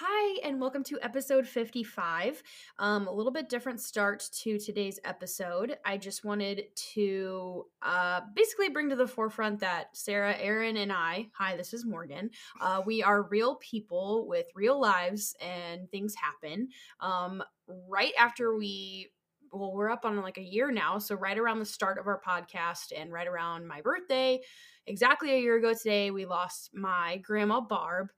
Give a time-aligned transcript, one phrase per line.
[0.00, 2.40] Hi, and welcome to episode 55.
[2.78, 5.76] Um, a little bit different start to today's episode.
[5.84, 11.26] I just wanted to uh, basically bring to the forefront that Sarah, Erin, and I,
[11.36, 12.30] hi, this is Morgan,
[12.60, 16.68] uh, we are real people with real lives and things happen.
[17.00, 17.42] Um,
[17.88, 19.10] right after we
[19.52, 20.98] well, we're up on like a year now.
[20.98, 24.40] So, right around the start of our podcast and right around my birthday,
[24.86, 28.08] exactly a year ago today, we lost my grandma Barb.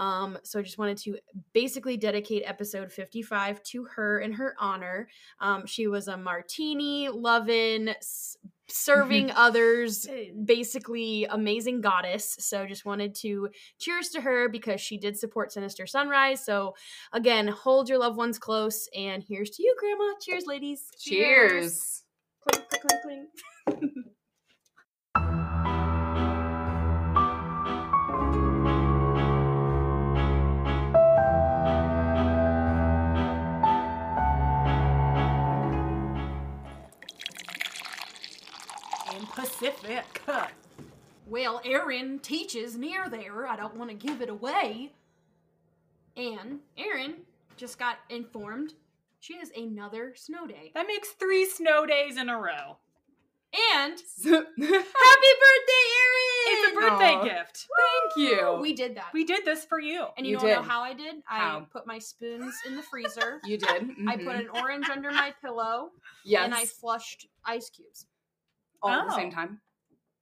[0.00, 1.18] Um, so I just wanted to
[1.52, 5.08] basically dedicate episode 55 to her in her honor.
[5.40, 10.06] Um, she was a martini loving, s- serving others,
[10.42, 12.34] basically amazing goddess.
[12.40, 16.42] So just wanted to cheers to her because she did support Sinister Sunrise.
[16.42, 16.74] So
[17.12, 20.14] again, hold your loved ones close and here's to you, Grandma.
[20.22, 20.88] Cheers, ladies.
[20.98, 22.04] Cheers.
[22.48, 23.28] Clink, clink, clink,
[23.66, 23.92] clink.
[39.60, 40.22] Pacific.
[41.26, 43.46] Well, Erin teaches near there.
[43.46, 44.90] I don't want to give it away.
[46.16, 47.18] And Erin
[47.56, 48.74] just got informed
[49.20, 50.72] she has another snow day.
[50.74, 52.78] That makes three snow days in a row.
[53.76, 53.92] And
[54.24, 54.32] happy
[54.64, 56.46] birthday, Erin!
[56.48, 57.22] It's a birthday Aw.
[57.24, 57.66] gift.
[58.16, 58.58] you.
[58.60, 59.10] We did that.
[59.14, 60.06] We did this for you.
[60.16, 61.16] and you, You don't know how I did?
[61.30, 61.66] I How?
[61.72, 63.40] put my spoons in the freezer.
[63.46, 63.90] You did.
[64.08, 64.40] I put Mhm.
[64.40, 65.90] an orange under my pillow,
[66.24, 66.44] yes.
[66.44, 68.06] and I flushed ice cubes.
[68.82, 69.16] All at the Oh.
[69.16, 69.60] same time.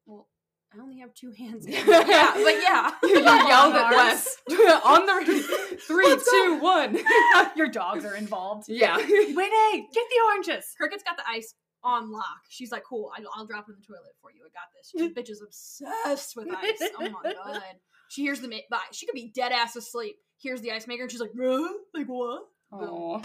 [0.06, 0.28] Well,
[0.75, 1.67] I only have two hands.
[1.67, 2.91] yeah, yeah, but yeah.
[3.03, 4.37] you yelled at Mars.
[4.48, 6.98] Wes on the three, two, one.
[7.56, 8.69] Your dogs are involved.
[8.69, 8.97] yeah.
[8.97, 10.67] Winnie, get the oranges.
[10.77, 12.41] Cricket's got the ice on lock.
[12.48, 14.41] She's like, cool, I, I'll drop it in the toilet for you.
[14.45, 14.91] I got this.
[14.95, 16.91] This bitch is obsessed with ice.
[16.98, 17.62] Oh my god.
[18.11, 20.17] She hears the, ma- but she could be dead ass asleep.
[20.39, 21.69] Hears the ice maker and she's like, "Huh?
[21.95, 22.42] like what?
[22.73, 23.20] Aw,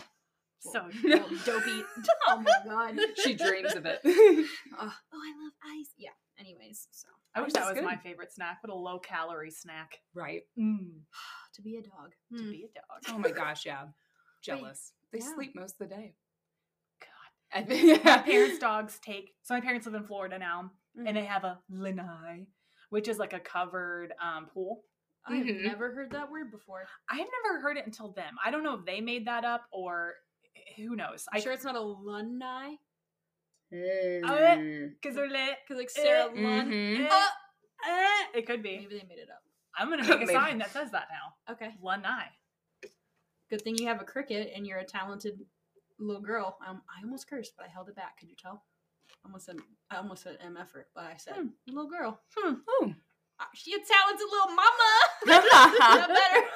[0.72, 0.81] So
[1.45, 1.83] dopey.
[2.28, 3.00] Oh my god.
[3.23, 4.00] she dreams of it.
[4.06, 4.09] Uh,
[4.80, 5.89] oh, I love ice.
[5.98, 6.10] Yeah.
[6.39, 7.83] Anyways, so I wish that was good.
[7.83, 8.60] my favorite snack.
[8.64, 9.99] What a low calorie snack.
[10.14, 10.42] right.
[10.58, 11.02] Mm,
[11.55, 12.11] to be a dog.
[12.37, 12.52] to Hmm.
[12.52, 13.15] be a dog.
[13.15, 13.86] Oh my gosh, yeah.
[14.43, 14.93] Jealous.
[15.11, 15.33] They yeah.
[15.36, 16.15] sleep most of the day.
[17.02, 17.60] God.
[17.60, 19.33] I think My parents' dogs take.
[19.43, 21.08] So my parents live in Florida now, Mhm.
[21.08, 22.48] and they have a lanai,
[22.89, 24.83] which is like a covered um, pool.
[25.26, 25.64] I've Mhm.
[25.64, 26.86] never heard that word before.
[27.10, 28.36] I had never heard it until them.
[28.43, 30.16] I don't know if they made that up or
[30.78, 31.26] who knows.
[31.32, 32.78] I'm sure it's not a lunai
[33.73, 34.94] Mm.
[35.02, 35.58] because they're lit.
[35.67, 36.70] because like Sarah Lun.
[36.70, 37.10] mhm.
[37.10, 37.30] Uh,
[37.86, 38.78] Eh, it could be.
[38.78, 39.44] maybe they made it up.
[39.76, 40.34] I'm gonna make a Maybe.
[40.34, 41.54] sign that says that now.
[41.54, 41.73] Okay.
[41.82, 42.28] Lanai.
[43.50, 45.39] Good thing you have a cricket and you're a talented
[46.00, 46.58] little girl.
[46.66, 48.20] Um, I almost cursed, but I held it back.
[48.20, 48.64] Could you tell?
[49.26, 49.58] I almost said
[49.90, 51.48] I almost said MFer, but I said Hmm.
[51.67, 52.22] little girl.
[52.38, 52.94] Oh.
[53.40, 54.92] Ah, She a talented little mama.
[55.26, 56.48] Not better.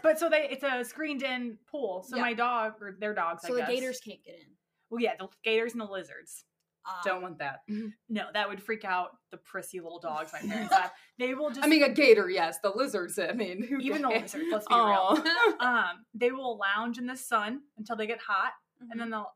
[0.02, 2.02] But so they it's a screened in pool.
[2.08, 2.22] So Yeah.
[2.22, 3.42] my dog or their dogs.
[3.46, 3.70] so I the guess.
[3.80, 4.46] gators can't get in.
[4.90, 6.44] Well, yeah, the gators and the lizards.
[6.86, 7.00] Ah.
[7.04, 7.60] Don't want that.
[8.08, 10.92] No, that would freak out the prissy little dogs my parents have.
[11.18, 12.58] They will just I mean, a gator, yes.
[12.62, 14.44] The lizards, I mean, who even the lizards.
[14.50, 15.12] Let's be Aw.
[15.12, 15.24] real.
[15.60, 18.88] Um, they will lounge in the sun until they get hot, Mhm.
[18.92, 19.30] and then they'll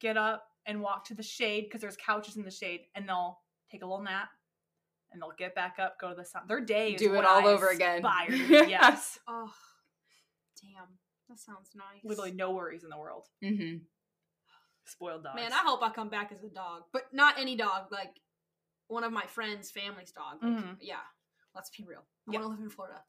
[0.00, 3.40] get up and walk to the shade because there's couches in the shade, and they'll
[3.72, 4.28] take a little nap,
[5.12, 6.42] and they'll get back up, go to the sun.
[6.48, 7.98] Their day is Do it all I over again.
[8.04, 8.30] aspire
[8.68, 9.50] yes, Oh,
[10.60, 10.86] damn.
[11.28, 12.02] That sounds nice.
[12.04, 13.24] literally no worries in the world.
[13.44, 13.78] Mm-hmm.
[14.86, 15.36] Spoiled dogs.
[15.36, 17.88] Man, I hope I come back as a dog, but not any dog.
[17.90, 18.14] Like
[18.86, 20.42] one of my friends' family's dog.
[20.42, 20.76] Like, Mhm.
[20.80, 20.96] Yeah,
[21.54, 22.04] let's be real.
[22.28, 22.38] I Yeah.
[22.40, 23.02] want to live in Florida.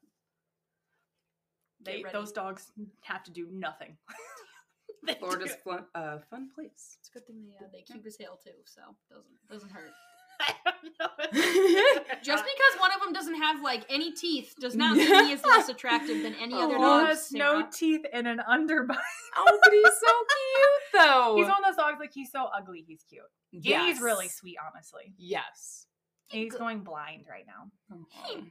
[1.82, 2.70] they, those dogs
[3.02, 3.96] have to do nothing.
[5.18, 6.98] Florida's do- fun, uh, fun place.
[7.00, 9.92] It's a good thing they uh, they keep his tail too, so doesn't doesn't hurt.
[10.48, 12.12] I don't know.
[12.22, 15.44] Just because one of them doesn't have like any teeth does not mean he is
[15.44, 17.06] less attractive than any other dog.
[17.06, 18.96] has no teeth and an underbite.
[19.36, 21.34] oh, but he's so cute, though.
[21.36, 23.22] He's one of those dogs like he's so ugly, he's cute.
[23.52, 25.14] And he's really sweet, honestly.
[25.18, 25.86] Yes.
[26.32, 27.70] And he's going blind right now.
[27.92, 28.42] Oh.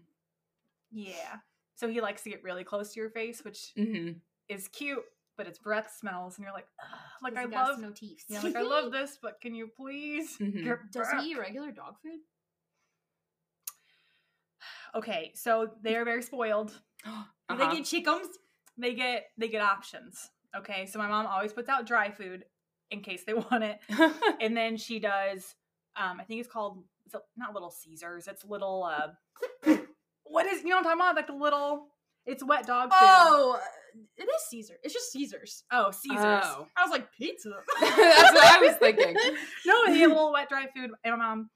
[0.91, 1.37] Yeah.
[1.75, 4.17] So he likes to get really close to your face, which Mhm.
[4.49, 5.03] is cute,
[5.39, 7.91] but its breath smells, and you're like, "Ugh, like I Because he got love, no
[7.91, 8.25] teeth.
[8.27, 10.37] yeah, like I love this, but can you please?
[10.37, 10.91] Mhm.
[10.91, 12.19] Does he eat regular dog food?
[14.95, 16.73] Okay, so they are very spoiled.
[17.51, 17.57] Uh-huh.
[17.67, 18.27] they get chickums?
[18.77, 20.29] They get they get options.
[20.55, 22.45] Okay, so my mom always puts out dry food
[22.91, 23.79] in case they want it,
[24.41, 25.55] and then she does.
[25.95, 28.27] Um, I think it's called it's not Little Caesars.
[28.27, 28.83] It's little.
[28.83, 29.07] uh
[30.25, 31.15] What is you know what I'm talking about?
[31.15, 31.87] Like the little.
[32.27, 32.97] It's wet dog food.
[33.01, 33.59] Oh,
[34.17, 34.75] it is Caesar.
[34.83, 35.63] It's just Caesars.
[35.71, 36.19] Oh, Caesars.
[36.19, 36.67] Oh.
[36.77, 37.49] I was like pizza.
[37.81, 39.15] That's what I was thinking.
[39.65, 41.49] No, they have a little wet dry food, and my mom.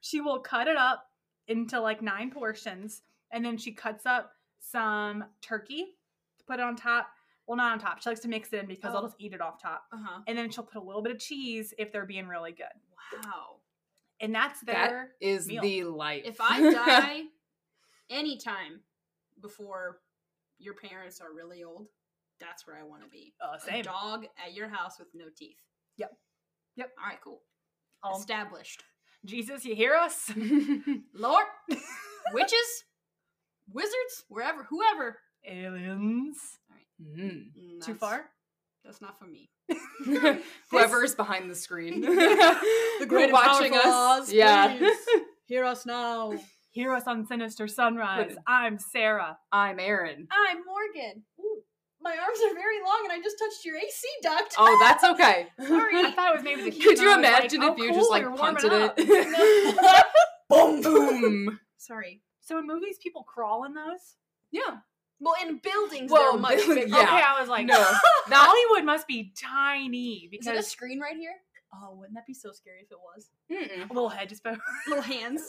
[0.00, 1.04] she will cut it up
[1.46, 3.02] into like nine portions,
[3.32, 5.86] and then she cuts up some turkey
[6.38, 7.08] to put it on top.
[7.46, 8.02] Well, not on top.
[8.02, 9.06] She likes to mix it in because I'll Oh.
[9.06, 9.84] just eat it off top.
[9.92, 10.20] Uh huh.
[10.26, 12.66] And then she'll put a little bit of cheese if they're being really good.
[13.24, 13.56] Wow.
[14.20, 15.62] And that's That their is meal.
[15.62, 16.22] the life.
[16.26, 17.22] If I die
[18.10, 18.80] anytime
[19.40, 19.98] before
[20.58, 21.86] your parents are really old,
[22.40, 23.34] that's where I want to be.
[23.42, 23.82] uh, A same.
[23.84, 25.58] dog at your house with no teeth.
[25.96, 26.12] Yep.
[26.76, 26.90] Yep.
[27.02, 27.42] All right, cool.
[28.02, 28.82] Um, Established.
[29.24, 30.30] Jesus, you hear us?
[31.14, 31.44] Lord,
[32.32, 32.84] witches,
[33.72, 35.18] wizards, wherever, whoever.
[35.46, 36.36] Aliens.
[37.02, 37.46] Mm.
[37.58, 38.26] Mm, Too far?
[38.84, 39.50] That's not for me.
[40.70, 42.00] Whoever's behind the screen.
[42.00, 43.82] The great and watching us.
[43.84, 44.76] Oz, yeah.
[44.78, 44.96] please.
[45.46, 46.32] Hear us now.
[46.70, 48.28] Hear us on Sinister Sunrise.
[48.28, 48.38] Good.
[48.46, 49.38] I'm Sarah.
[49.50, 50.28] I'm Erin.
[50.30, 51.22] I'm Morgan.
[51.40, 51.62] Ooh,
[52.00, 54.54] my arms are very long and I just touched your AC duct.
[54.58, 55.46] Oh, that's okay.
[55.66, 55.96] Sorry.
[55.96, 56.82] I thought it was maybe the heat.
[56.82, 58.94] Could you and I was like, imagine oh, if you cool, just like punted up.
[58.98, 60.04] it?
[60.50, 60.82] Boom.
[60.82, 61.60] Boom.
[61.78, 62.20] Sorry.
[62.42, 64.16] So in movies, people crawl in those.
[64.50, 64.78] Yeah.
[65.20, 66.86] Well, in buildings, Well, they're much bigger.
[66.86, 67.02] Yeah.
[67.02, 67.78] Okay, I was like, No.
[68.28, 71.32] Not Hollywood must be tiny Is it a screen right here?
[71.74, 73.30] Oh, wouldn't that be so scary if it was?
[73.50, 73.90] Mm-mm.
[73.90, 74.42] a little head just.
[74.86, 75.42] Little hands.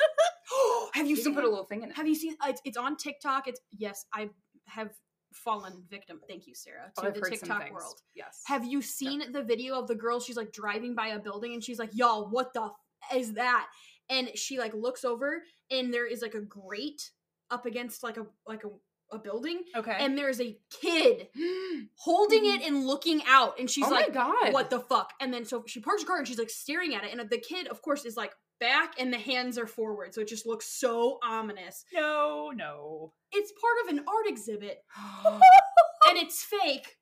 [0.93, 1.95] Have you still put a little thing in it?
[1.95, 2.35] Have you seen?
[2.41, 3.47] uh, It's, it's on TikTok.
[3.47, 4.29] It's yes, I
[4.67, 4.89] have
[5.33, 6.19] fallen victim.
[6.27, 7.99] Thank you, Sarah, Oh, to I've the TikTok world.
[8.15, 8.41] Yes.
[8.45, 10.19] Have you seen the video of the girl?
[10.19, 13.67] She's like driving by a building and she's like, "Y'all, what the f- is that?"
[14.09, 17.11] And she like looks over and there is like a grate
[17.51, 19.95] up against like a like a, a building Okay.
[19.99, 21.27] and there's a kid
[21.95, 24.53] holding it and looking out and she's oh like my god.
[24.53, 27.03] what the fuck and then so she parks her car and she's like staring at
[27.03, 30.21] it and the kid of course is like back and the hands are forward so
[30.21, 33.13] it just looks so ominous no, no.
[33.31, 34.83] it's part of an art exhibit
[35.25, 36.97] and it's fake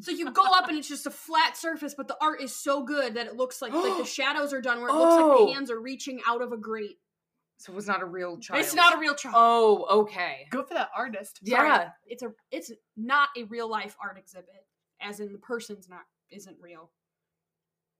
[0.00, 2.82] so you go up and it's just a flat surface but the art is so
[2.84, 5.46] good that it looks like like the shadows are done where it looks like Oh.
[5.46, 6.98] the hands are reaching out of a grate
[7.58, 8.60] so it was not a real child.
[8.60, 10.46] it's not a real child Oh, okay.
[10.50, 11.40] Good for that artist.
[11.46, 11.66] Sorry.
[11.68, 11.88] Yeah.
[12.06, 14.66] it's a it's not a real life art exhibit
[15.00, 16.90] as in the person's not isn't real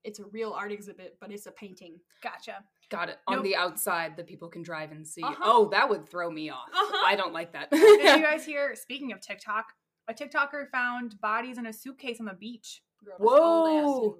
[0.03, 2.63] it's a real art exhibit but it's a painting Gotcha.
[2.89, 3.17] Got it.
[3.27, 5.21] On the outside that people can drive and see.
[5.21, 5.35] Uh-huh.
[5.43, 6.67] Oh, that would throw me off.
[6.73, 7.05] Uh-huh.
[7.05, 7.69] I don't like that.
[7.69, 7.81] Did
[8.19, 8.75] you guys hear?
[8.75, 9.65] Speaking of TikTok,
[10.07, 12.81] a TikToker found bodies in a suitcase on the beach.
[13.05, 14.17] That's Whoa.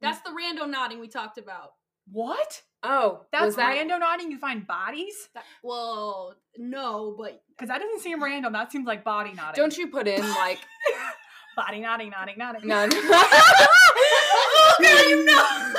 [0.00, 1.72] that's the randonauting we talked about
[2.10, 2.62] What?
[2.82, 4.30] oh, That's that random nodding.
[4.30, 5.28] You find bodies?
[5.34, 8.52] that, well no but Because that doesn't seem random.
[8.52, 9.60] That seems like body nodding.
[9.60, 10.60] Don't you put in like
[11.56, 12.68] Body nodding, nodding, nodding.
[12.68, 12.90] none?
[12.94, 15.72] oh god you know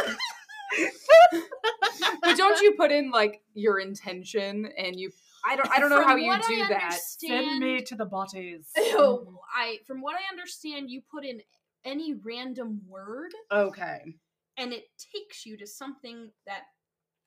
[2.22, 5.12] but don't you put in like your intention and you
[5.46, 7.00] I don't I don't know From how you what I do that.
[7.02, 8.70] Send me to the bodies.
[8.76, 11.42] Ew, I from what I understand, you put in
[11.86, 14.16] any random word Okay.
[14.58, 16.64] and it takes you to something that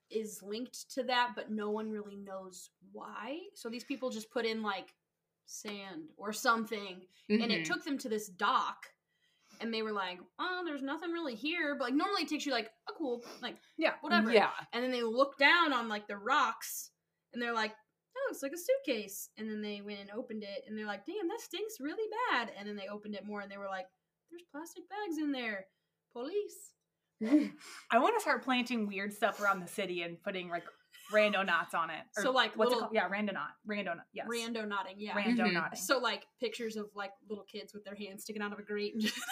[0.09, 3.39] is linked to that, but no one really knows why.
[3.55, 4.93] So these people just put in like
[5.45, 7.65] sand or something, and it Mhm.
[7.65, 8.87] took them to this dock.
[9.61, 12.51] And they were like, "Oh, there's nothing really here." But like normally it takes you
[12.51, 14.31] like, "Oh, cool," like yeah, whatever.
[14.31, 14.49] Yeah.
[14.73, 16.89] And then they look down on like the rocks
[17.33, 17.73] and they're like,
[18.17, 19.29] oh, it's like a suitcase.
[19.37, 22.51] And then they went and opened it and they're like, damn, that stinks really bad.
[22.57, 23.85] And then they opened it more and they were like,
[24.29, 25.65] there's plastic bags in there.
[26.13, 26.73] Police.
[27.91, 30.65] I want to start planting weird stuff around the city and putting like
[31.11, 32.03] rando knots on it.
[32.13, 32.93] So, like, what's little- it called?
[32.95, 33.51] Yeah, rando knot.
[33.69, 34.05] Rando knot.
[34.13, 34.27] Yes.
[34.27, 34.95] Rando nodding.
[34.97, 35.13] Yeah.
[35.13, 35.53] Rando Mhm.
[35.53, 35.79] knotting.
[35.79, 38.93] So like pictures of like little kids with their hands sticking out of a grate.
[38.93, 39.15] And just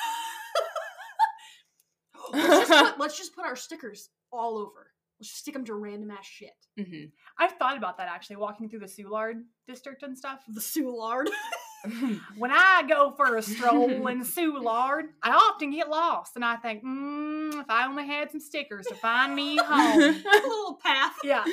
[2.34, 4.92] let's, just put, let's just put our stickers all over.
[5.20, 6.52] Let's just stick them to random ass shit.
[6.80, 7.12] Mhm.
[7.38, 10.44] I've thought about that actually, walking through the Soulard district and stuff.
[10.48, 11.28] The Soulard.
[12.38, 16.84] When I go for a stroll in Soulard, I often get lost, and I think,
[16.84, 20.02] mm, if I only had some stickers to find me home.
[20.02, 21.14] a little path.
[21.24, 21.44] yeah,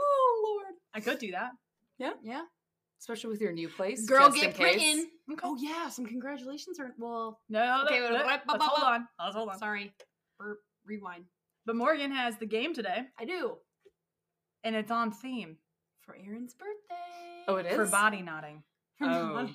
[0.00, 0.74] Oh Lord.
[0.94, 1.50] I could do that.
[1.98, 2.12] Yeah.
[2.22, 2.42] Yeah.
[3.00, 4.06] Especially with your new place.
[4.06, 5.06] Girl, just get in written.
[5.32, 5.40] Okay.
[5.44, 7.40] Oh yeah, some congratulations are well.
[7.48, 9.08] No, Okay, let- wait, let- wait, let's hold on.
[9.22, 9.58] Let's hold on.
[9.58, 9.92] Sorry.
[10.38, 10.58] Burp.
[10.84, 11.24] Rewind.
[11.66, 13.56] But Morgan has the game today, I do
[14.64, 15.56] and it's on theme
[16.00, 17.44] for Erin's birthday.
[17.46, 17.76] Oh, it is?
[17.76, 18.64] for body nodding.
[19.00, 19.48] Oh.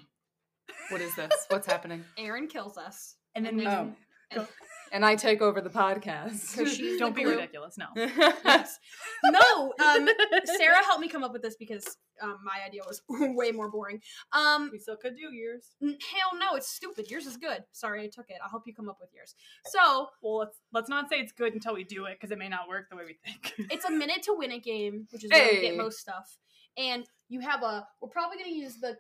[0.90, 1.32] What is this?
[1.50, 2.04] What's happening?
[2.18, 3.16] Erin kills us.
[3.36, 3.94] And then we Oh.
[4.32, 4.48] and-
[4.92, 6.56] And I take over the podcast.
[6.76, 7.36] she's don't the be glue.
[7.36, 7.78] ridiculous.
[7.80, 7.88] No.
[7.96, 8.78] Yes.
[9.26, 10.08] No, um,
[10.46, 11.84] Sarah helped me come up with this because
[12.22, 14.02] um, my idea was way more boring.
[14.34, 15.76] Um, We still could do yours.
[15.82, 17.10] hell no, it's stupid.
[17.10, 17.64] Yours is good.
[17.72, 18.38] Sorry, I took it.
[18.44, 19.34] I'll help you come up with yours.
[19.66, 22.50] So Well, let's let's not say it's good until we do it because it may
[22.50, 23.54] not work the way we think.
[23.72, 26.38] it's a minute to win a game, which is where we get most stuff.
[26.78, 27.88] And you have a.
[28.00, 28.96] We're probably gonna use the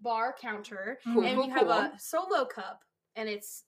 [0.00, 1.72] bar counter, Cool, and cool, you have cool.
[1.72, 2.80] a solo cup,
[3.16, 3.64] and it's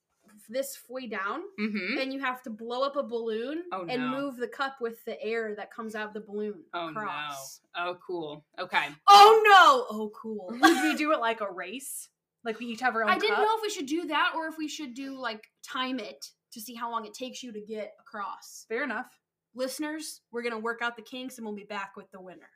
[0.49, 1.99] this way down, Mm-hmm.
[1.99, 4.20] and you have to blow up a balloon Oh, and no.
[4.20, 7.60] move the cup with the air that comes out of the balloon Oh across.
[7.76, 7.82] no.
[7.90, 8.44] Oh cool.
[8.58, 8.87] Okay.
[9.08, 9.96] Oh no!
[9.96, 10.49] Oh cool.
[10.60, 12.08] Would we do it like a race?
[12.44, 14.46] Like we each have our own I didn't know if we should do that or
[14.46, 17.60] if we should do like time it to see how long it takes you to
[17.60, 18.64] get across.
[18.68, 19.06] Fair enough.
[19.54, 22.49] Listeners, we're gonna work out the kinks and we'll be back with the winner.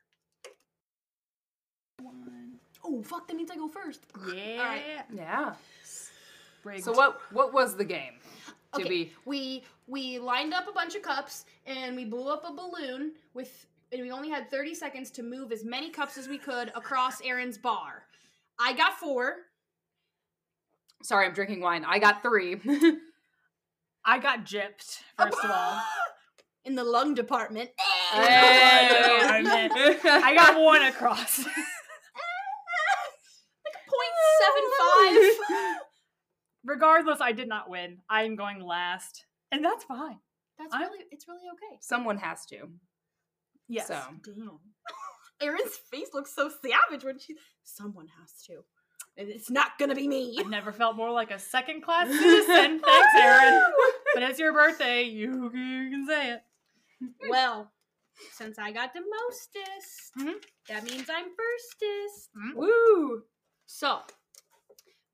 [2.85, 3.26] Oh fuck!
[3.29, 4.03] That means I go first.
[4.35, 5.03] Yeah.
[5.12, 5.55] Yeah.
[6.64, 6.85] Rigged.
[6.85, 8.14] So what what was the game?
[8.75, 12.45] To Okay, be we we lined up a bunch of cups and we blew up
[12.49, 16.26] a balloon with and we only had 30 seconds to move as many cups as
[16.26, 18.05] we could across Erin's bar.
[18.59, 19.37] I got four.
[21.03, 21.85] sorry, I'm drinking wine.
[21.87, 22.57] I got three.
[24.05, 25.81] I got gypped, first of all.
[26.64, 27.71] in the lung department.
[28.11, 29.21] Hey.
[29.23, 31.45] I meant- I got one across.
[34.97, 35.77] Point seven five.
[36.65, 37.99] Regardless, I did not win.
[38.09, 39.27] I'm going last.
[39.53, 40.19] And that's fine.
[40.59, 41.79] That's I- really it's really okay.
[41.81, 42.69] Someone has to.
[43.69, 43.89] Yes.
[43.89, 44.59] So Damn.
[45.43, 47.35] Erin's face looks so savage when she.
[47.65, 48.65] Someone has to.
[49.17, 50.37] And it's not gonna be me.
[50.41, 52.81] I've never felt more like a second class citizen.
[52.81, 53.63] Thanks, Erin.
[54.15, 55.05] But it's your birthday.
[55.05, 56.43] You, you can say it.
[57.29, 57.71] well,
[58.33, 60.35] since I got the mostest, Mhm.
[60.69, 62.31] that means I'm firstest.
[62.57, 63.23] Woo!
[63.67, 64.01] So,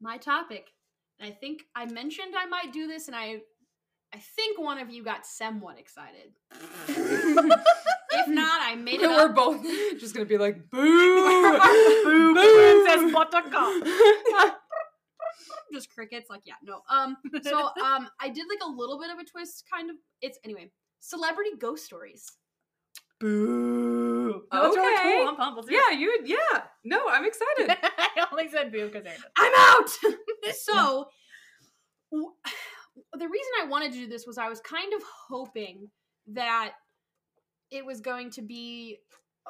[0.00, 0.69] my topic,
[1.19, 3.40] and I think I mentioned I might do this, and I,
[4.12, 6.33] I think one of you got somewhat excited.
[6.88, 9.35] if not, I made it We're up.
[9.35, 9.62] both
[10.00, 11.59] just gonna be like boo,
[12.04, 13.85] Boo, Princess Buttercup.
[15.73, 16.28] just crickets.
[16.30, 16.80] Like, yeah, no.
[16.90, 19.97] Um, so um, I did like a little bit of a twist, kind of.
[20.21, 22.25] It's anyway, celebrity ghost stories.
[23.21, 24.43] Boo.
[24.53, 25.19] No, that's really Okay.
[25.19, 25.29] cool.
[25.29, 25.57] I'm pumped.
[25.59, 26.21] Let's Yeah, you.
[26.25, 26.62] Yeah.
[26.85, 27.71] No, I'm excited.
[27.99, 29.89] I only said boo because I'm out.
[30.57, 31.09] so,
[32.11, 32.33] w-
[33.12, 35.91] the reason I wanted to do this was I was kind of hoping
[36.29, 36.73] that
[37.71, 38.99] it was going to be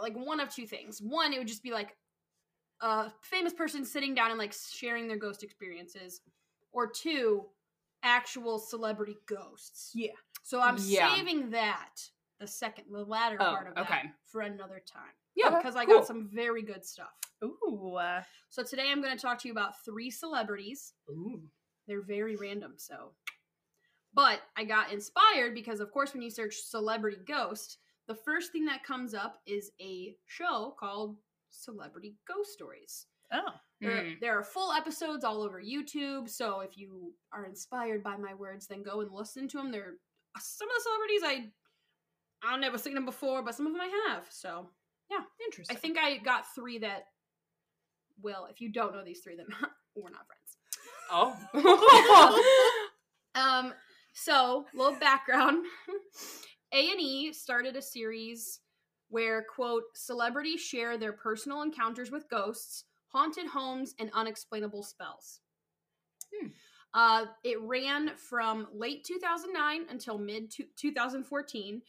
[0.01, 1.01] like one of two things.
[1.01, 1.97] One, it would just be like
[2.81, 6.21] a famous person sitting down and like sharing their ghost experiences,
[6.73, 7.45] or two,
[8.03, 9.91] actual celebrity ghosts.
[9.95, 10.13] Yeah.
[10.43, 11.15] So I'm Yeah.
[11.15, 11.97] saving that
[12.41, 14.03] the second, the latter Oh, part of that okay.
[14.25, 15.99] for another time Yeah, because I cool.
[15.99, 17.13] got some very good stuff.
[17.45, 17.95] Ooh.
[18.01, 20.95] Uh, So today I'm going to talk to you about three celebrities.
[21.11, 21.43] Ooh.
[21.87, 23.13] They're very random, so.
[24.13, 27.79] But I got inspired because, of course, when you search celebrity ghost,
[28.09, 31.17] the first thing that comes up is a show called
[31.51, 33.07] Celebrity Ghost Stories.
[33.33, 33.53] oh.
[33.81, 34.21] There, Mm.
[34.21, 38.67] there are full episodes all over YouTube, so if you are inspired by my words,
[38.67, 39.71] then go and listen to them.
[39.71, 39.95] They're
[40.39, 41.51] some of the celebrities I
[42.43, 44.27] I never seen them before, but some of them I have.
[44.31, 44.69] So
[45.11, 45.77] yeah, Interesting.
[45.77, 47.05] I think I got three that.
[48.23, 49.47] Well, if you don't know these three, then
[49.95, 50.57] we're not friends.
[51.11, 51.37] Oh.
[53.35, 53.73] Um,
[54.13, 55.65] so little background.
[56.73, 58.61] A and E started a series
[59.09, 65.41] where quote celebrities share their personal encounters with ghosts, haunted homes, and unexplainable spells.
[66.33, 66.49] Hmm.
[66.95, 71.83] Uh, it ran from late 2009 until mid 2014.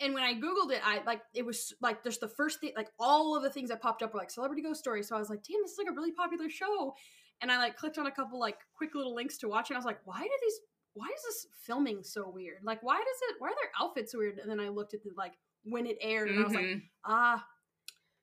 [0.00, 2.90] And when I googled it, I like it was like just the first thing, like
[2.98, 5.08] all of the things that popped up were like celebrity ghost stories.
[5.08, 6.94] So I was like, damn, this is like a really popular show.
[7.40, 9.78] And I like clicked on a couple like quick little links to watch, and I
[9.78, 10.54] was like, why do these
[10.94, 12.58] why is this filming so weird?
[12.62, 13.36] Like, why does it?
[13.38, 14.38] Why are their outfits weird?
[14.38, 15.34] And then I looked at the like
[15.64, 16.82] when it aired, and I was like, Mhm.
[17.04, 17.46] ah,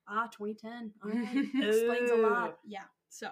[0.08, 0.92] ah, 2010.
[1.04, 1.36] All right,
[1.70, 2.58] explains a lot.
[2.66, 2.84] Yeah.
[3.10, 3.28] So,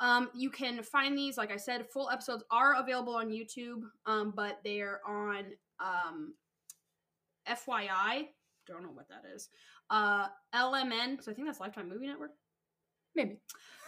[0.00, 1.36] um, you can find these.
[1.36, 3.82] Like I said, full episodes are available on YouTube.
[4.06, 5.44] Um, but they are on
[5.80, 6.34] um,
[7.48, 8.28] FYI.
[8.66, 9.48] Don't know what that is.
[9.90, 11.22] Uh, LMN.
[11.22, 12.32] So I think that's Lifetime Movie Network
[13.14, 13.40] maybe.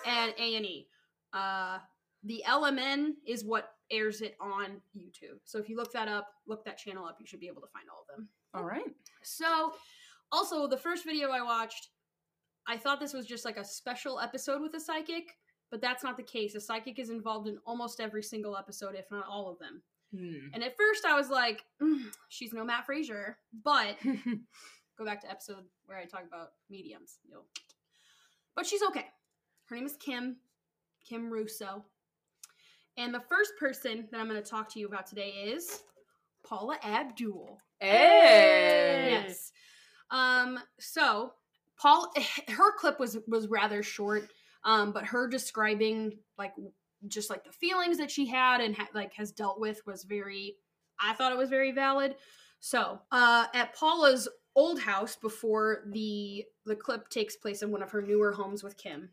[0.07, 0.89] and A and E.
[1.33, 1.79] Uh,
[2.25, 5.39] the LMN is what airs it on YouTube.
[5.45, 7.69] So if you look that up, look that channel up, you should be able to
[7.73, 8.29] find all of them.
[8.55, 8.95] All right.
[9.23, 9.73] So,
[10.33, 11.89] also the first video I watched,
[12.69, 15.37] I thought this was just like a special episode with a psychic,
[15.71, 16.55] but that's not the case.
[16.55, 19.83] A psychic is involved in almost every single episode, if not all of them.
[20.15, 20.49] Hmm.
[20.53, 23.97] And at first, I was like, "Mm, she's no Matt Fraser, but
[25.01, 27.19] go back to episode where I talk about mediums.
[27.29, 27.47] You'll...
[28.55, 29.07] But she's okay.
[29.69, 30.37] Her name is Kim,
[31.09, 31.85] Kim Russo.
[32.97, 35.83] And the first person that I'm going to talk to you about today is
[36.45, 37.59] Paula Abdul.
[37.79, 39.23] Hey.
[39.25, 39.53] Yes.
[40.11, 40.59] Um.
[40.79, 41.33] So
[41.81, 42.13] Paul,
[42.49, 44.29] her clip was was rather short.
[44.65, 44.93] Um.
[44.93, 46.53] But her describing like
[47.09, 50.57] just like the feelings that she had and ha- like has dealt with was very.
[51.01, 52.17] I thought it was very valid.
[52.61, 57.91] So, uh, at Paula's old house before the the clip takes place in one of
[57.91, 59.09] her newer homes with Kim,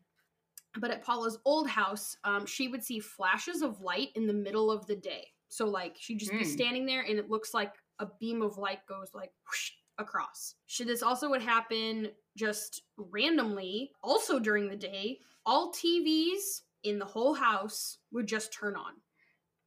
[0.79, 4.69] but at Paula's old house, um, she would see flashes of light in the middle
[4.69, 5.27] of the day.
[5.47, 6.45] So like she'd just be Mm.
[6.45, 10.55] standing there, and it looks like a beam of light goes like whoosh across.
[10.65, 13.91] She, this also would happen just randomly.
[14.03, 18.93] Also during the day, all TVs in the whole house would just turn on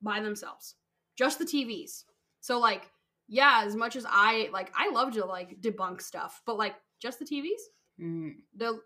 [0.03, 0.75] by themselves.
[1.17, 2.05] Just the TVs.
[2.41, 2.91] So like,
[3.29, 7.19] yeah, as much as I like, I love to like debunk stuff, but like just
[7.19, 7.61] the TVs
[8.01, 8.37] Mm.
[8.57, 8.81] the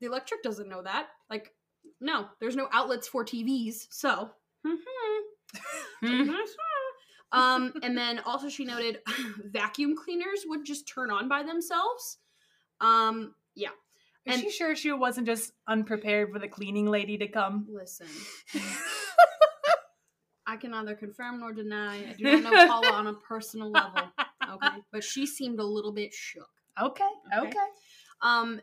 [0.00, 1.06] the electric doesn't know that.
[1.30, 1.52] Like,
[2.00, 3.86] no, there's no outlets for TVs.
[3.90, 4.30] So,
[7.32, 8.98] um, and then also she noted
[9.44, 12.18] vacuum cleaners would just turn on by themselves.
[12.80, 13.70] Um, yeah.
[14.26, 17.66] Is And- she sure she wasn't just unprepared for the cleaning lady to come?
[17.70, 18.06] Listen,
[20.46, 21.96] I can neither confirm nor deny.
[22.10, 24.02] I do not know Paula on a personal level.
[24.50, 26.48] Okay, but she seemed a little bit shook.
[26.80, 27.04] Okay,
[27.36, 27.48] Okay.
[27.48, 27.58] okay.
[28.20, 28.60] Um,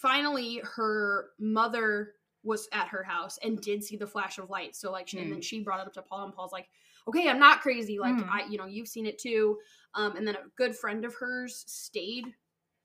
[0.00, 2.12] finally, her mother
[2.44, 4.74] was at her house and did see the flash of light.
[4.76, 6.68] So like, she, and then she brought it up to Paul, and Paul's like,
[7.08, 7.98] "Okay, I'm not crazy.
[7.98, 8.28] Like, Mm.
[8.28, 9.58] I, you know, you've seen it too."
[9.94, 12.32] Um, and then a good friend of hers stayed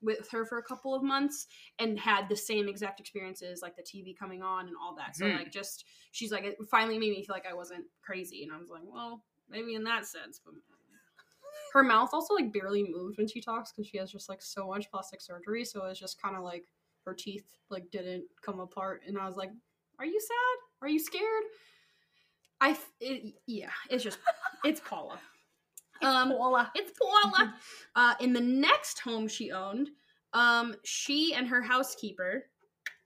[0.00, 1.46] with her for a couple of months
[1.78, 5.16] and had the same exact experiences, like the TV coming on and all that.
[5.16, 5.34] So Mhm.
[5.38, 8.58] like, just she's like, it finally made me feel like I wasn't crazy, and I
[8.58, 10.54] was like, well, maybe in that sense, but.
[11.72, 14.68] Her mouth also like barely moved when she talks because she has just like so
[14.68, 15.64] much plastic surgery.
[15.66, 16.64] So it's just kind of like
[17.04, 19.50] her teeth like didn't come apart, and I was like,
[19.98, 20.58] "Are you sad?
[20.80, 21.44] Are you scared?"
[22.60, 24.18] I f- it, yeah, it's just
[24.64, 25.20] it's Paula.
[26.02, 26.70] Um, Paula.
[26.74, 27.54] it's Paula.
[27.96, 29.90] uh, in the next home she owned,
[30.32, 32.46] um, she and her housekeeper.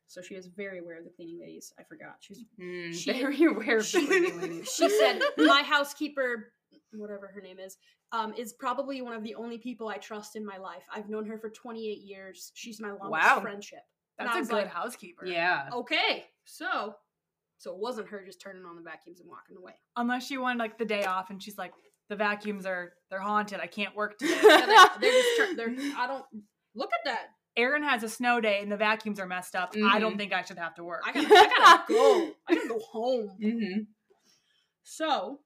[0.07, 1.73] So she was very aware of the cleaning ladies.
[1.79, 2.17] I forgot.
[2.21, 2.95] She's Mm.
[2.95, 4.73] She- Very aware of the cleaning ladies.
[4.77, 6.53] she said my housekeeper
[6.95, 7.79] whatever her name is
[8.13, 11.25] um, is probably one of the only people i trust in my life i've known
[11.25, 13.41] her for 28 years she's my longest Wow.
[13.41, 13.79] friendship
[14.19, 15.25] That's a good like, housekeeper.
[15.25, 15.71] Yeah.
[15.73, 16.95] okay so
[17.57, 20.59] so it wasn't her just turning on the vacuums and walking away Unless she wanted
[20.59, 21.73] like the day off and she's like,
[22.13, 23.59] the vacuums are they're haunted.
[23.61, 24.39] I can't work today.
[24.45, 24.67] Yeah,
[25.01, 26.25] they're, they're just they're i don't
[26.75, 29.75] look at that Erin has a snow day and the vacuums are messed up.
[29.85, 30.19] I don't Mhm.
[30.19, 31.03] think I should have to work.
[31.07, 33.81] i gotta, I gotta go i gotta go home Mm-hmm.
[34.85, 35.41] So,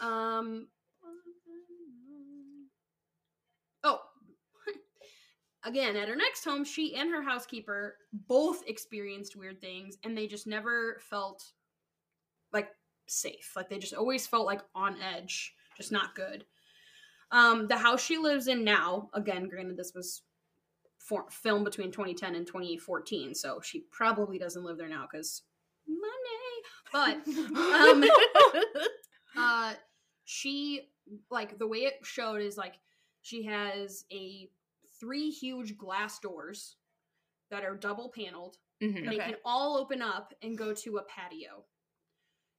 [0.00, 0.66] um,
[3.84, 4.00] oh,
[5.64, 10.26] again, at her next home, she and her housekeeper both experienced weird things, and they
[10.26, 11.42] just never felt
[13.06, 13.52] safe.
[13.56, 16.44] Like they just always felt like on edge, just not good.
[17.30, 20.22] Um, the house she lives in now, again, granted, this was
[20.98, 25.42] for, filmed between 2010 and 2014, so she probably doesn't live there now because
[25.88, 26.08] money.
[26.92, 28.04] But um
[29.36, 29.72] uh
[30.24, 30.90] she
[31.30, 32.74] like the way it showed is like
[33.22, 34.48] she has a
[35.00, 36.76] three huge glass doors
[37.50, 39.08] that are double paneled Mhm.
[39.08, 39.24] they Okay.
[39.24, 41.64] can all open up and go to a patio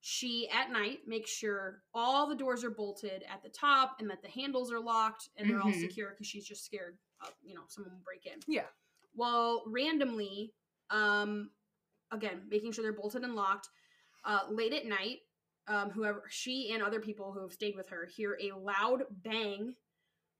[0.05, 4.21] she at night makes sure all the doors are bolted at the top and that
[4.21, 5.79] the handles are locked and they're all Mhm.
[5.79, 8.67] secure because she's just scared of, you know someone will break in Yeah.
[9.15, 10.53] well randomly
[10.89, 11.51] um
[12.11, 13.69] again making sure they're bolted and locked
[14.25, 15.21] uh late at night
[15.67, 19.73] um whoever she and other people who have stayed with her hear a loud bang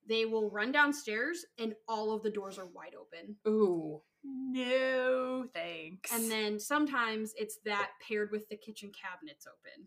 [0.05, 4.03] they will run downstairs and all of the doors are wide open Ooh.
[4.23, 6.11] No thanks.
[6.13, 9.85] and then sometimes it's that paired with the kitchen cabinets open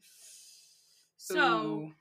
[1.17, 1.93] so Ooh.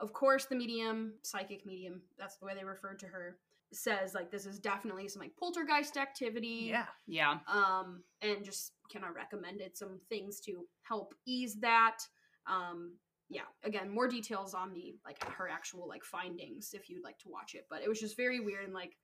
[0.00, 3.38] of course the medium psychic medium that's the way they referred to her
[3.72, 6.86] says like this is definitely some like poltergeist activity yeah.
[7.06, 7.38] Yeah.
[7.52, 11.98] um and just kind of recommended some things to help ease that
[12.46, 12.94] um
[13.28, 17.28] yeah again more details on the like her actual like findings if you'd like to
[17.28, 18.96] watch it but it was just very weird and like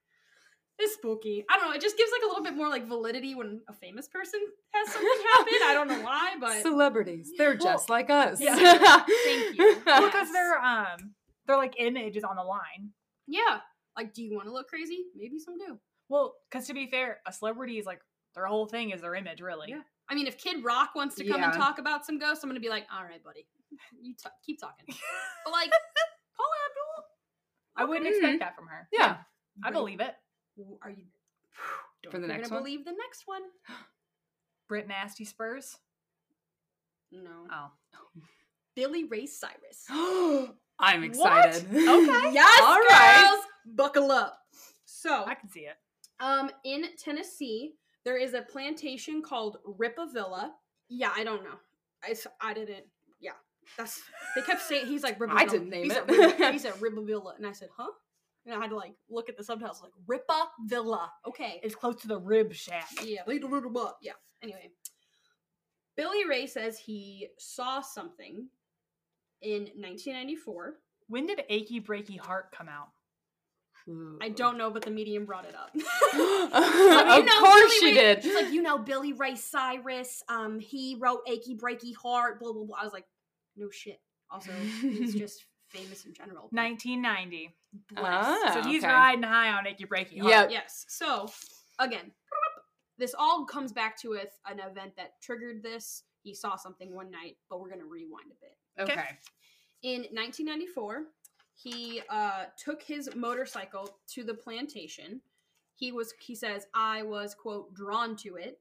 [0.79, 3.35] it's spooky i don't know it just gives like a little bit more like validity
[3.35, 4.39] when a famous person
[4.73, 7.31] has something happen i don't know why but Celebrities.
[7.37, 8.39] They're Well, just like us.
[8.41, 8.55] yeah.
[9.25, 9.81] Thank you.
[9.85, 10.05] Well, Yes.
[10.05, 11.13] because they're um
[11.45, 12.91] they're like images on the line.
[13.27, 13.59] yeah
[13.97, 15.77] like do you want to look crazy maybe some do
[16.09, 18.01] Well, because to be fair, a celebrity is like
[18.35, 19.67] their whole thing is their image, really.
[19.69, 19.81] Yeah.
[20.09, 22.59] i mean if kid rock wants to come and talk about some ghosts i'm gonna
[22.59, 23.45] be like all right buddy
[24.01, 24.85] you t- keep talking
[25.45, 25.69] but like
[26.35, 27.05] paula abdul
[27.77, 28.17] I wouldn't Okay.
[28.17, 28.87] expect that from her.
[28.91, 29.17] Yeah.
[29.63, 30.13] I believe it.
[30.81, 31.03] Are you?
[32.03, 32.63] Don't For the next gonna one?
[32.63, 33.41] believe the next one?
[34.67, 35.77] Brit Nasty Spurs.
[37.11, 37.47] No.
[37.51, 37.71] Oh.
[38.75, 39.85] Billy Ray Cyrus.
[40.79, 41.65] I'm excited.
[41.71, 42.31] Okay.
[42.33, 43.41] Yes, All girls, right.
[43.75, 44.37] buckle up.
[44.85, 45.75] So, I can see it.
[46.19, 47.73] um, in Tennessee,
[48.05, 50.51] there is a plantation called Rippavilla.
[50.89, 51.55] Yeah, I don't know.
[52.03, 52.85] I, I didn't.
[53.19, 53.31] Yeah,
[53.77, 54.01] that's
[54.35, 55.93] they kept saying he's like I didn't name he it.
[55.93, 57.91] Said Ripa, he said Rippavilla, and I said, huh?
[58.45, 61.11] And I had to like look at the subtitles like Ripa Villa.
[61.27, 61.59] Okay.
[61.63, 62.87] It's close to the rib shack.
[63.03, 63.21] Yeah.
[64.01, 64.13] Yeah.
[64.41, 64.71] Anyway,
[65.95, 68.47] Billy Ray says he saw something
[69.41, 70.75] in 1994.
[71.07, 72.87] When did Achy Breaky Heart come out?
[74.21, 75.71] I don't know, but the medium brought it up.
[75.75, 75.79] of
[77.25, 78.23] You course Billy she Ray- did.
[78.23, 80.23] She's like, you know, Billy Ray Cyrus.
[80.29, 82.77] Um, he wrote "Achy Breaky Heart." Blah blah blah.
[82.79, 83.05] I was like,
[83.57, 83.99] no shit.
[84.29, 84.51] Also,
[84.81, 86.47] he's just famous in general.
[86.51, 87.55] 1990.
[87.91, 88.05] bless.
[88.05, 88.51] Ah.
[88.53, 88.91] so he's okay.
[88.91, 90.31] riding high on Achy Breaky Heart.
[90.31, 90.51] Yep.
[90.51, 90.85] Yes.
[90.87, 91.29] So
[91.79, 92.11] again,
[92.97, 96.03] this all comes back to with an event that triggered this.
[96.23, 98.89] He saw something one night, but we're gonna rewind a bit.
[98.89, 99.17] okay.
[99.83, 101.05] In 1994,
[101.53, 105.21] he uh, took his motorcycle to the plantation.
[105.75, 108.59] He was, he says, I was quote drawn to it,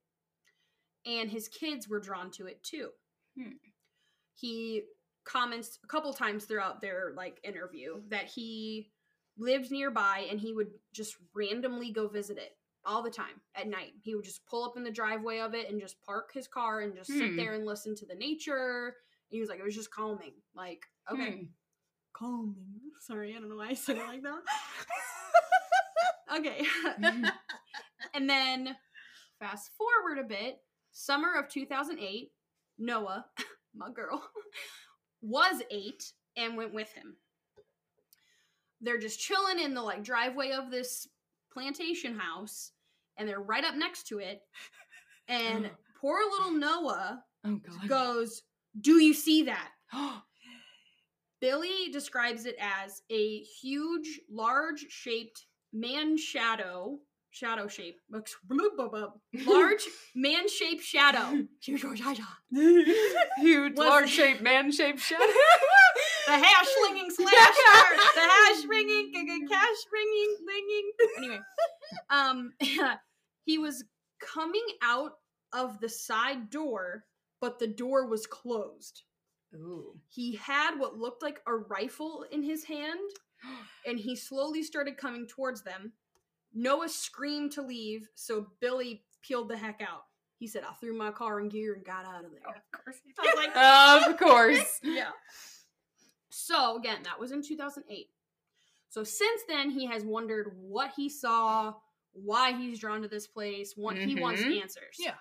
[1.05, 2.89] and his kids were drawn to it too.
[3.39, 3.53] Hmm.
[4.35, 4.85] He
[5.25, 8.91] comments a couple times throughout their like interview that he
[9.39, 13.93] lived nearby and he would just randomly go visit it all the time at night.
[14.03, 16.81] He would just pull up in the driveway of it and just park his car
[16.81, 17.37] and just sit Hmm.
[17.37, 18.97] there and listen to the nature.
[19.29, 20.33] He was like, it was just calming.
[20.55, 21.45] Like, okay, Hmm.
[22.13, 22.81] calming.
[23.01, 24.41] Sorry, I don't know why I said it like that.
[26.39, 26.65] okay.
[28.15, 28.77] and then
[29.39, 30.59] fast forward a bit,
[30.93, 32.33] summer of 2008,
[32.79, 33.27] Noah,
[33.75, 34.23] my girl,
[35.23, 37.17] was eight and went with him.
[38.81, 41.07] They're just chilling in the like driveway of this
[41.53, 42.73] plantation house,
[43.17, 44.43] and they're right up next to it.
[45.29, 45.77] And oh.
[46.01, 48.43] poor little Noah Oh goes,
[48.81, 49.71] Do you see that?
[51.41, 56.99] Billy describes it as a huge, large shaped man shadow,
[57.31, 58.37] shadow shape, looks
[59.47, 61.47] large man shaped shadow.
[63.39, 65.25] Huge, large shaped, man shaped shadow.
[66.27, 70.91] the hash slinging slasher, the hash ringing, g- g- cash ringing, linging.
[71.19, 71.41] Anyway,
[72.11, 72.51] um,
[73.45, 73.85] he was
[74.21, 75.13] coming out
[75.53, 77.05] of the side door,
[77.41, 79.03] but the door was closed.
[79.55, 79.95] Ooh.
[80.09, 82.99] He had what looked like a rifle in his hand,
[83.87, 85.93] and he slowly started coming towards them.
[86.55, 90.05] Noah screamed to leave, so Billy peeled the heck out.
[90.39, 92.41] He said, I threw my car in gear and got out of there.
[92.49, 94.81] Of course I was like, Of course.
[94.83, 95.11] yeah.
[96.31, 98.09] So again, that was in 2008.
[98.89, 101.75] So since then, he has wondered what he saw,
[102.13, 103.75] why he's drawn to this place.
[103.77, 104.63] What he wants Mhm.
[104.63, 104.97] answers.
[104.99, 105.15] Yeah.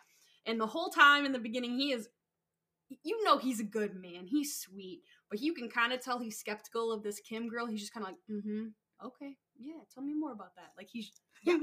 [0.45, 2.07] And the whole time in the beginning, he is,
[3.03, 4.25] you know, he's a good man.
[4.27, 7.65] He's sweet, but you can kind of tell he's skeptical of this Kim girl.
[7.67, 8.67] He's just kind of like, mm-hmm,
[9.05, 10.71] okay, yeah, tell me more about that.
[10.77, 11.11] Like he's,
[11.43, 11.53] yeah,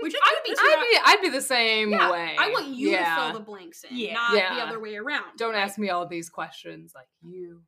[0.00, 0.50] which I would be.
[0.50, 0.56] too.
[0.60, 2.36] I'd be, I'd be the same yeah, way.
[2.38, 3.16] I want you yeah.
[3.16, 4.14] to fill the blanks in, Yeah.
[4.14, 5.36] not the other way around.
[5.36, 5.62] Don't right?
[5.62, 7.30] ask me all these questions like you.
[7.40, 7.62] You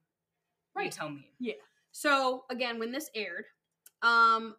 [0.76, 0.92] Right.
[0.92, 1.30] tell me.
[1.38, 1.54] Yeah.
[1.92, 3.44] So again, when this aired,
[4.02, 4.56] um,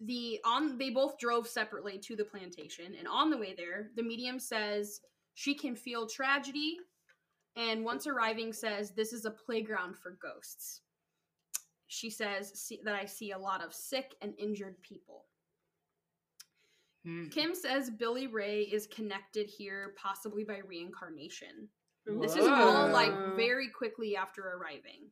[0.00, 4.02] the on they both drove separately to the plantation, and on the way there, the
[4.02, 5.00] medium says
[5.34, 6.76] she can feel tragedy,
[7.56, 10.82] and once arriving, says this is a playground for ghosts.
[11.88, 15.24] She says see, that I see a lot of sick and injured people.
[17.04, 17.28] Hmm.
[17.28, 21.68] Kim says Billy Ray is connected here, possibly by reincarnation.
[22.20, 25.10] This is all like very quickly after arriving.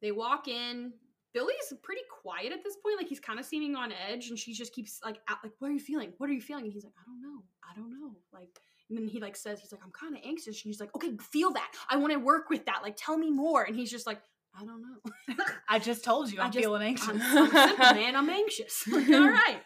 [0.00, 0.92] They walk in.
[1.32, 4.52] Billy's pretty quiet at this point, like he's kind of seeming on edge, and she
[4.52, 6.12] just keeps like, out, like, "What are you feeling?
[6.18, 8.96] What are you feeling?" And he's like, "I don't know, I don't know." Like, and
[8.96, 11.50] then he like says, "He's like, I'm kind of anxious," and she's like, "Okay, feel
[11.52, 11.72] that.
[11.90, 12.82] I want to work with that.
[12.84, 14.20] Like, tell me more." And he's just like,
[14.58, 15.44] "I don't know.
[15.68, 17.08] I just told you I I'm just- feeling anxious.
[17.08, 18.16] I'm, I'm simple, man.
[18.16, 19.60] I'm anxious." Like, all right.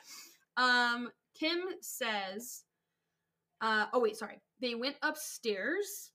[0.57, 2.63] Um, Kim says,
[3.61, 4.41] uh, "Oh wait, sorry.
[4.61, 6.13] They went upstairs."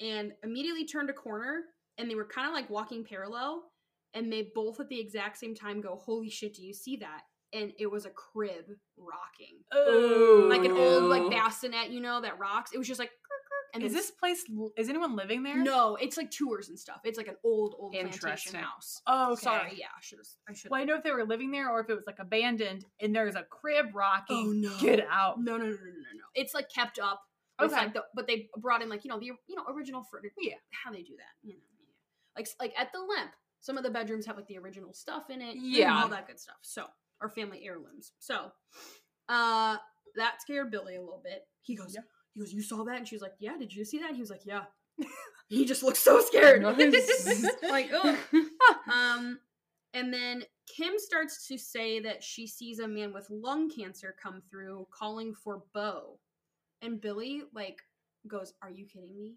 [0.00, 1.62] and immediately turned a corner
[1.98, 3.64] and they were kind of like walking parallel
[4.14, 7.20] and they both at the exact same time go holy shit do you see that
[7.52, 8.64] and it was a crib
[8.96, 10.48] rocking Ooh.
[10.48, 13.39] like an old like bassinet you know that rocks it was just like "Kirk, kirk,"
[13.74, 14.42] and is this place?
[14.76, 15.56] Is anyone living there?
[15.56, 19.42] no it's like tours and stuff it's like an old old plantation house Oh, okay.
[19.42, 21.80] sorry yeah i should i should Well, I know if they were living there or
[21.80, 24.46] if it was like abandoned and there's a crib rocking.
[24.48, 25.40] oh no Get out.
[25.40, 27.22] no no no no no no it's like kept up
[27.60, 27.74] Okay.
[27.74, 30.54] like the, but they brought in like you know the you know original furniture Yeah.
[30.84, 32.40] how they do that you know yeah.
[32.40, 35.42] like like at the limp some of the bedrooms have like the original stuff in
[35.42, 35.94] it Yeah.
[36.02, 36.86] all that good stuff so
[37.20, 38.50] our family heirlooms so
[39.28, 39.76] uh
[40.16, 42.00] that scared billy a little bit he goes Yeah.
[42.34, 44.16] He goes you saw that and she was like yeah did you see that and
[44.16, 44.62] he was like yeah
[45.48, 46.62] he just looks so scared
[47.70, 48.16] like ugh.
[48.92, 49.38] um
[49.94, 50.44] and then
[50.76, 55.34] kim starts to say that she sees a man with lung cancer come through calling
[55.34, 56.18] for bo
[56.82, 57.80] and billy like
[58.28, 59.34] goes are you kidding me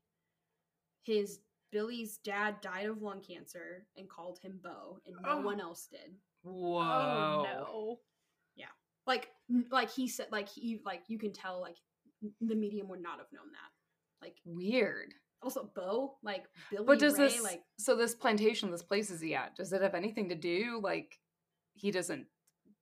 [1.04, 1.40] his
[1.72, 5.42] billy's dad died of lung cancer and called him bo and no Oh.
[5.42, 6.82] one else did Whoa.
[6.82, 8.00] Oh no.
[8.58, 8.66] Yeah.
[9.08, 9.30] Like
[9.72, 11.93] like he said like he like you can tell like n-
[12.42, 14.26] the medium would not have known that.
[14.26, 15.14] Like Weird.
[15.42, 19.22] also Bo like Billy But does Ray this like so this plantation, this place is
[19.22, 19.56] he at?
[19.56, 21.20] Does it have anything to do like
[21.74, 22.26] he doesn't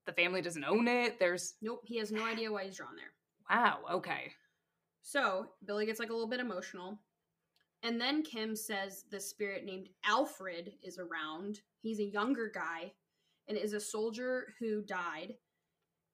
[0.06, 1.20] the family doesn't own it?
[1.20, 3.14] There's nope he has no idea why he's drawn there.
[3.50, 4.32] wow, okay.
[5.02, 7.00] So Billy gets like a little bit emotional.
[7.84, 11.62] And then Kim says the spirit named Alfred is around.
[11.82, 12.94] He's a younger guy
[13.48, 15.34] and is a soldier who died.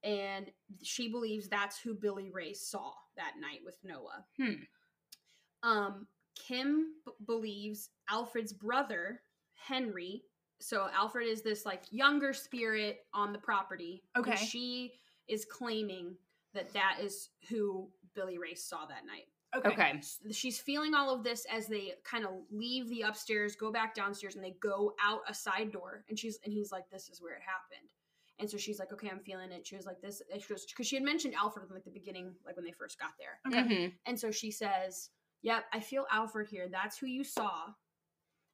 [0.04, 0.48] And
[0.84, 4.26] she believes that's who Billy Ray saw that night with Noah.
[4.38, 5.68] Hmm.
[5.68, 9.22] Um, Kim b- believes Alfred's brother,
[9.56, 10.24] Henry.
[10.60, 14.04] So Alfred is this like younger spirit on the property.
[14.18, 14.36] Okay.
[14.36, 14.94] she
[15.28, 16.16] is claiming
[16.54, 19.70] that that is who Billy Ray saw that night Okay.
[19.70, 20.02] Okay.
[20.32, 24.36] she's feeling all of this as they kind of leave the upstairs go back downstairs
[24.36, 27.34] and they go out a side door and she's and he's like this is where
[27.34, 27.90] it happened
[28.40, 29.66] and so she's like okay i'm feeling it.
[29.66, 32.34] She was like this she goes because she had mentioned alfred in like the beginning
[32.46, 33.40] like when they first got there.
[33.48, 33.68] Okay.
[33.76, 33.94] Mhm.
[34.06, 35.10] and so she says
[35.42, 36.68] yep i feel alfred here.
[36.72, 37.68] That's who you saw.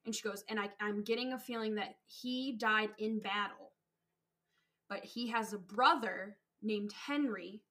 [0.05, 3.71] And she goes and I, i'm getting a feeling that he died in battle
[4.89, 7.61] but he has a brother named henry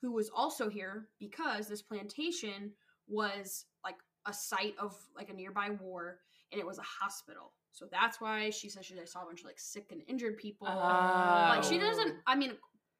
[0.00, 2.72] who was also here because this plantation
[3.08, 6.18] was like a site of like a nearby war
[6.52, 9.46] and it was a hospital so that's why she says she saw a bunch of
[9.46, 12.20] like sick and injured people like she doesn't Oh.
[12.26, 12.52] i mean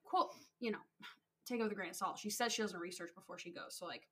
[0.04, 0.78] quote you know
[1.46, 3.76] take it with a grain of salt she says she doesn't research before she goes
[3.78, 4.02] so like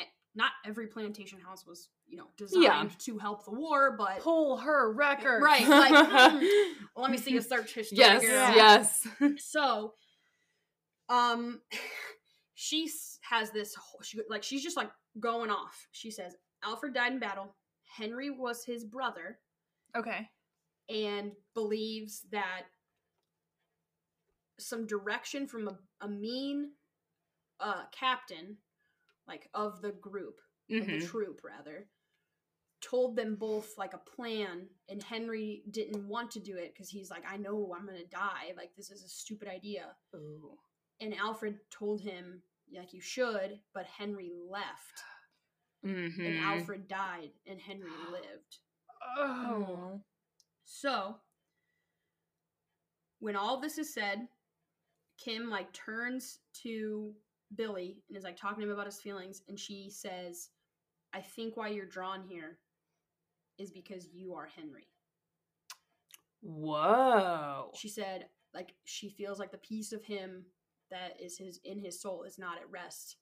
[0.00, 0.04] eh,
[0.34, 2.88] not every plantation house was you know designed Yeah.
[3.00, 5.42] to help the war but Pull her record.
[5.42, 5.92] right like
[6.42, 8.22] mm, let me see a search history Yes.
[8.24, 8.54] Yeah.
[8.54, 9.08] yes.
[9.38, 9.94] so
[11.08, 11.60] um
[12.54, 12.88] she
[13.28, 17.18] has this whole, she, like she's just like going off she says alfred died in
[17.18, 17.54] battle
[17.96, 19.38] henry was his brother
[19.96, 20.28] Okay.
[20.88, 22.62] and believes that
[24.58, 26.72] some direction from a, a mean
[27.60, 28.56] uh captain
[29.26, 31.06] like of the group of the Mhm.
[31.08, 31.88] troop rather
[32.80, 37.10] told them both like a plan and henry didn't want to do it because he's
[37.10, 40.58] like i know i'm gonna die like this is a stupid idea Ooh.
[41.00, 42.42] and alfred told him
[42.74, 45.02] like you should but henry left
[45.84, 46.38] and Mhm.
[46.44, 48.58] alfred died and henry lived
[49.18, 50.00] Oh.
[50.64, 51.16] So,
[53.20, 54.26] when all this is said,
[55.18, 57.12] Kim like turns to
[57.54, 60.50] Billy and is like talking to him about his feelings, and she says,
[61.12, 62.58] "I think why you're drawn here
[63.58, 64.88] is because you are Henry."
[66.40, 67.70] Whoa.
[67.76, 70.44] She said, like she feels like the piece of him
[70.90, 73.16] that is his in his soul is not at rest,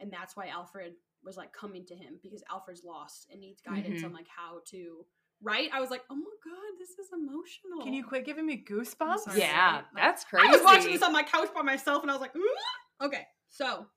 [0.00, 0.94] and that's why Alfred
[1.24, 4.06] was like coming to him because Alfred's lost and needs guidance Mhm.
[4.06, 5.06] on like how to.
[5.44, 5.68] Right?
[5.72, 7.82] I was like, oh my god, this is emotional.
[7.82, 9.20] Can you quit giving me goosebumps?
[9.20, 9.40] Sorry.
[9.40, 10.46] Yeah, Like, that's crazy.
[10.48, 12.56] I was watching this on my couch by myself, and I was like, "Ooh."
[13.00, 13.88] okay, so,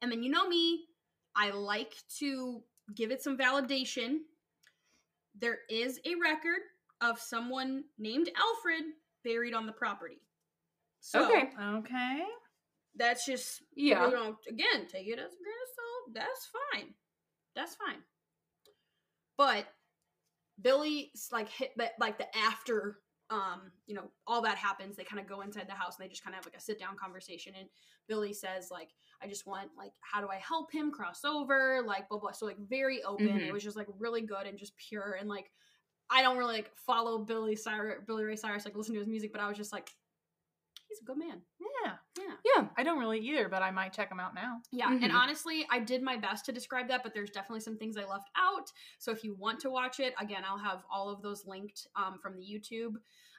[0.00, 0.88] and then you know me,
[1.36, 2.64] I like to
[2.96, 4.24] give it some validation.
[5.36, 6.60] There is a record
[7.00, 8.84] of someone named Alfred
[9.24, 10.20] buried on the property.
[11.00, 11.50] So Okay.
[11.60, 12.24] Okay.
[12.96, 14.06] That's just Yeah.
[14.06, 16.14] you know, again, take it as a grain of salt.
[16.14, 16.94] That's fine.
[17.54, 18.02] That's fine.
[19.36, 19.66] But
[20.60, 22.98] Billy's like hit that like the after
[23.30, 26.10] um, you know, all that happens, they kind of go inside the house and they
[26.10, 27.66] just kind of have like a sit down conversation and
[28.06, 28.90] Billy says like
[29.22, 31.82] I just want like how do I help him cross over?
[31.86, 32.32] Like blah blah.
[32.32, 33.28] So like very open.
[33.28, 33.48] Mhm.
[33.48, 35.50] It was just like really good and just pure and like
[36.10, 39.32] I don't really like follow Billy Cyrus Billy Ray Cyrus like listen to his music,
[39.32, 39.88] but I was just like
[40.92, 41.40] he's a good man.
[41.84, 41.92] Yeah.
[42.18, 42.34] Yeah.
[42.56, 42.68] Yeah.
[42.76, 44.60] I don't really either, but I might check them out now.
[44.70, 45.14] Yeah, and Mhm.
[45.14, 48.28] honestly, I did my best to describe that, but there's definitely some things I left
[48.36, 48.70] out.
[48.98, 52.18] So if you want to watch it, again, I'll have all of those linked um,
[52.22, 52.96] from the YouTube.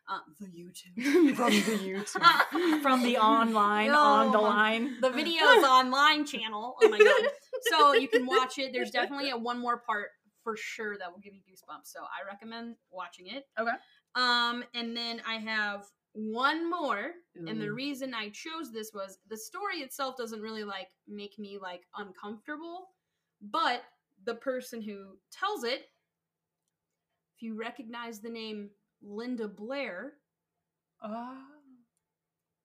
[0.09, 1.35] Um, the YouTube.
[1.37, 2.81] From the YouTube.
[2.81, 4.99] From the online, No, on the line.
[4.99, 6.75] the videos online channel.
[6.83, 7.31] Oh my god!
[7.71, 8.73] So you can watch it.
[8.73, 10.09] There's definitely a one more part
[10.43, 11.85] for sure that will give you goosebumps.
[11.85, 13.45] So I recommend watching it.
[13.57, 13.71] Okay.
[14.15, 17.75] Um, and then I have one more, and the mm.
[17.75, 22.89] reason I chose this was the story itself doesn't really like make me like uncomfortable,
[23.41, 23.83] but
[24.25, 25.89] the person who tells it,
[27.35, 28.69] if you recognize the name
[29.01, 30.13] Linda Blair,
[31.03, 31.37] Oh.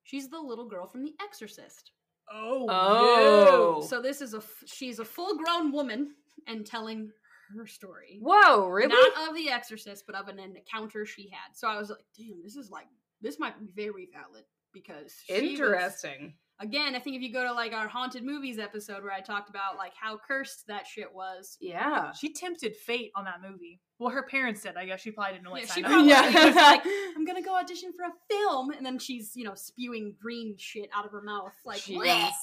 [0.04, 1.92] she's the little girl from The Exorcist.
[2.30, 2.66] Oh.
[2.68, 3.86] Oh.
[3.88, 6.14] So this is a f- she's a full grown woman
[6.46, 7.10] and telling
[7.56, 8.18] her story.
[8.22, 8.88] Whoa, really?
[8.88, 11.56] Not of The Exorcist, but of an encounter she had.
[11.56, 12.86] So I was like, damn, this is like
[13.20, 16.34] this might be very valid because she was- Interesting.
[16.60, 19.48] again, I think if you go to like our haunted movies episode where I talked
[19.48, 21.56] about like how cursed that shit was.
[21.60, 22.12] Yeah.
[22.12, 23.80] She tempted fate on that movie.
[24.00, 24.76] Well, her parents did.
[24.76, 25.90] I guess she probably didn't know what Yeah, sign she up.
[25.90, 26.46] probably- Yeah.
[26.46, 26.82] was like,
[27.16, 30.88] I'm gonna go audition for a film, and then she's you know spewing green shit
[30.94, 31.82] out of her mouth like.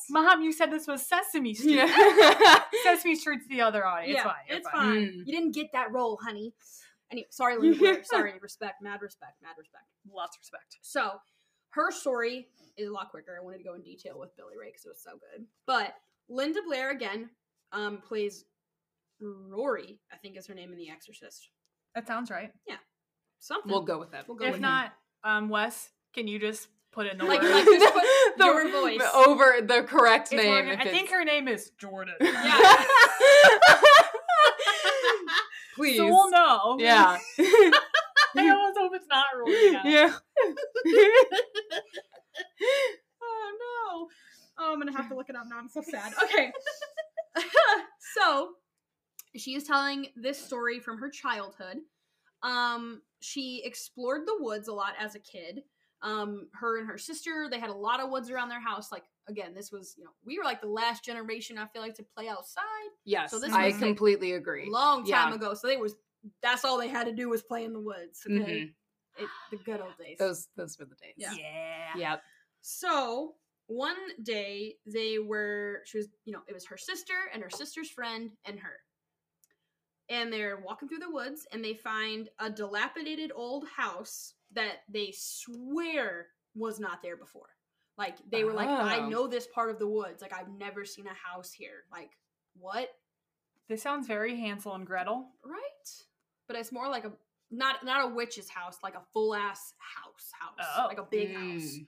[0.10, 1.76] Mom, you said this was Sesame Street.
[1.76, 2.60] Yeah.
[2.84, 4.20] Sesame Street's the other audience.
[4.24, 4.58] yeah, it's fine.
[4.58, 4.94] it's fine.
[4.96, 5.08] fine.
[5.08, 5.28] Mm.
[5.28, 6.54] You didn't get that role, honey.
[7.12, 8.04] Anyway, sorry, Linda Blair.
[8.04, 9.86] sorry, respect, mad respect, mad respect.
[10.12, 10.78] Lots of respect.
[10.82, 11.12] So,
[11.72, 13.38] her story is a lot quicker.
[13.40, 15.46] I wanted to go in detail with Billy Ray because it was so good.
[15.68, 15.94] But
[16.30, 17.30] Linda Blair again
[17.72, 18.46] um, plays
[19.22, 20.00] Rory.
[20.12, 21.50] I think is her name in The Exorcist.
[21.94, 22.52] That sounds right.
[22.68, 22.76] Yeah,
[23.40, 23.72] something.
[23.72, 24.28] We'll go with that.
[24.28, 27.52] We'll go If with not, um, Wes, can you just put in the Like- word?
[27.52, 28.04] like just put
[28.46, 29.02] your voice.
[29.14, 30.52] over the correct It's name.
[30.52, 30.72] Morgan.
[30.72, 32.16] if I think her name is Jordan.
[32.22, 32.84] Yeah.
[35.76, 35.98] Please.
[35.98, 36.78] So we'll know.
[36.80, 37.18] yeah.
[38.38, 39.72] I almost hope it's not Rory.
[39.72, 39.82] now.
[39.86, 40.14] yeah.
[43.24, 44.08] oh no.
[44.58, 45.58] Oh, I'm gonna have to look it up now.
[45.58, 46.14] I'm so sad.
[46.24, 46.52] Okay.
[48.16, 48.52] so
[49.36, 51.78] she is telling this story from her childhood.
[52.44, 55.62] Um, she explored the woods a lot as a kid.
[56.02, 58.92] Um, her and her sister, they had a lot of woods around their house.
[58.92, 61.96] Like again, this was, you know, we were like the last generation, I feel like,
[61.96, 62.64] to play outside
[63.06, 63.32] Yes.
[63.32, 64.68] So this I was, like, completely agree.
[64.70, 65.36] long time Yeah.
[65.36, 65.54] ago.
[65.54, 65.96] So they was
[66.42, 68.26] that's all they had to do was play in the woods.
[68.26, 68.36] Okay.
[68.36, 68.74] Mhm.
[69.18, 70.18] It, the good old days.
[70.18, 71.14] Those those were the days.
[71.18, 71.34] Yeah.
[71.34, 71.98] Yeah.
[71.98, 72.24] Yep.
[72.62, 73.36] So
[73.68, 77.90] one day they were, she was, you know, it was her sister and her sister's
[77.90, 78.78] friend and her.
[80.10, 85.14] And they're walking through the woods and they find a dilapidated old house that they
[85.16, 87.50] swear was not there before.
[87.98, 89.10] Like they were like, I Oh.
[89.10, 90.22] know this part of the woods.
[90.22, 91.86] Like I've never seen a house here.
[91.92, 92.12] Like
[92.60, 92.90] what?
[93.70, 95.28] This sounds very Hansel and Gretel.
[95.44, 95.90] Right?
[96.48, 97.12] But it's more like a
[97.52, 100.86] not not a witch's house, like a full ass house house, Oh.
[100.88, 101.42] like a big house.
[101.78, 101.88] Mm.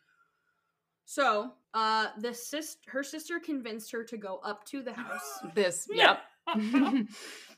[1.06, 5.40] So, uh, the sis, her sister convinced her to go up to the house.
[5.56, 5.88] This.
[5.92, 6.20] Yep.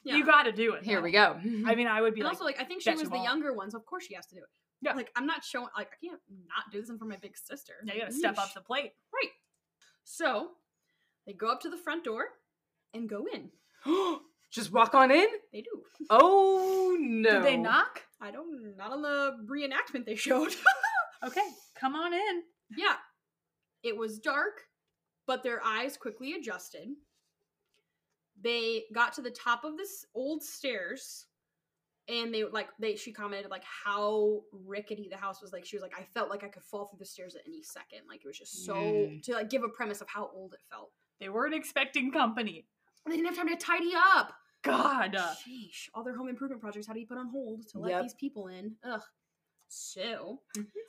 [0.03, 0.15] Yeah.
[0.15, 0.83] You got to do it.
[0.83, 1.03] Here though.
[1.03, 1.35] we go.
[1.67, 3.23] I mean, I would be and like, also, like, I think she was the won't.
[3.25, 4.47] younger one, so of course she has to do it.
[4.81, 4.93] Yeah.
[4.93, 7.35] Like, I'm not showing, like, I can't not do this in front of my big
[7.37, 7.73] sister.
[7.83, 8.93] yeah, you got to step up the plate.
[9.13, 9.31] Right.
[10.05, 10.51] So,
[11.27, 12.25] they go up to the front door
[12.93, 13.49] and go in.
[14.51, 15.27] Just walk on in.
[15.53, 15.83] They do.
[16.09, 17.33] Oh no.
[17.33, 18.01] Did they knock?
[18.21, 20.53] I don't, not on the reenactment they showed.
[21.21, 21.41] Okay,
[21.77, 22.43] come on in.
[22.77, 22.95] yeah.
[23.83, 24.61] It was dark,
[25.27, 26.87] but their eyes quickly adjusted.
[28.41, 31.25] They got to the top of this old stairs
[32.07, 35.83] and they like they she commented like how rickety the house was like she was
[35.83, 38.27] like I felt like I could fall through the stairs at any second like it
[38.27, 39.21] was just so Mm.
[39.23, 40.91] to like give a premise of how old it felt.
[41.19, 42.65] They weren't expecting company.
[43.05, 44.33] They didn't have time to tidy up.
[44.63, 45.13] God.
[45.15, 48.01] Sheesh, all their home improvement projects how do you put on hold to let Yep.
[48.03, 48.75] these people in?
[48.83, 49.01] Ugh.
[49.69, 50.41] So,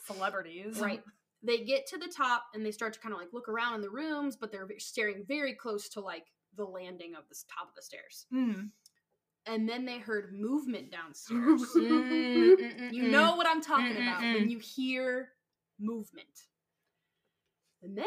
[0.06, 0.78] Celebrities.
[0.80, 1.02] right
[1.42, 3.80] they get to the top and they start to kind of like look around in
[3.80, 6.24] the rooms but they're staring very close to like
[6.56, 8.70] the landing of the top of the stairs Mm.
[9.46, 15.28] and then they heard movement downstairs you know what i'm talking about when you hear
[15.78, 16.48] movement
[17.82, 18.06] and then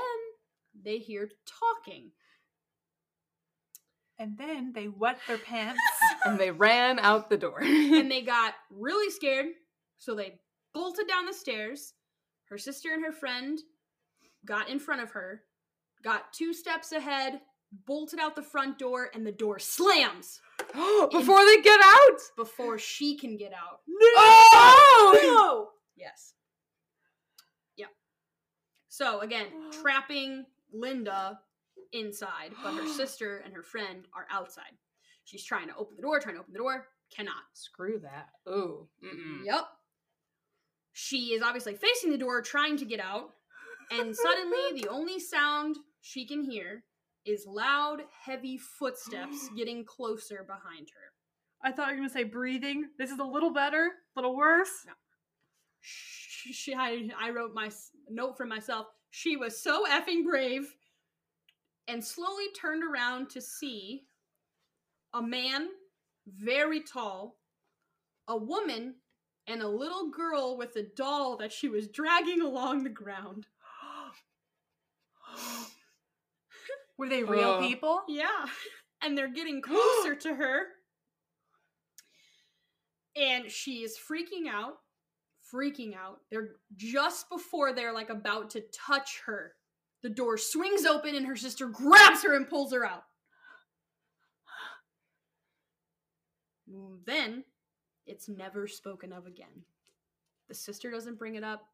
[0.83, 2.11] they hear talking
[4.23, 5.81] And then they wet their pants.
[6.25, 7.59] And they ran out the door.
[7.61, 9.47] and they got really scared
[9.97, 10.39] so they
[10.73, 11.95] bolted down the stairs
[12.49, 13.59] her sister and her friend
[14.45, 15.41] got in front of her
[16.01, 17.41] got two steps ahead
[17.85, 20.39] bolted out the front door and the door slams
[21.11, 22.19] Before they get out.
[22.37, 23.81] before she can get out.
[23.87, 23.97] No!
[24.15, 25.69] Oh!
[25.97, 26.35] Yes.
[27.75, 27.87] Yeah.
[28.87, 29.47] So again,
[29.81, 31.39] trapping Linda
[31.93, 34.73] inside, but her sister and her friend are outside.
[35.25, 37.43] She's trying to open the door, trying to open the door, cannot.
[37.53, 38.29] Screw that.
[38.49, 38.87] Ooh.
[39.03, 39.45] Mm-mm.
[39.45, 39.65] Yep.
[40.91, 43.31] She is obviously facing the door, trying to get out,
[43.91, 46.83] and suddenly the only sound she can hear
[47.25, 51.13] is loud, heavy footsteps getting closer behind her.
[51.63, 52.89] I thought you were gonna say breathing.
[52.99, 54.85] This is a little better, a little worse.
[55.81, 57.69] she, I, I wrote my
[58.09, 58.87] note for myself.
[59.11, 60.75] She was so effing brave
[61.87, 64.03] and slowly turned around to see
[65.13, 65.69] a man
[66.27, 67.37] very tall,
[68.27, 68.95] a woman,
[69.47, 73.47] and a little girl with a doll that she was dragging along the ground.
[76.97, 77.59] Were they real Uh.
[77.59, 78.01] people?
[78.07, 78.45] Yeah.
[79.01, 80.67] And they're getting closer to her.
[83.15, 84.75] And she is freaking out.
[85.53, 86.21] Freaking out.
[86.31, 89.53] They're just before they're like about to touch her.
[90.03, 93.03] The door swings open and her sister grabs her and pulls her out.
[97.05, 97.43] Then
[98.05, 99.63] it's never spoken of again.
[100.49, 101.65] The sister doesn't bring it up.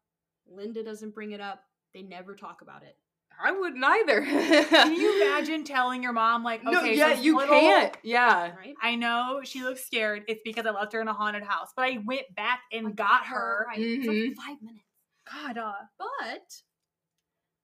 [0.48, 1.62] Linda doesn't bring it up.
[1.94, 2.96] They never talk about it.
[3.42, 4.20] I wouldn't either.
[4.66, 7.96] Can you imagine telling your mom like, okay, no, yeah, this you little- can't.
[8.02, 8.54] Yeah.
[8.56, 8.74] Right?
[8.82, 10.24] I know she looks scared.
[10.28, 12.90] It's because I left her in a haunted house, but I went back and I
[12.90, 13.66] got her.
[13.68, 14.34] right Mhm.
[14.34, 14.84] for five minutes.
[15.32, 16.62] God, uh, But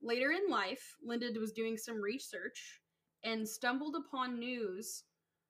[0.07, 2.81] later in life, Linda was doing some research
[3.25, 5.03] and stumbled upon news,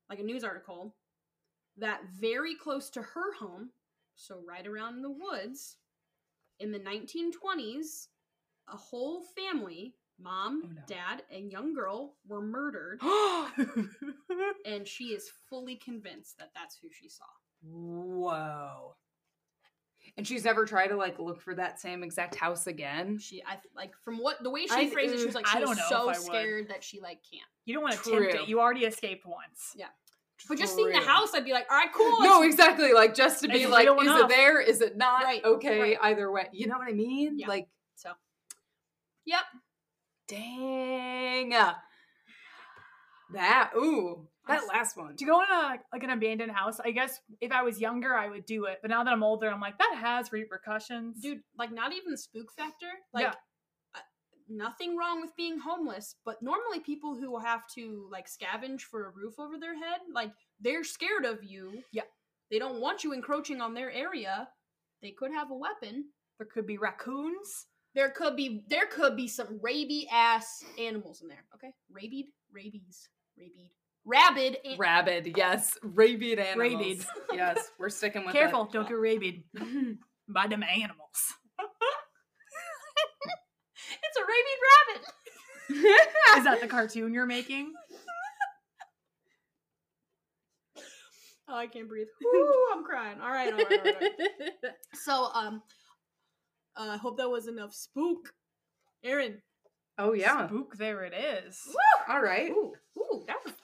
[0.08, 0.94] like a news article,
[1.76, 3.70] that very close to her home,
[4.14, 5.76] so right around the woods,
[6.58, 8.08] in the 1920s,
[8.72, 10.82] a whole family, mom, Oh, no.
[10.86, 13.00] dad, and young girl, were murdered,
[14.64, 17.24] and she is fully convinced that that's who she saw.
[17.62, 18.94] Whoa.
[20.18, 23.18] And she's never tried to like look for that same exact house again.
[23.18, 25.46] She, I like, from what the way she I- phrased it, she was ugh, like,
[25.48, 27.44] I she don't was know so scared that she like can't.
[27.66, 28.48] you don't want to tempt it.
[28.48, 29.72] You already escaped once.
[29.76, 29.86] Yeah.
[30.48, 32.20] But just seeing the house, I'd be like, all right, cool.
[32.20, 32.92] No, exactly.
[32.92, 34.60] Like just to be It's like, real is it there?
[34.60, 35.24] Is it not?
[35.24, 35.98] Right, Okay, right.
[36.02, 36.48] either way.
[36.52, 37.38] You know what I mean?
[37.38, 37.48] Yeah.
[37.48, 38.10] Like, So,
[39.24, 39.40] yep.
[40.28, 41.50] dang.
[43.32, 45.16] That ooh, that I'm last one.
[45.16, 48.28] To go in a like an abandoned house, I guess if I was younger, I
[48.28, 48.78] would do it.
[48.82, 52.18] But now that I'm older, I'm like that has repercussions, Dude, like, not even the
[52.18, 52.90] spook factor.
[53.12, 53.34] Like, Yeah.
[53.94, 54.00] uh,
[54.48, 59.10] nothing wrong with being homeless, but normally people who have to, like, scavenge for a
[59.10, 61.82] roof over their head, like, they're scared of you.
[61.92, 62.02] Yeah.
[62.50, 64.48] They don't want you encroaching on their area.
[65.02, 66.10] They could have a weapon.
[66.38, 67.66] There could be raccoons.
[67.94, 71.44] There could be there could be some rabid ass animals in there.
[71.54, 73.70] Okay, rabid, rabies, rabid,
[74.06, 74.56] rabid.
[74.64, 75.76] An- Rabid, yes.
[75.82, 76.72] Rabid animals.
[76.78, 77.04] Rabid.
[77.34, 78.72] yes, we're sticking with Careful, it.
[78.72, 79.42] don't get rabid
[80.28, 81.34] by them animals.
[84.02, 85.02] it's a rabid rabbit.
[86.38, 87.72] Is that the cartoon you're making?
[91.48, 92.08] Oh, I can't breathe.
[92.24, 93.20] Ooh, I'm crying.
[93.20, 93.94] All right, all right, all right.
[94.02, 94.08] all
[94.64, 94.72] right.
[94.94, 95.62] so, um,
[96.76, 98.32] uh, I hope that was enough spook.
[99.04, 99.40] Erin.
[99.98, 100.48] oh yeah.
[100.48, 101.60] Spook, there it is.
[102.08, 102.50] All right.
[102.50, 103.54] Ooh, ooh, that was.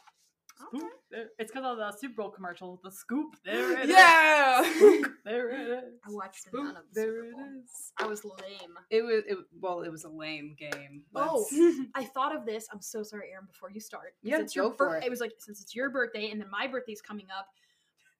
[0.68, 0.90] Spook, there-
[1.38, 2.80] It's because of the Super Bowl commercial.
[2.82, 3.90] The scoop, there it is.
[3.90, 4.62] Yeah.
[4.76, 5.94] Spook, there it is.
[6.06, 7.46] I watched Spook, none of the there Super it Bowl.
[7.64, 7.92] is.
[7.98, 8.74] I was lame.
[8.90, 11.02] It was it, well, it was a lame game.
[11.14, 11.46] Oh.
[11.94, 12.66] I thought of this.
[12.72, 13.46] I'm so sorry, Erin.
[13.46, 15.04] Before you start, Yeah, it's your go for bir- it.
[15.04, 17.46] It was like since it's your birthday and then my birthday's coming up.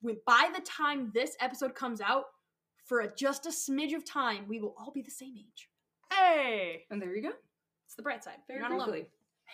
[0.01, 2.25] When by the time this episode comes out,
[2.85, 5.69] for a, just a smidge of time, we will all be the same age.
[6.11, 7.31] Hey, and there you go.
[7.85, 8.33] It's the bright side.
[8.47, 9.05] Very You're not alone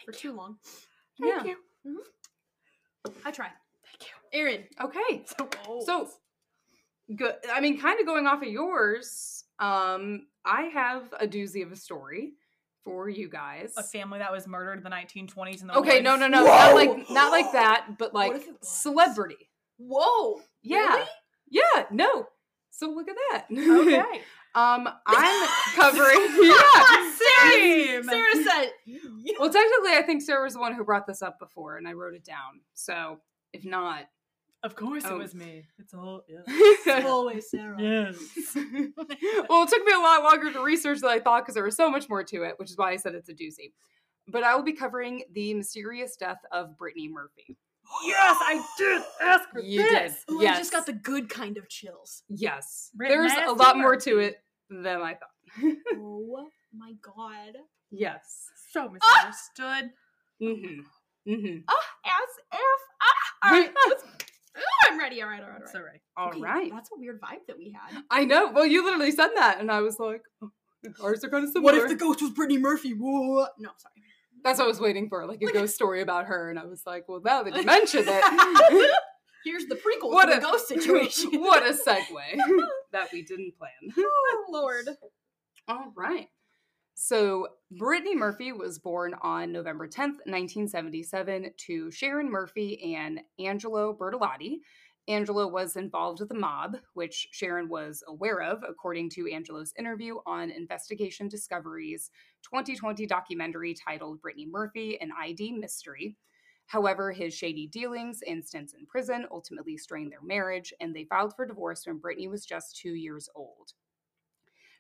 [0.06, 0.58] for too long.
[1.22, 1.52] thank Yeah.
[1.52, 1.56] you.
[1.88, 1.98] Mm-hmm.
[3.26, 3.48] I try.
[3.86, 4.40] Thank you.
[4.40, 5.24] Erin, Okay.
[5.38, 5.86] So old.
[5.86, 6.10] So
[7.16, 7.36] good.
[7.52, 9.44] I mean, kind of going off of yours.
[9.60, 12.34] Um, I have a doozy of a story
[12.84, 13.74] for you guys.
[13.78, 16.04] a family that was murdered in the 1920s in the Okay, woods.
[16.06, 18.68] no, no, no, not like not like that, but like if it was?
[18.70, 19.50] celebrity.
[19.78, 21.06] whoa, Yeah, Really?
[21.50, 22.28] yeah, no.
[22.72, 23.48] So look at that.
[23.52, 24.22] Okay.
[24.56, 26.20] um, I'm covering.
[26.42, 27.12] yeah.
[27.44, 28.04] Same.
[28.04, 28.72] Sarah said,
[29.40, 31.94] Well, technically, I think Sarah was the one who brought this up before, and I
[31.94, 32.62] wrote it down.
[32.74, 33.20] So
[33.54, 34.06] if not,
[34.64, 35.16] Of course Oh.
[35.16, 35.66] it was me.
[35.78, 36.42] It's all yeah.
[37.04, 37.76] well, always Sarah.
[37.80, 38.16] Yes.
[39.50, 41.76] Well, it took me a lot longer to research than I thought because there was
[41.76, 43.72] so much more to it, which is why I said it's a doozy.
[44.28, 47.58] But I will be covering the mysterious death of Brittany Murphy.
[48.06, 50.24] yes, I did ask for You this.
[50.28, 50.34] did.
[50.36, 52.24] Ooh, I just got the good kind of chills.
[52.30, 55.76] Yes, Brit there's a Nasty lot more to it than I thought.
[55.96, 57.56] oh my god.
[57.92, 58.46] yes.
[58.72, 59.92] So misunderstood.
[60.42, 61.32] Mm-hmm.
[61.32, 61.58] Mm-hmm.
[61.68, 61.74] Ah,
[62.06, 62.82] as if.
[63.02, 63.72] Ah, all right.
[63.90, 64.04] let's-
[64.58, 64.62] Ooh,
[64.92, 65.22] I'm ready.
[65.22, 66.02] All right, all right, all It's all right.
[66.18, 66.72] All Okay, right.
[66.72, 68.04] That's a weird vibe that we had.
[68.12, 68.52] I know.
[68.52, 70.50] Well, you literally said that, and I was like, oh,
[71.02, 71.74] ours are kind of similar.
[71.74, 72.92] What if the ghost was Brittany Murphy?
[72.94, 73.46] Whoa.
[73.60, 73.94] No, sorry.
[74.44, 76.84] That's what I was waiting for, like a ghost story about her, and I was
[76.86, 78.92] like, well, now that you mention it,
[79.46, 81.32] Here's the prequel What to a- the ghost situation.
[81.42, 82.62] what a segue
[82.92, 83.72] that we didn't plan.
[83.98, 84.86] oh, Lord.
[85.68, 86.28] All right.
[87.02, 94.58] So, Brittany Murphy was born on November 10th, 1977, to Sharon Murphy and Angelo Bertolotti.
[95.08, 100.18] Angelo was involved with the mob, which Sharon was aware of, according to Angelo's interview
[100.26, 102.12] on Investigation Discovery's
[102.44, 106.18] 2020 documentary titled Brittany Murphy An ID Mystery.
[106.66, 111.34] However, his shady dealings and stints in prison ultimately strained their marriage, and they filed
[111.34, 113.72] for divorce when Brittany was just two years old.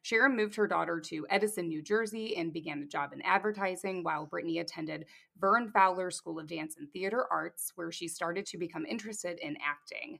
[0.01, 4.25] Sharon moved her daughter to Edison, New Jersey, and began a job in advertising while
[4.25, 5.05] Brittany attended
[5.37, 9.57] Vern Fowler School of Dance and Theater Arts, where she started to become interested in
[9.65, 10.19] acting.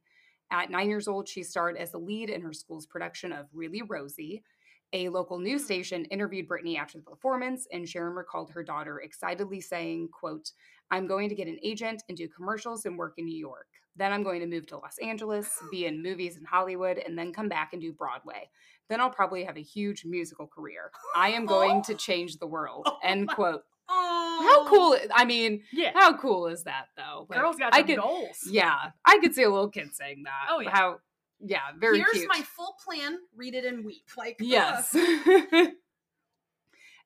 [0.52, 3.82] At nine years old, she starred as the lead in her school's production of Really
[3.82, 4.44] Rosie.
[4.92, 5.66] A local news hmm.
[5.66, 10.52] station interviewed Brittany after the performance, and Sharon recalled her daughter excitedly saying, quote,
[10.92, 13.68] I'm going to get an agent and do commercials and work in New York.
[13.96, 17.34] Then I'm going to move to Los Angeles, be in movies in Hollywood, and then
[17.34, 18.50] come back and do Broadway.
[18.90, 20.92] Then I'll probably have a huge musical career.
[21.16, 22.84] I am going to change the world.
[22.88, 23.64] Oh End quote.
[23.92, 24.98] Oh, How cool!
[25.16, 25.92] I mean, Yeah.
[25.96, 27.26] how cool is that though?
[27.30, 28.38] Like, Girls got I could, goals.
[28.48, 30.48] yeah, I could see a little kid saying that.
[30.52, 30.70] Oh, yeah.
[30.70, 30.98] How,
[31.40, 32.28] yeah, very Here's cute.
[32.28, 33.18] my full plan.
[33.36, 34.04] Read it and weep.
[34.16, 34.38] Like.
[34.42, 34.96] Yes.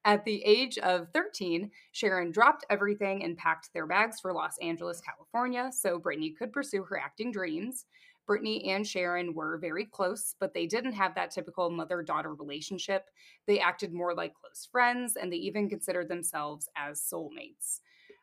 [0.06, 5.00] At the age of 13, Sharon dropped everything and packed their bags for Los Angeles,
[5.00, 7.86] California, so Brittany could pursue her acting dreams.
[8.26, 13.10] Brittany and Sharon were very close, but they didn't have that typical mother daughter relationship.
[13.48, 17.82] They acted more like close friends, and they even considered themselves as soulmates.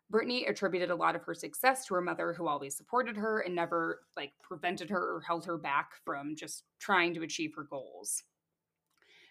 [0.08, 3.54] Brittany attributed a lot of her success to her mother, who always supported her and
[3.54, 8.24] never like prevented her or held her back from just trying to achieve her goals.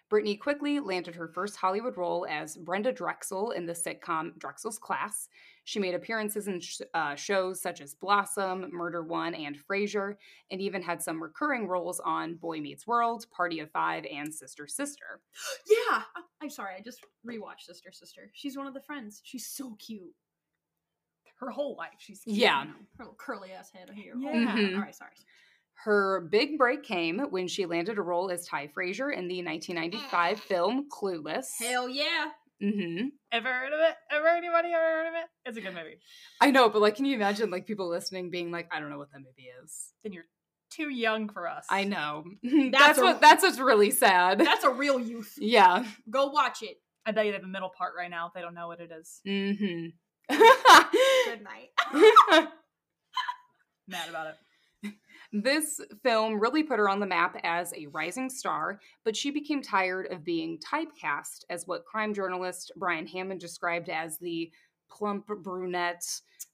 [0.09, 5.29] Brittany quickly landed her first Hollywood role as Brenda Drexel in the sitcom Drexel's Class.
[5.65, 10.15] She made appearances in sh- uh, shows such as Blossom, Murder One, and Frasier,
[10.49, 14.67] and even had some recurring roles on Boy Meets World, Party of Five, and Sister
[14.67, 15.21] Sister.
[15.69, 16.01] Yeah.
[16.17, 16.75] Oh, I'm sorry.
[16.77, 18.29] I just rewatched Sister Sister.
[18.33, 19.21] She's one of the friends.
[19.23, 20.13] She's so cute.
[21.39, 22.37] Her whole life, she's cute.
[22.37, 22.65] Yeah.
[22.65, 24.13] Her little curly ass head here.
[24.17, 24.33] Yeah.
[24.55, 24.75] Mhm.
[24.75, 24.95] All right.
[24.95, 25.11] Sorry.
[25.85, 30.39] Her big break came when she landed a role as Tai Frasier in the 1995
[30.41, 31.57] film Clueless.
[31.59, 32.31] Hell yeah.
[32.61, 33.95] Hmm Ever heard of it?
[34.11, 35.25] Ever anybody ever heard of it?
[35.45, 35.99] It's a good movie.
[36.41, 38.97] I know, but like, can you imagine like people listening being like, I don't know
[38.97, 39.93] what that movie is.
[40.03, 40.25] Then you're
[40.71, 41.65] too young for us.
[41.69, 42.23] I know.
[42.43, 43.21] That's that's a- what.
[43.21, 44.39] That's what's really sad.
[44.39, 45.33] That's a real youth.
[45.37, 45.85] yeah.
[46.09, 46.77] Go watch it.
[47.05, 48.79] I bet you they have a middle part right now if they don't know what
[48.81, 49.21] it is.
[49.27, 49.87] Mm-hmm.
[51.25, 51.69] Good night.
[53.87, 54.35] Mad about it.
[55.31, 59.61] This film really put her on the map as a rising star, but she became
[59.61, 64.51] tired of being typecast as what crime journalist Brian Hammond described as the
[64.91, 66.03] plump brunette,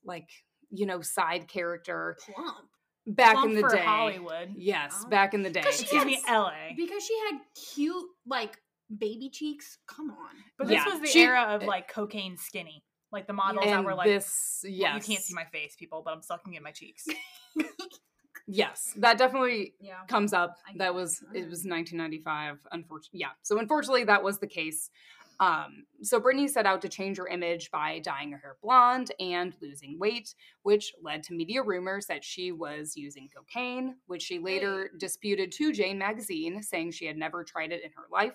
[0.03, 0.29] like,
[0.71, 2.67] you know, side character Plump.
[3.07, 3.83] back Plump in the for day.
[3.83, 4.53] Hollywood.
[4.57, 5.09] Yes, Oh.
[5.09, 5.61] back in the day.
[5.61, 6.73] 'Cause she Excuse had me, LA.
[6.75, 7.39] Because she had
[7.73, 8.61] cute, like,
[8.97, 9.77] baby cheeks.
[9.87, 10.35] Come on.
[10.57, 12.83] But this Yeah, was the she- era of eh like cocaine skinny.
[13.11, 16.01] Like the models that were like this, well, yes, you can't see my face, people,
[16.03, 17.07] but I'm sucking in my cheeks.
[18.47, 20.05] yes, that definitely Yeah.
[20.07, 20.57] comes up.
[20.75, 22.59] That was it was 1995.
[22.71, 23.31] Unfortunately, yeah.
[23.41, 24.89] So unfortunately, that was the case.
[25.37, 29.53] Um, so Brittany set out to change her image by dyeing her hair blonde and
[29.61, 30.33] losing weight,
[30.63, 35.73] which led to media rumors that she was using cocaine, which she later disputed to
[35.73, 38.31] Jane magazine, saying she had never tried it in her life.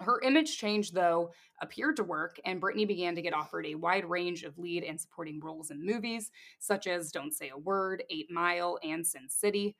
[0.00, 4.04] Her image change, though, appeared to work, and Brittany began to get offered a wide
[4.04, 6.30] range of lead and supporting roles in movies,
[6.60, 9.76] such as Don't Say a Word, Eight Mile, and Sin City.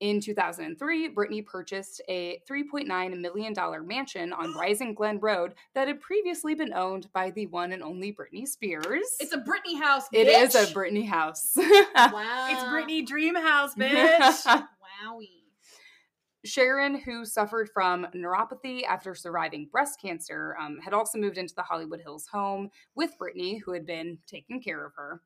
[0.00, 3.54] In 2003, Brittany purchased a $3.9 million
[3.86, 8.12] mansion on Rising Glen Road that had previously been owned by the one and only
[8.12, 9.16] Britney Spears.
[9.18, 10.04] It's a Britney house.
[10.12, 10.74] It is a bitch.
[10.74, 11.52] Britney house.
[11.56, 12.48] Wow.
[12.50, 14.44] it's Brittany Dream House, bitch.
[14.44, 15.45] Wowie.
[16.46, 21.62] Sharon, who suffered from neuropathy after surviving breast cancer, um, had also moved into the
[21.62, 25.20] Hollywood Hills home with Brittany, who had been taking care of her.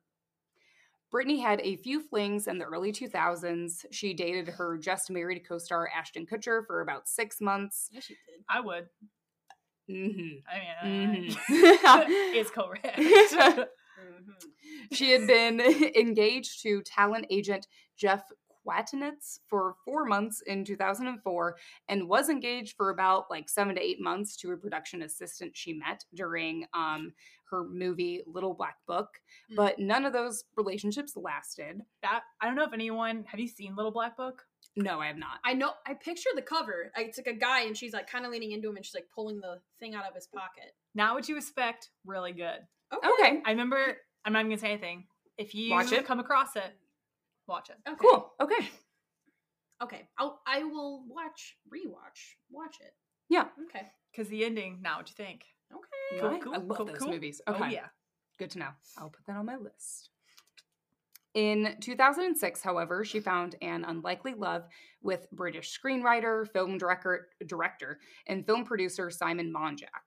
[1.11, 3.85] Brittany had a few flings in the early 2000s.
[3.91, 7.89] She dated her just married co star Ashton Kutcher for about six months.
[7.91, 8.43] Yeah, she did.
[8.49, 8.87] I would.
[9.89, 12.33] hmm I mean, Mhm.
[12.33, 12.97] is correct.
[12.97, 13.65] Mhm.
[14.93, 15.59] she had been
[15.95, 17.67] engaged to talent agent
[17.97, 18.23] Jeff
[18.71, 21.55] Kwatinetz for four months in 2004
[21.89, 25.73] and was engaged for about like seven to eight months to a production assistant she
[25.73, 27.13] met during um,
[27.49, 29.09] her movie Little Black Book.
[29.51, 29.55] Mm.
[29.55, 31.81] But none of those relationships lasted.
[32.01, 34.43] that I don't know if anyone have you seen Little Black Book?
[34.77, 35.39] No, I have not.
[35.43, 35.71] I know.
[35.85, 36.93] I picture the cover.
[36.95, 39.07] It's like a guy, and she's like kind of leaning into him, and she's like
[39.13, 40.75] pulling the thing out of his pocket.
[40.95, 41.89] Not what you expect.
[42.05, 42.59] Really good.
[42.93, 43.97] Okay, I remember.
[44.23, 45.07] I'm not even gonna say anything.
[45.37, 46.05] If you Watch it.
[46.05, 46.73] come across it,
[47.47, 47.77] watch it.
[47.87, 47.97] Okay.
[48.01, 48.33] cool.
[48.41, 48.69] Okay.
[49.81, 50.07] Okay.
[50.17, 50.41] I'll.
[50.45, 51.57] I will watch.
[51.73, 52.35] Rewatch.
[52.49, 52.93] Watch it.
[53.29, 53.45] Yeah.
[53.69, 53.87] Okay.
[54.11, 54.79] Because the ending.
[54.81, 55.43] Now, what do you think?
[55.73, 56.21] Okay.
[56.21, 57.09] Cool, I- cool, I love cool, those cool.
[57.09, 57.41] movies.
[57.47, 57.63] Oh, okay.
[57.63, 57.85] Oh yeah.
[58.37, 58.69] Good to know.
[58.97, 60.09] I'll put that on my list.
[61.33, 64.63] In 2006, however, she found an unlikely love
[65.01, 70.03] with British screenwriter, film director, director, and film producer Simon Monjack.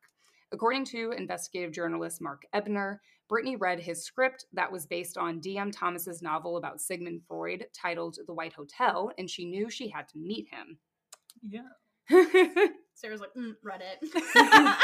[0.52, 5.70] According to investigative journalist Mark Ebner, Brittany read his script that was based on D.M.
[5.70, 10.18] Thomas's novel about Sigmund Freud titled The White Hotel, and she knew she had to
[10.18, 10.78] meet him.
[11.42, 11.62] Yeah.
[12.94, 13.98] Sarah's like, mm, read it.
[14.36, 14.78] I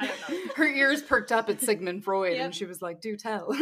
[0.30, 0.52] know.
[0.56, 2.44] Her ears perked up at Sigmund Freud Yep.
[2.44, 3.54] and she was like, do tell.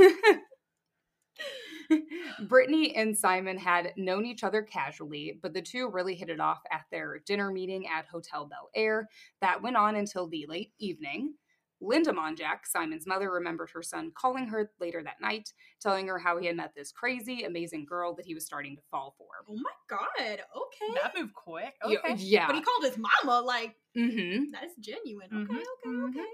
[2.48, 6.62] Brittany and Simon had known each other casually, but the two really hit it off
[6.70, 9.08] at their dinner meeting at Hotel Bel Air
[9.40, 11.34] that went on until the late evening.
[11.82, 16.38] Linda Monjack, Simon's mother, remembered her son calling her later that night, telling her how
[16.38, 19.26] he had met this crazy, amazing girl that he was starting to fall for.
[19.48, 20.08] Oh my god.
[20.18, 20.94] Okay.
[21.02, 21.74] That moved quick.
[21.84, 22.14] Okay.
[22.16, 22.46] Yeah.
[22.46, 24.44] But he called his mama like mm-hmm.
[24.52, 25.28] that's genuine.
[25.30, 26.10] Mhm, Okay, okay, mhm.
[26.10, 26.28] okay.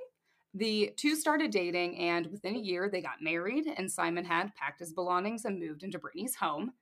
[0.54, 4.80] The two started dating, and within a year, they got married, and Simon had packed
[4.80, 6.72] his belongings and moved into Brittany's home.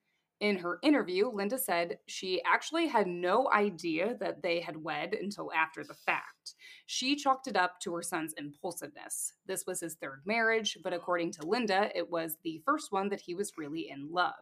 [0.41, 5.51] In her interview, Linda said she actually had no idea that they had wed until
[5.53, 6.55] after the fact.
[6.85, 9.33] She chalked it up to her son's impulsiveness.
[9.47, 13.23] This was his third marriage, but according to Linda, it was the first one that
[13.23, 14.35] he was really in love.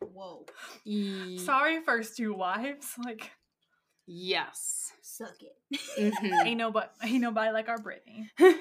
[0.00, 0.44] Whoa.
[0.84, 2.94] E- Sorry, first two wives.
[3.04, 3.30] Like,
[4.06, 4.92] yes.
[5.02, 5.56] Suck it.
[5.98, 6.46] Mhm.
[6.46, 8.30] ain't nobody, ain't nobody like our Brittany.
[8.38, 8.54] God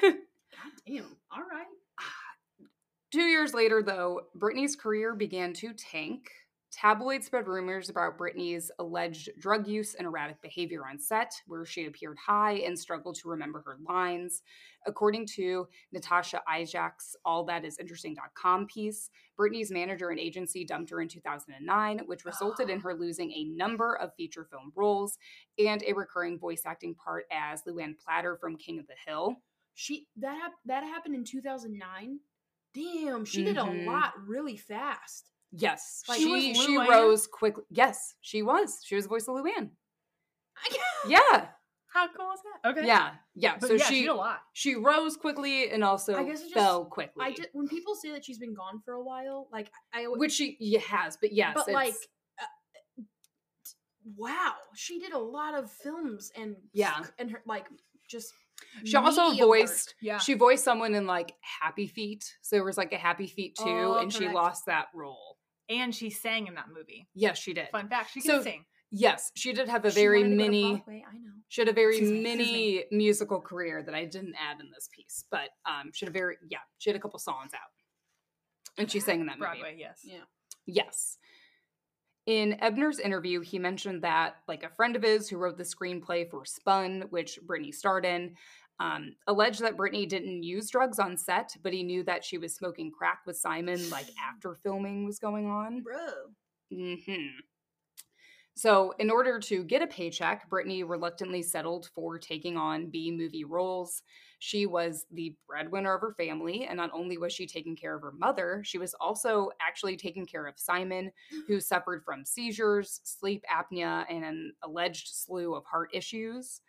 [0.88, 1.06] damn.
[1.32, 1.66] All right.
[3.12, 6.32] Two years later, though, Brittany's career began to tank.
[6.72, 11.88] Tabloids spread rumors about Brittany's alleged drug use and erratic behavior on set, where she
[11.88, 14.44] appeared high and struggled to remember her lines.
[14.88, 22.24] According to Natasha Ishak's AllThatIsInteresting.com piece, Brittany's manager and agency dumped her in 2009, which
[22.24, 25.18] resulted in her losing a number of feature film roles
[25.60, 29.36] and a recurring voice acting part as Luanne Platter from King of the Hill.
[29.74, 32.20] She that hap- that happened in 2009.
[32.74, 33.86] Damn, she did Mhm.
[33.86, 35.30] a lot really fast.
[35.52, 37.64] Yes, Like, she she she rose quickly.
[37.70, 38.82] Yes, she was.
[38.86, 39.72] She was the voice of Luanne.
[40.58, 41.50] I- Yeah,
[41.88, 42.70] How cool is that?
[42.70, 42.88] Okay.
[42.88, 43.58] yeah, yeah.
[43.60, 44.44] But so yeah, she she did a lot.
[44.54, 47.22] she rose quickly and also I guess just- fell quickly.
[47.26, 50.32] I just when people say that she's been gone for a while, like I which
[50.32, 51.96] she yeah, has, but yes, but like
[52.40, 53.04] uh,
[54.16, 57.04] wow, she did a lot of films and Yeah.
[57.18, 57.68] and her like
[58.08, 58.34] just
[58.86, 60.18] she also media voiced Yeah.
[60.18, 62.24] she voiced someone in like Happy Feet.
[62.42, 65.38] So there was like a Happy Feet too, Oh, and she lost that role.
[65.70, 67.08] and she sang in that movie.
[67.14, 67.70] Yes, she did.
[67.72, 68.66] Fun fact: she can So- sing.
[68.94, 70.84] Yes, she did have a very wanted to go to mini.
[71.10, 71.32] I know.
[71.48, 74.90] She had a very Excuse me, mini musical career that I didn't add in this
[74.94, 77.72] piece, but um, she had a very yeah, she had a couple songs out,
[78.78, 79.60] and she sang in that movie.
[79.60, 80.02] Broadway, yes.
[80.04, 80.24] Yeah.
[80.66, 81.18] Yes.
[82.28, 86.30] In Ebner's interview, he mentioned that like a friend of his who wrote the screenplay
[86.30, 88.36] for Spun, which Brittany starred in,
[88.80, 92.56] um, alleged that Brittany didn't use drugs on set, but he knew that she was
[92.56, 95.82] smoking crack with Simon like after filming was going on.
[95.82, 96.08] Bro.
[96.74, 97.40] Mm-hmm.
[98.56, 103.46] So, in order to get a paycheck, Brittany reluctantly settled for taking on B movie
[103.46, 104.04] roles.
[104.44, 108.02] She was the breadwinner of her family, and not only was she taking care of
[108.02, 111.12] her mother, she was also actually taking care of Simon,
[111.48, 116.62] who suffered from seizures, sleep apnea, and an alleged slew of heart issues.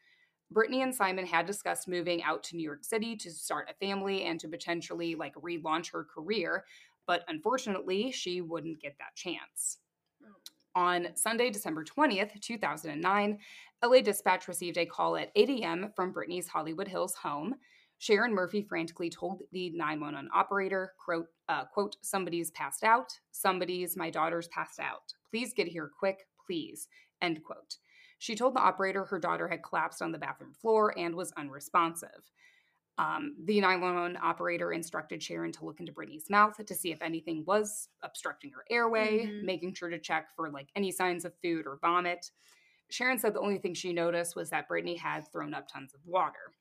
[0.51, 4.25] Brittany and Simon had discussed moving out to New York City to start a family
[4.25, 6.66] and to potentially like relaunch her career,
[7.07, 9.79] but unfortunately, she wouldn't get that chance.
[10.75, 13.39] On Sunday, December 20th, 2009,
[13.85, 15.93] LA Dispatch received a call at 8 a.m.
[15.95, 17.57] from Brittany's Hollywood Hills home.
[17.99, 24.11] Sharon Murphy frantically told the 911 operator, quote, uh, quote, somebody's passed out, somebody's, my
[24.11, 25.12] daughter's passed out.
[25.31, 26.89] Please get here quick, please,
[27.20, 27.77] end quote.
[28.18, 32.31] She told the operator her daughter had collapsed on the bathroom floor and was unresponsive.
[32.99, 37.43] Um, the 911 operator instructed Sharon to look into Brittany's mouth to see if anything
[37.47, 39.45] was obstructing her airway, Mhm.
[39.45, 42.30] making sure to check for like any signs of food or vomit.
[42.90, 46.05] Sharon said the only thing she noticed was that Brittany had thrown up tons of
[46.05, 46.53] water.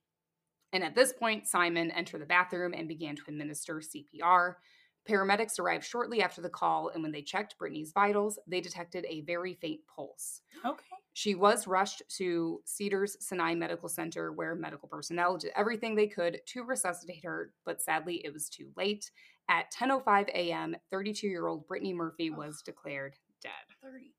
[0.72, 4.62] And at this point, Simon entered the bathroom and began to administer CPR.
[5.10, 9.22] Paramedics arrived shortly after the call, and when they checked Brittany's vitals, they detected a
[9.22, 10.42] very faint pulse.
[10.66, 10.84] Okay.
[11.14, 16.40] She was rushed to Cedars Sinai Medical Center, where medical personnel did everything they could
[16.48, 19.12] to resuscitate her, but sadly, it was too late.
[19.50, 23.52] At 10:05 a.m., 32-year-old Brittany Murphy was declared dead.
[23.82, 24.12] 32.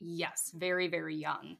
[0.00, 1.56] Yes, very, very young.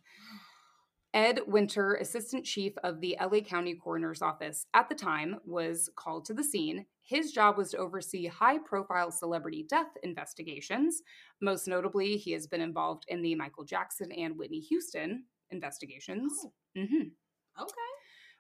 [1.15, 6.25] Ed Winter, assistant chief of the LA County Coroner's Office at the time, was called
[6.25, 6.87] to the scene.
[7.03, 11.03] His job was to oversee high profile celebrity death investigations.
[11.41, 16.33] Most notably, he has been involved in the Michael Jackson and Whitney Houston investigations.
[16.45, 17.12] Oh, Mhm.
[17.61, 17.73] okay.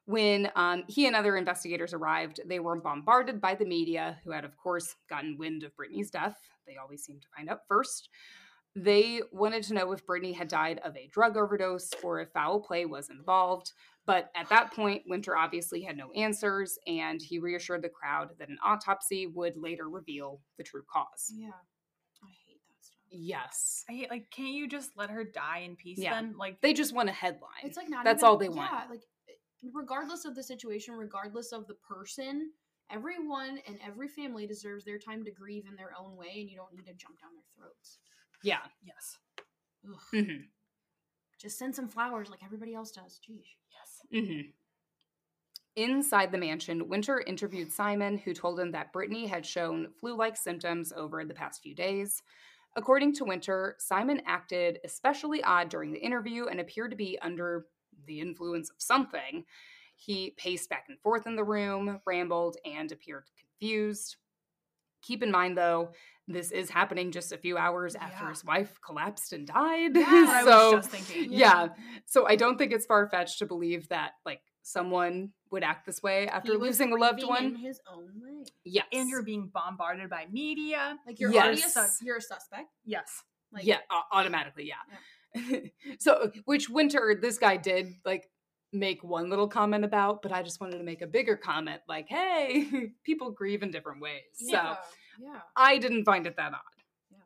[0.06, 4.44] When um, he and other investigators arrived, they were bombarded by the media, who had,
[4.44, 6.36] of course, gotten wind of Brittany's death.
[6.66, 8.08] They always seem to find out first.
[8.76, 12.60] They wanted to know if Brittany had died of a drug overdose or if foul
[12.60, 13.72] play was involved.
[14.06, 18.48] But at that point, Winter obviously had no answers, and he reassured the crowd that
[18.50, 21.32] an autopsy would later reveal the true cause.
[21.32, 21.48] Yeah.
[22.22, 22.98] I hate that stuff.
[23.10, 23.84] Yes.
[23.88, 26.14] I hate, like, can't you just let her die in peace Yeah.
[26.14, 26.36] then?
[26.36, 27.62] Like, They just want a headline.
[27.62, 28.70] It's like not That's even- all they want.
[28.72, 29.32] Yeah, like eh,
[29.72, 32.52] regardless of the situation, regardless of the person,
[32.90, 36.56] everyone and every family deserves their time to grieve in their own way, and you
[36.56, 38.00] don't need to jump down their throats.
[38.44, 38.58] Yeah.
[38.84, 39.18] yes.
[39.88, 40.00] Ugh.
[40.12, 40.42] hmm
[41.44, 43.20] just send some flowers like everybody else does.
[43.28, 43.44] Jeez.
[43.70, 44.24] Yes.
[44.24, 44.40] hmm
[45.76, 50.36] Inside the mansion, Winter interviewed Simon, who told him that Brittany had shown flu like
[50.36, 52.22] symptoms over the past few days.
[52.76, 57.66] According to Winter, Simon acted especially odd during the interview and appeared to be under
[58.06, 59.44] the influence of something.
[59.96, 64.16] He paced back and forth in the room, rambled, and appeared confused.
[65.06, 65.90] Keep in mind, though,
[66.26, 68.30] this is happening just a few hours after Yeah.
[68.30, 69.92] his wife collapsed and died.
[69.96, 71.32] I so, was just thinking.
[71.32, 71.68] yeah.
[72.06, 76.02] So I don't think it's far fetched to believe that like someone would act this
[76.02, 77.54] way after losing a loved grieving in one.
[77.60, 78.44] his own way.
[78.64, 78.86] Yes.
[78.92, 80.96] And you're being bombarded by media.
[81.06, 82.68] Like you're already a sus- you're a suspect.
[82.86, 83.22] Yes.
[83.52, 85.58] Like yeah, au- automatically, yeah.
[85.98, 88.28] so which Winter this guy did like
[88.74, 92.08] make one little comment about, but I just wanted to make a bigger comment like,
[92.08, 94.22] hey, people grieve in different ways.
[94.34, 94.76] So yeah,
[95.20, 95.40] yeah.
[95.56, 96.60] I didn't find it that odd.
[97.10, 97.18] Yeah.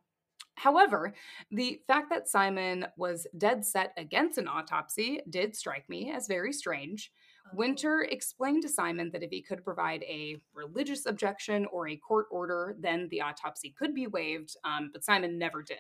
[0.55, 1.15] However,
[1.51, 6.53] the fact that Simon was dead set against an autopsy did strike me as very
[6.53, 7.11] strange.
[7.47, 7.57] Oh.
[7.57, 12.27] Winter explained to Simon that if he could provide a religious objection or a court
[12.31, 15.79] order, then the autopsy could be waived, um, but Simon never did.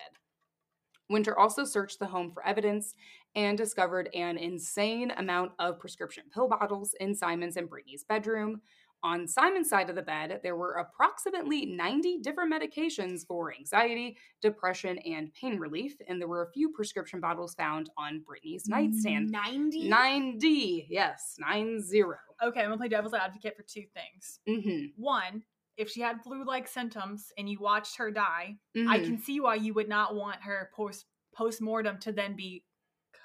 [1.10, 2.94] Winter also searched the home for evidence
[3.38, 8.60] and discovered an insane amount of prescription pill bottles in Simon's and Brittany's bedroom.
[9.04, 14.98] On Simon's side of the bed, there were approximately 90 different medications for anxiety, depression,
[15.06, 19.30] and pain relief, and there were a few prescription bottles found on Brittany's nightstand.
[19.30, 19.88] Ninety.
[19.88, 22.16] 9D, yes, 9 0.
[22.42, 24.40] Okay, I'm gonna play devil's advocate for two things.
[24.48, 25.00] Mm-hmm.
[25.00, 25.44] One,
[25.76, 28.88] if she had flu-like symptoms and you watched her die, Mm-hmm.
[28.88, 32.64] I can see why you would not want her post post mortem to then be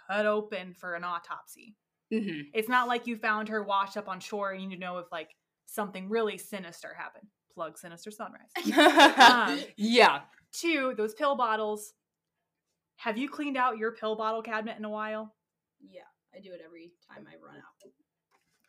[0.08, 1.76] cut open for an autopsy.
[2.14, 2.41] Mm-hmm.
[2.54, 4.97] It's not like you found her washed up on shore and you need to know
[4.99, 5.36] if like
[5.66, 7.28] something really sinister happened.
[7.54, 8.49] Plug Sinister Sunrise.
[9.20, 10.22] Um, yeah.
[10.51, 11.93] Two, those pill bottles.
[12.97, 15.34] Have you cleaned out your pill bottle cabinet in a while?
[15.82, 16.01] Yeah,
[16.36, 17.91] I do it every time I run out.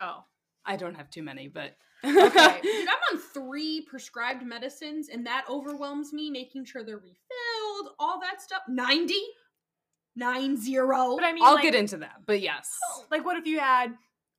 [0.00, 0.24] Oh,
[0.64, 1.76] I don't have too many, but.
[2.04, 2.60] Okay.
[2.62, 6.30] Dude, I'm on three prescribed medicines, and that overwhelms me.
[6.30, 8.62] Making sure they're refilled, all that stuff.
[8.68, 9.22] Ninety.
[10.16, 11.16] Nine zero.
[11.16, 12.76] but I mean, I'll like, get into that, but yes.
[13.10, 13.94] like what if you had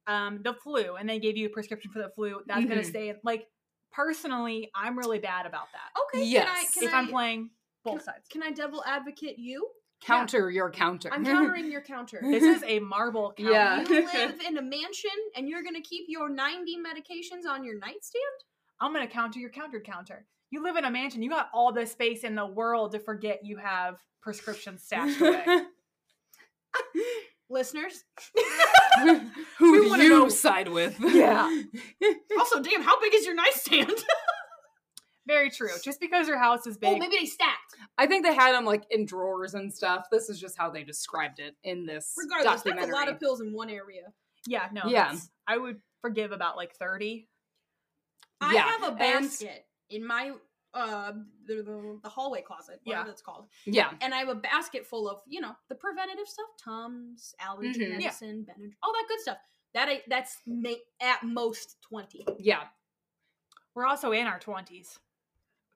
[0.07, 2.85] um the flu and they gave you a prescription for the flu that's gonna Mhm.
[2.85, 3.47] stay like
[3.91, 6.25] personally i'm really bad about that Okay.
[6.25, 6.45] Yes.
[6.45, 7.49] Can I, can if I, i'm playing
[7.83, 9.67] both can, sides Can I devil advocate you?
[10.03, 11.09] Counter your counter.
[11.11, 12.19] I'm countering your counter.
[12.21, 13.51] this is a marble counter.
[13.51, 13.81] Yeah.
[13.87, 18.37] You live in a mansion, and you're gonna keep your 90 medications on your nightstand.
[18.81, 21.85] i'm gonna counter your counter counter you live in a mansion you got all the
[21.85, 25.43] space in the world to forget you have prescriptions stashed away
[27.49, 28.03] Listeners.
[29.59, 30.97] Who do you know- side with?
[30.99, 31.43] Yeah.
[32.39, 33.93] also, damn, how big is your nightstand?
[35.27, 37.75] very true just because your house is big oh, maybe they stacked.
[37.97, 40.05] I think they had them like in drawers and stuff.
[40.11, 43.41] This is just how they described it in this Regardless, that's a lot of pills
[43.41, 44.11] in one area.
[44.47, 45.15] yeah no Yeah.
[45.47, 47.27] i would forgive about like 30
[48.41, 50.31] I Yeah, have a basket in my
[50.73, 51.13] uh
[51.47, 53.11] the, the, the hallway closet, whatever Yeah.
[53.11, 53.47] it's called.
[53.65, 53.91] yeah.
[54.01, 58.01] And I have a basket full of, you know, the preventative stuff, Tums, allergy Mhm.
[58.01, 58.09] Yeah.
[58.09, 59.37] Benadryl, all that good stuff.
[59.73, 60.71] That I, that's ma-
[61.01, 62.25] at most 20.
[62.39, 62.63] Yeah.
[63.73, 64.97] we're also in our 20s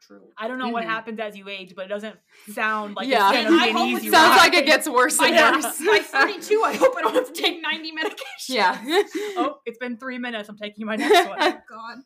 [0.02, 0.32] True.
[0.38, 0.88] I don't know what Mhm.
[0.88, 2.18] happens as you age, but it doesn't
[2.54, 3.30] sound like Yeah.
[3.30, 4.38] it's gonna And be I an hope easy it Sounds ride.
[4.38, 5.52] like it gets worse By, and Yeah.
[5.56, 5.78] worse.
[5.86, 8.50] by 32, I hope I don't have to take 90 medications.
[8.50, 8.82] yeah.
[9.38, 10.50] oh, it's been three minutes.
[10.50, 11.38] I'm taking my next one.
[11.42, 11.98] Oh, God.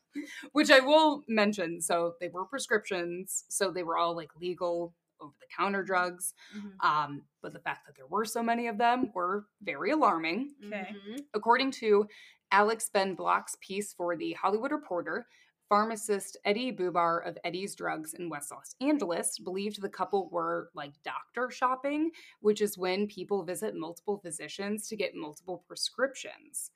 [0.51, 1.79] Which I will mention.
[1.81, 6.33] So they were prescriptions, so they were all like legal over the counter drugs.
[6.57, 6.85] Mm-hmm.
[6.85, 10.55] Um, but the fact that there were so many of them were very alarming.
[10.65, 10.95] Okay.
[11.07, 11.19] Mhm.
[11.33, 12.07] According to
[12.51, 15.27] Alex Ben Block's piece for the Hollywood Reporter,
[15.73, 20.93] pharmacist Eddie Bubar of Eddie's Drugs in West Los Angeles believed the couple were like
[21.03, 22.11] doctor shopping,
[22.41, 26.69] which is when people visit multiple physicians to get multiple prescriptions.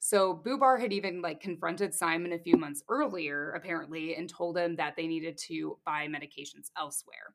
[0.00, 4.76] So Bubar had even like confronted Simon a few months earlier, apparently, and told him
[4.76, 7.34] that they needed to buy medications elsewhere.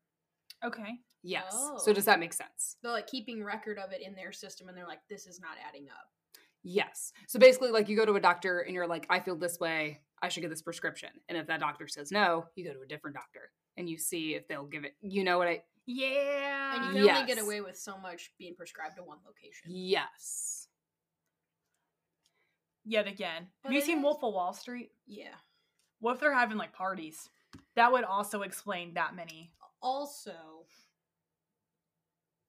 [0.63, 0.99] Okay.
[1.23, 1.51] Yes.
[1.51, 1.79] Oh.
[1.79, 2.77] So does that make sense?
[2.83, 5.57] They're like keeping record of it in their system and they're like, this is not
[5.67, 6.11] adding up.
[6.69, 7.13] Yes.
[7.27, 10.01] So basically, like you go to a doctor and you're like, I feel this way.
[10.21, 11.09] I should get this prescription.
[11.29, 14.33] And if that doctor says no, you go to a different doctor and you see
[14.35, 14.95] if they'll give it.
[15.01, 15.63] You know what I?
[15.85, 16.75] Yeah.
[16.75, 19.67] And you can only get away with so much being prescribed to one location.
[19.69, 20.67] Yes.
[22.83, 23.47] Yet again.
[23.63, 24.91] But Have you seen is- Wolf of Wall Street?
[25.05, 25.35] Yeah.
[25.99, 27.29] What if they're having like parties?
[27.75, 29.51] That would also explain that many.
[29.81, 30.65] Also,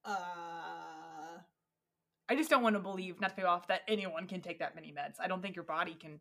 [0.04, 0.97] uh,
[2.28, 4.74] I just don't want to believe, not to pay off, that anyone can take that
[4.74, 5.14] many meds.
[5.20, 6.20] I don't think your body can.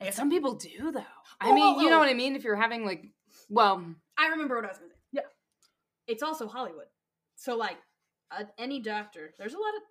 [0.00, 1.00] I guess Some people do though.
[1.40, 2.00] I Oh, mean, oh, you know oh.
[2.00, 2.36] what I mean.
[2.36, 3.04] If you're having like,
[3.48, 3.84] well,
[4.18, 5.00] I remember what I was going to say.
[5.12, 5.20] Yeah.
[6.06, 6.86] It's also Hollywood.
[7.36, 7.78] So, like,
[8.30, 9.82] uh, any doctor, there's a lot of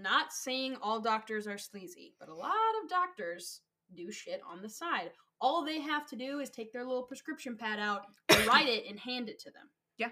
[0.00, 2.52] not saying all doctors are sleazy, but a lot
[2.82, 3.60] of doctors
[3.94, 5.10] do shit on the side.
[5.40, 8.02] All they have to do is take their little prescription pad out,
[8.46, 9.68] write it, and hand it to them.
[9.98, 10.10] Yeah.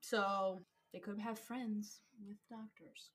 [0.00, 0.60] So
[0.92, 3.10] they could have friends with doctors.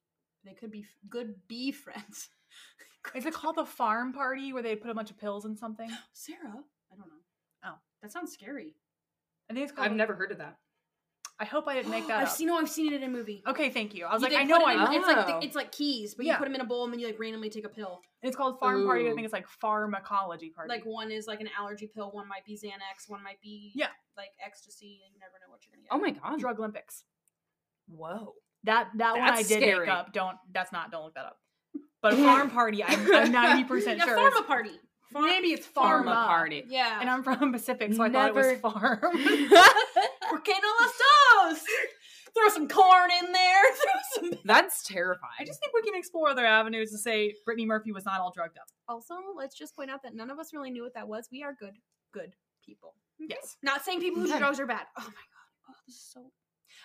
[0.46, 2.30] They could be f- good bee friends.
[3.14, 5.90] Is it called the farm party where they put a bunch of pills in something?
[6.14, 6.40] Sarah?
[6.92, 7.66] I don't know.
[7.66, 7.76] Oh.
[8.02, 8.76] that sounds scary.
[9.50, 9.88] I think it's called.
[9.88, 10.58] I've never heard of that.
[11.38, 12.34] I hope I didn't make that I've up.
[12.34, 12.48] seen.
[12.48, 13.44] No, I've seen it in a movie.
[13.48, 14.06] Okay, thank you.
[14.06, 14.98] I was You like, they I know put I it know.
[14.98, 15.40] It's like Oh.
[15.42, 16.34] it's like keys, but Yeah.
[16.34, 18.02] you put them in a bowl and then you like randomly take a pill.
[18.24, 19.06] And It's called farm party.
[19.06, 19.16] I Ooh.
[19.16, 20.70] think it's like pharmacology party.
[20.70, 23.90] Like one is like an allergy pill, one might be Xanax, one might be Yeah.
[24.18, 25.02] like ecstasy.
[25.06, 25.92] And you never know what you're gonna get.
[25.92, 26.40] Oh my god.
[26.40, 27.04] Drug Olympics.
[27.88, 28.34] Whoa.
[28.66, 29.86] That that one I did scary.
[29.86, 30.14] make up.
[30.14, 30.92] Don't that's not.
[30.92, 31.38] Don't look that up.
[32.02, 34.16] But a farm party, I'm I'm ninety percent sure.
[34.16, 34.72] pharma it's- party.
[35.14, 36.64] Farm- Maybe it's Pharma pharma party.
[36.68, 37.00] Yeah.
[37.00, 39.00] And I'm from Pacific, so I thought it Never- was farm.
[39.02, 40.92] Por qué no las
[41.54, 41.64] dos?
[42.38, 43.64] Throw some corn in there.
[43.74, 44.40] Throw some.
[44.44, 45.32] That's terrifying.
[45.40, 48.32] I just think we can explore other avenues to say Brittany Murphy was not all
[48.36, 48.66] drugged up.
[48.90, 51.30] Also, let's just point out that none of us really knew what that was.
[51.32, 51.76] We are good,
[52.14, 52.34] good
[52.66, 52.94] people.
[53.20, 53.56] Yes.
[53.64, 54.86] Not saying people who do drugs are bad.
[54.98, 55.70] Oh my god.
[55.70, 56.26] Oh, this is so.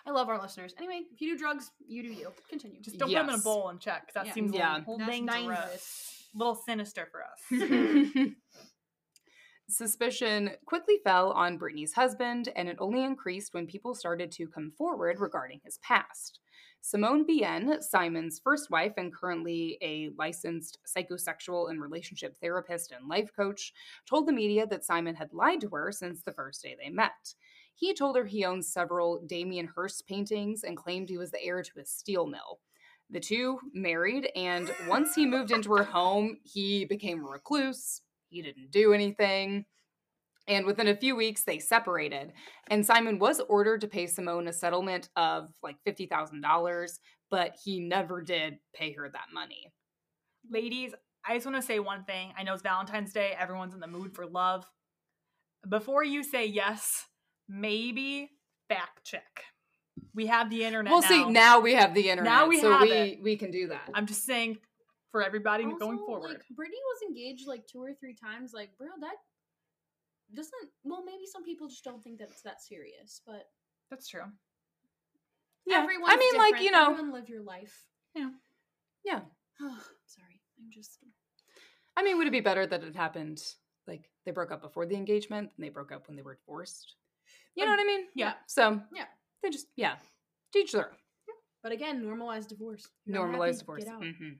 [0.07, 0.75] I love our listeners.
[0.79, 2.33] Anyway, if you do drugs, you do you.
[2.49, 2.81] Continue.
[2.81, 3.45] Just don't put them in a Yes.
[3.45, 4.07] bowl and check.
[4.07, 4.33] 'cause that Yeah.
[4.33, 4.77] seems Yeah.
[4.77, 5.37] a little, That's dangerous.
[5.39, 6.29] dangerous.
[6.35, 7.41] little sinister for us.
[9.69, 14.73] Suspicion quickly fell on Brittany's husband, and it only increased when people started to come
[14.73, 16.41] forward regarding his past.
[16.81, 23.31] Simone Bienne, Simon's first wife and currently a licensed psychosexual and relationship therapist and life
[23.37, 23.73] coach,
[24.07, 27.35] told the media that Simon had lied to her since the first day they met.
[27.75, 31.63] He told her he owns several Damien Hirst paintings and claimed he was the heir
[31.63, 32.61] to a steel mill.
[33.09, 38.03] The two married, and once he moved into her home, he became a recluse.
[38.29, 39.65] He didn't do anything.
[40.47, 42.33] And within a few weeks, they separated.
[42.69, 46.99] And Simon was ordered to pay Simone a settlement of like $50,000,
[47.31, 49.73] but he never did pay her that money.
[50.51, 50.93] Ladies,
[51.27, 52.33] I just want to say one thing.
[52.37, 53.35] I know it's Valentine's Day.
[53.39, 54.67] Everyone's in the mood for love.
[55.69, 57.07] Before you say yes,
[57.51, 58.31] maybe
[58.69, 59.45] fact check.
[60.15, 60.93] We have the internet.
[60.93, 61.09] We'll now.
[61.09, 61.25] see.
[61.29, 62.33] Now we have the internet.
[62.33, 63.23] Now we so have we, it.
[63.23, 63.91] we can do that.
[63.95, 64.59] I'm just saying
[65.11, 66.31] for everybody Also, going forward.
[66.31, 68.53] Like, Brittany was engaged like two or three times.
[68.55, 69.17] Like, bro, that
[70.35, 70.53] doesn't.
[70.85, 73.49] Well, maybe some people just don't think that it's that serious, but
[73.91, 74.23] That's true.
[75.67, 75.83] Yeah.
[75.83, 77.87] everyone's I mean, like, you know, everyone live your life.
[78.15, 78.31] Yeah.
[79.05, 79.21] Yeah.
[80.07, 80.99] Sorry, I'm just.
[81.97, 83.43] I mean, would it be better that it happened
[83.87, 86.95] like they broke up before the engagement and they broke up when they were divorced?
[87.61, 88.07] You know what I mean?
[88.15, 88.33] yeah.
[88.47, 89.05] So Yeah.
[89.43, 89.97] they just yeah,
[90.53, 90.97] teach their own.
[91.63, 92.89] But again, normalize divorce.
[93.05, 93.85] You're normalized happy, divorce.
[93.85, 94.03] Get out.
[94.03, 94.39] Mhm.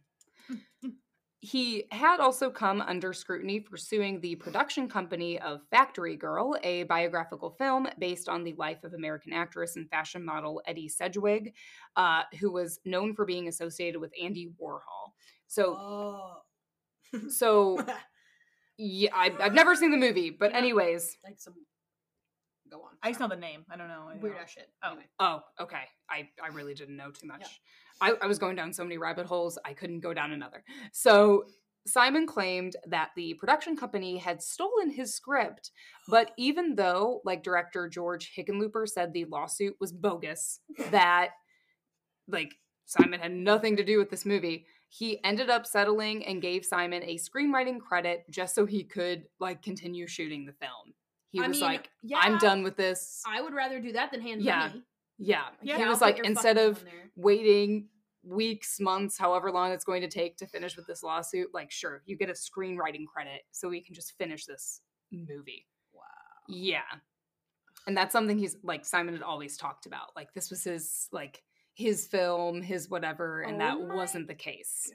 [1.43, 6.83] he had also come under scrutiny for suing the production company of Factory Girl, a
[6.85, 11.55] biographical film based on the life of American actress and fashion model Edie Sedgwick,
[11.97, 15.13] uh, who was known for being associated with Andy Warhol.
[15.47, 16.37] So, Oh.
[17.29, 17.79] so
[18.79, 20.59] yeah, I, I've never seen the movie, but Yeah.
[20.59, 21.55] anyways, like some.
[22.71, 22.91] Go on.
[23.03, 23.65] I just know the name.
[23.71, 24.07] I don't know.
[24.07, 24.45] anything weird else.
[24.45, 24.69] ass shit.
[24.83, 24.89] Oh.
[24.91, 25.07] Anyway.
[25.19, 25.83] Oh, okay.
[26.09, 27.61] I, I really didn't know too much.
[28.01, 30.65] I, I was going down so many rabbit holes, I couldn't go down another.
[30.93, 31.45] So
[31.87, 35.71] Simon claimed that the production company had stolen his script,
[36.09, 40.61] but even though, like director George Hickenlooper said the lawsuit was bogus,
[40.91, 41.31] that
[42.29, 42.55] like
[42.87, 47.03] Simon had nothing to do with this movie, he ended up settling and gave Simon
[47.05, 50.95] a screenwriting credit just so he could like continue shooting the film.
[51.31, 53.23] He I was mean, like, yeah, I'm done with this.
[53.27, 54.69] I would rather do that than hand Yeah.
[54.69, 54.85] money.
[55.19, 55.45] Yeah.
[55.63, 57.11] Yeah, he I'll was like, instead of name on there.
[57.17, 57.89] waiting
[58.23, 62.03] weeks, months, however long it's going to take to finish with this lawsuit, like, sure,
[62.07, 64.81] you get a screenwriting credit so we can just finish this
[65.13, 65.67] movie.
[65.93, 66.03] Wow.
[66.49, 66.83] Yeah.
[67.87, 70.15] And that's something he's like, Simon had always talked about.
[70.17, 71.43] Like, this was his, like,
[71.75, 74.91] his film, his whatever, and Oh that wasn't the case.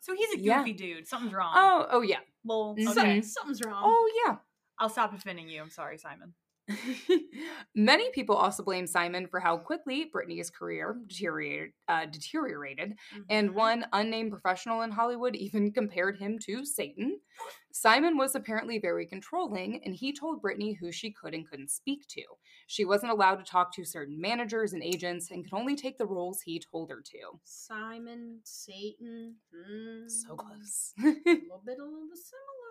[0.00, 0.58] So he's a Yeah.
[0.58, 1.08] goofy dude.
[1.08, 1.52] Something's wrong.
[1.56, 2.20] Oh, oh, yeah.
[2.44, 2.88] well, Mhm.
[2.90, 3.22] okay.
[3.22, 3.82] Something's wrong.
[3.84, 4.36] Oh, yeah.
[4.78, 5.60] I'll stop offending you.
[5.62, 6.34] I'm sorry, Simon.
[7.74, 12.94] Many people also blame Simon for how quickly Brittany's career deteriorated, uh, deteriorated
[13.30, 13.54] and Mhm.
[13.54, 17.20] one unnamed professional in Hollywood even compared him to Satan.
[17.72, 22.06] Simon was apparently very controlling, and he told Brittany who she could and couldn't speak
[22.08, 22.22] to.
[22.66, 26.06] She wasn't allowed to talk to certain managers and agents and could only take the
[26.06, 27.40] roles he told her to.
[27.44, 29.36] Simon, Satan.
[30.08, 30.92] So mm, close.
[30.98, 32.67] A little bit, a little bit similar.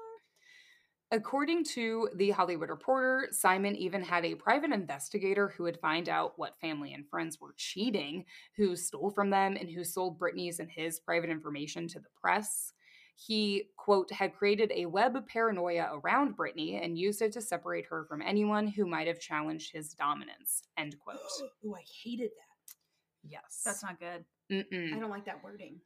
[1.12, 6.34] According to the Hollywood Reporter, Simon even had a private investigator who would find out
[6.38, 8.26] what family and friends were cheating,
[8.58, 12.74] who stole from them, and who sold Brittany's and his private information to the press.
[13.16, 17.86] He, quote, had created a web of paranoia around Britney and used it to separate
[17.86, 21.18] her from anyone who might have challenged his dominance, end quote.
[21.66, 22.76] Oh, I hated that.
[23.24, 23.62] Yes.
[23.66, 24.26] That's not good.
[24.52, 25.00] I Mm-mm.
[25.00, 25.80] don't like that wording.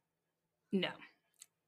[0.72, 0.90] No.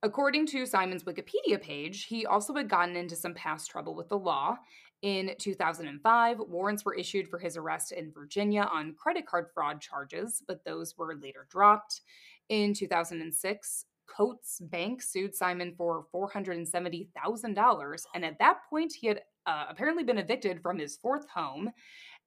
[0.04, 4.18] According to Simon's Wikipedia page, he also had gotten into some past trouble with the
[4.18, 4.58] law.
[5.02, 10.44] In 2005, warrants were issued for his arrest in Virginia on credit card fraud charges,
[10.46, 12.02] but those were later dropped.
[12.50, 19.68] In 2006, Coutts Bank sued Simon for $470,000, and at that point, he had uh,
[19.70, 21.72] apparently been evicted from his fourth home.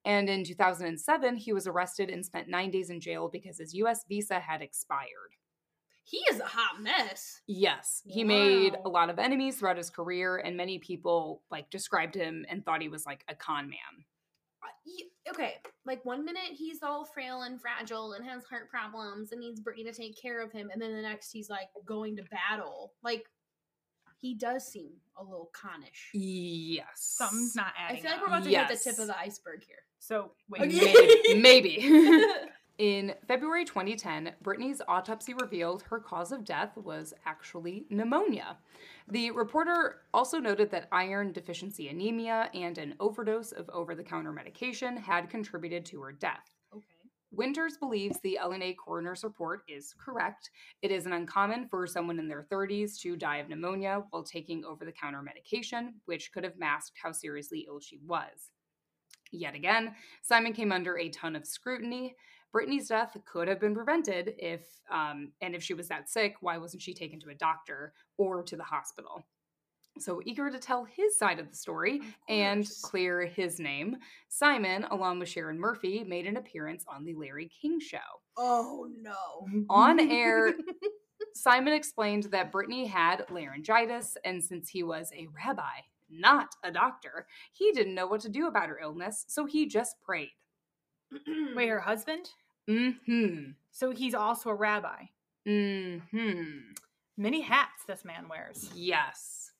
[0.06, 4.04] And in 2007, he was arrested and spent nine days in jail because his US
[4.08, 5.36] visa had expired.
[6.08, 7.40] He is a hot mess.
[7.48, 12.14] Yes, he made a lot of enemies throughout his career, and many people like described
[12.14, 14.04] him and thought he was like a con man.
[14.62, 15.54] Uh, y- Okay,
[15.84, 19.82] like one minute he's all frail and fragile and has heart problems and needs Brittany
[19.84, 22.92] to take care of him, and then the next he's like going to battle.
[23.02, 23.24] Like
[24.18, 26.10] he does seem a little connish.
[26.14, 27.96] Yes, Something's not adding.
[27.96, 29.76] I adding feel like we're about to hit the tip of the iceberg here.
[29.98, 31.34] So wait, Okay.
[31.34, 31.80] maybe.
[31.80, 32.30] maybe.
[32.78, 38.58] In February 2010, Brittany's autopsy revealed her cause of death was actually pneumonia.
[39.08, 44.30] The reporter also noted that iron deficiency anemia and an overdose of over the counter
[44.30, 46.54] medication had contributed to her death.
[46.74, 46.84] okay.
[47.32, 50.50] Winters believes the LA coroner's report is correct.
[50.82, 54.84] It isn't uncommon for someone in their 30s to die of pneumonia while taking over
[54.84, 58.50] the counter medication, which could have masked how seriously ill she was.
[59.32, 62.14] Yet again, Simon came under a ton of scrutiny.
[62.52, 66.58] Brittany's death could have been prevented if, um, and if she was that sick, why
[66.58, 69.26] wasn't she taken to a doctor or to the hospital?
[69.98, 73.96] So eager to tell his side of the story, Of and clear his name,
[74.28, 77.98] Simon, along with Sharon Murphy, made an appearance on The Larry King Show.
[78.36, 79.46] Oh no.
[79.70, 80.54] On air,
[81.34, 85.80] Simon explained that Brittany had laryngitis, and since he was a rabbi,
[86.10, 89.96] not a doctor, he didn't know what to do about her illness, so he just
[90.02, 90.32] prayed.
[91.54, 92.30] Wait, her husband?
[92.68, 93.50] Mm hmm.
[93.70, 95.04] So he's also a rabbi.
[95.46, 96.42] Mm hmm.
[97.16, 98.70] Many hats this man wears.
[98.74, 99.52] Yes.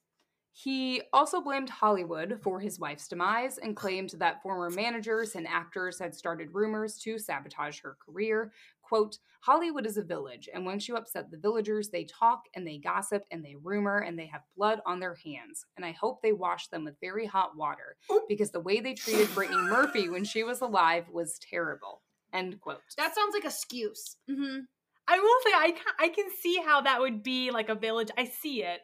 [0.59, 5.99] He also blamed Hollywood for his wife's demise and claimed that former managers and actors
[5.99, 8.53] had started rumors to sabotage her career.
[8.89, 12.79] Quote, Hollywood is a village, and once you upset the villagers, they talk and they
[12.79, 15.67] gossip and they rumor and they have blood on their hands.
[15.77, 17.97] And I hope they wash them with very hot water
[18.29, 22.03] because the way they treated Brittany Murphy when she was alive was terrible.
[22.33, 22.81] End quote.
[22.97, 24.17] That sounds like a excuse.
[24.31, 24.61] Mm-hmm.
[25.09, 28.11] I will say I ca- I can see how that would be like a village.
[28.17, 28.81] I see it.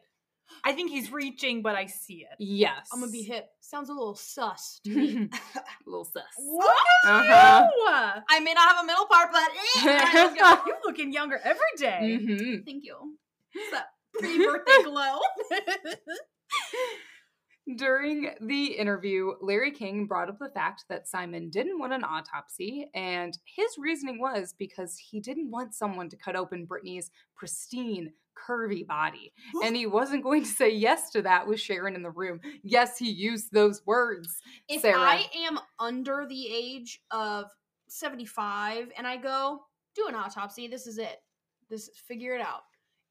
[0.65, 2.35] I think he's reaching, but I see it.
[2.39, 2.89] yes.
[2.93, 3.49] I'm gonna be hip.
[3.59, 4.91] Sounds a little sus to
[5.55, 6.23] a little sus.
[6.37, 6.73] What?
[7.05, 7.67] Uh-huh.
[7.75, 8.23] You?
[8.29, 9.49] I may not have a middle part, but
[9.85, 10.61] eh, let's go.
[10.67, 12.17] You're looking younger every day.
[12.17, 13.17] hmm Thank you.
[13.53, 13.87] It's that
[14.19, 15.19] pre-birthday glow.
[17.77, 22.89] During the interview, Larry King brought up the fact that Simon didn't want an autopsy,
[22.93, 28.85] and his reasoning was because he didn't want someone to cut open Brittany's pristine, curvy
[28.85, 29.31] body.
[29.63, 32.39] And he wasn't going to say yes to that with Sharon in the room.
[32.63, 34.41] Yes, he used those words.
[34.67, 34.99] if Sarah.
[34.99, 37.45] I am under the age of
[37.87, 39.61] 75 and I go
[39.95, 41.21] do an autopsy, this is it.
[41.69, 42.61] This figure it out.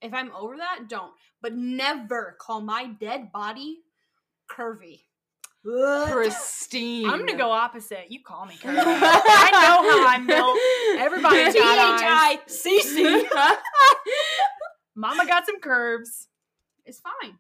[0.00, 1.12] If I'm over that, don't.
[1.40, 3.78] But never call my dead body
[4.50, 5.00] curvy.
[5.64, 7.08] Pristine.
[7.08, 8.06] I'm gonna go opposite.
[8.10, 8.78] You call me curvy.
[8.84, 10.58] I know how I'm built.
[10.98, 12.38] Everybody's got eyes.
[12.62, 13.28] T-H-I-C-C.
[14.94, 16.28] Mama got some curves,
[16.84, 17.38] It's fine.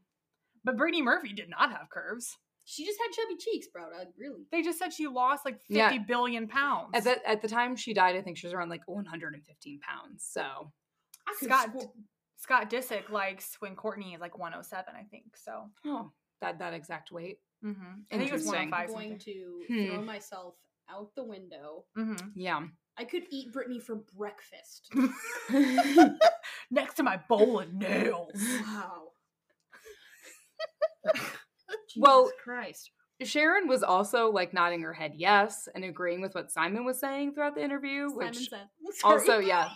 [0.64, 2.38] but Brittany Murphy did not have curves.
[2.64, 3.88] She just had chubby cheeks, bro.
[3.96, 4.46] Like, really.
[4.52, 5.88] They just said she lost like Yeah.
[5.90, 6.90] fifty billion pounds.
[6.94, 10.24] At the, at the time she died, I think she was around like 115 pounds.
[10.30, 10.72] So,
[11.26, 11.86] I Scott sw-
[12.36, 15.36] Scott Disick likes when Kourtney is like 107, I think.
[15.36, 17.38] So oh, that, that exact weight.
[17.64, 17.82] mm-hmm.
[18.12, 18.70] I think it was Interesting.
[18.70, 19.18] 105 going something.
[19.18, 19.86] to Hmm.
[19.94, 20.54] throw myself
[20.88, 21.84] out the window.
[21.98, 22.28] Mm-hmm.
[22.34, 22.66] Yeah.
[22.98, 24.92] I could eat Brittany for breakfast.
[26.70, 28.32] Next to my bowl of nails.
[28.62, 29.02] Wow.
[31.96, 32.90] Well, Christ.
[33.22, 37.34] Sharon was also like nodding her head yes and agreeing with what Simon was saying
[37.34, 38.68] throughout the interview, Simon which said.
[39.04, 39.68] also, yeah,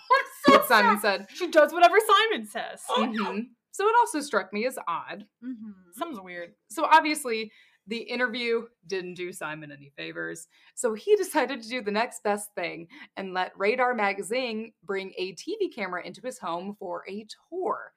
[0.46, 1.26] what Simon said.
[1.34, 1.96] She does whatever
[2.30, 2.82] Simon says.
[2.88, 3.40] hmm
[3.72, 5.26] So it also struck me as odd.
[5.44, 5.74] Mhm.
[5.92, 6.54] Sounds weird.
[6.70, 7.52] So obviously,
[7.86, 10.48] the interview didn't do Simon any favors.
[10.74, 15.34] So he decided to do the next best thing and let Radar Magazine bring a
[15.34, 17.92] TV camera into his home for a tour.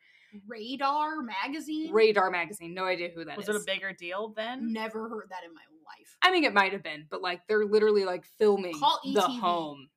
[0.47, 1.91] Radar magazine.
[1.91, 3.47] Radar Magazine, no idea who that is.
[3.47, 4.71] Was it a bigger deal then?
[4.71, 6.17] Never heard that in my life.
[6.21, 9.39] I mean, it might have been, but like they're literally like filming Call the ETV.
[9.39, 9.89] home.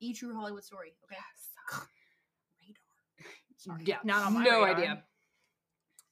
[0.00, 0.94] E True Hollywood Story.
[1.04, 1.20] Okay.
[2.66, 3.26] Radar.
[3.58, 3.82] Sorry.
[3.84, 4.76] Yeah, Not on my no radar.
[4.76, 5.04] idea.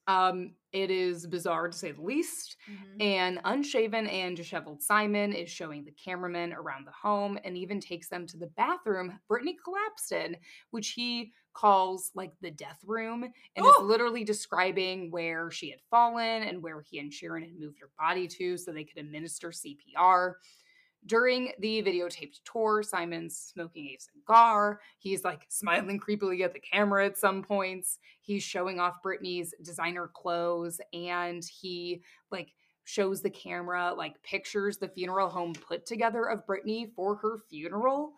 [0.07, 2.57] Um, it is bizarre to say the least.
[2.69, 3.03] Mhm.
[3.03, 8.09] An unshaven and disheveled Simon is showing the cameramen around the home and even takes
[8.09, 10.37] them to the bathroom Brittany collapsed in,
[10.71, 13.83] which he calls like the death room and is Oh!
[13.85, 18.27] literally describing where she had fallen and where he and Sharon had moved her body
[18.27, 20.37] to so they could administer CPR.
[21.05, 24.81] During the videotaped tour, Simon's smoking a cigar.
[24.99, 27.99] He's like smiling creepily at the camera at some points.
[28.21, 32.53] He's showing off Brittany's designer clothes and he like
[32.85, 38.13] shows the camera like pictures the funeral home put together of Brittany for her funeral.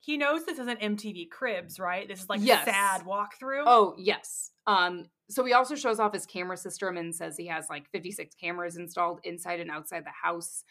[0.00, 2.08] He knows this isn't MTV Cribs, right?
[2.08, 2.64] This is like Yes.
[2.64, 3.64] sad walkthrough.
[3.66, 4.52] Oh, yes.
[4.66, 8.34] Um so he also shows off his camera system and says he has like 56
[8.34, 10.64] cameras installed inside and outside the house.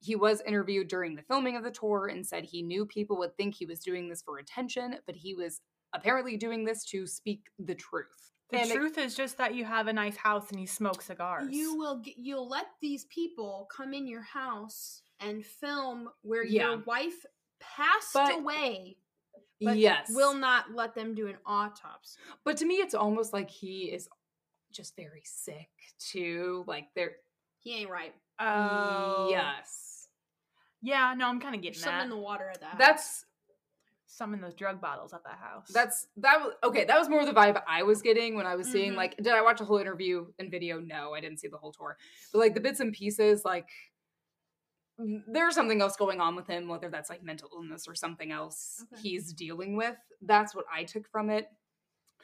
[0.00, 3.36] He was interviewed during the filming of the tour and said he knew people would
[3.36, 5.60] think he was doing this for attention, but he was
[5.94, 8.32] apparently doing this to speak the truth.
[8.50, 11.48] the And truth is just that you have a nice house and you smoke cigars.
[11.50, 16.68] You will get, you'll let these people come in your house and film where Yeah.
[16.70, 17.24] your wife
[17.58, 18.98] passed But- away,
[19.60, 20.10] but yes.
[20.14, 22.20] will not let them do an autopsy.
[22.44, 24.08] But to me, it's almost like he is
[24.70, 26.62] just very sick too.
[26.68, 27.16] Like they're
[27.60, 28.14] He ain't right.
[28.38, 29.85] oh yes.
[30.86, 31.14] Yeah.
[31.16, 32.04] No, I'm kind of getting something that.
[32.04, 32.76] in the water at that.
[32.78, 33.24] That's
[34.06, 35.68] Some in those drug bottles at that house.
[35.74, 36.84] that's that was okay.
[36.84, 38.96] That was more the vibe I was getting when I was seeing Mhm.
[38.96, 39.16] like.
[39.16, 40.78] Did I watch a whole interview and video?
[40.80, 41.96] No, I didn't see the whole tour.
[42.32, 43.68] But like the bits and pieces, like
[45.26, 48.82] there's something else going on with him, whether that's like mental illness or something else
[48.92, 49.02] Okay.
[49.02, 49.96] he's dealing with.
[50.22, 51.48] That's what I took from it.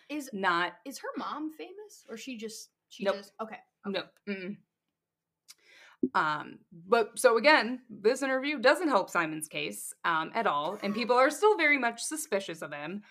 [0.08, 3.16] is Not is her mom famous or she just she Nope.
[3.16, 3.58] just okay.
[3.86, 4.04] No.
[4.28, 4.56] Mm-mm.
[6.14, 11.16] Um, but so again, this interview doesn't help Simon's case um, at all, and people
[11.16, 13.02] are still very much suspicious of him.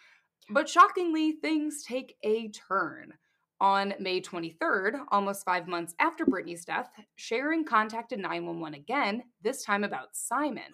[0.50, 3.14] But shockingly, things take a turn.
[3.60, 9.84] On May 23rd, almost five months after Brittany's death, Sharon contacted 911 again, this time
[9.84, 10.64] about Simon.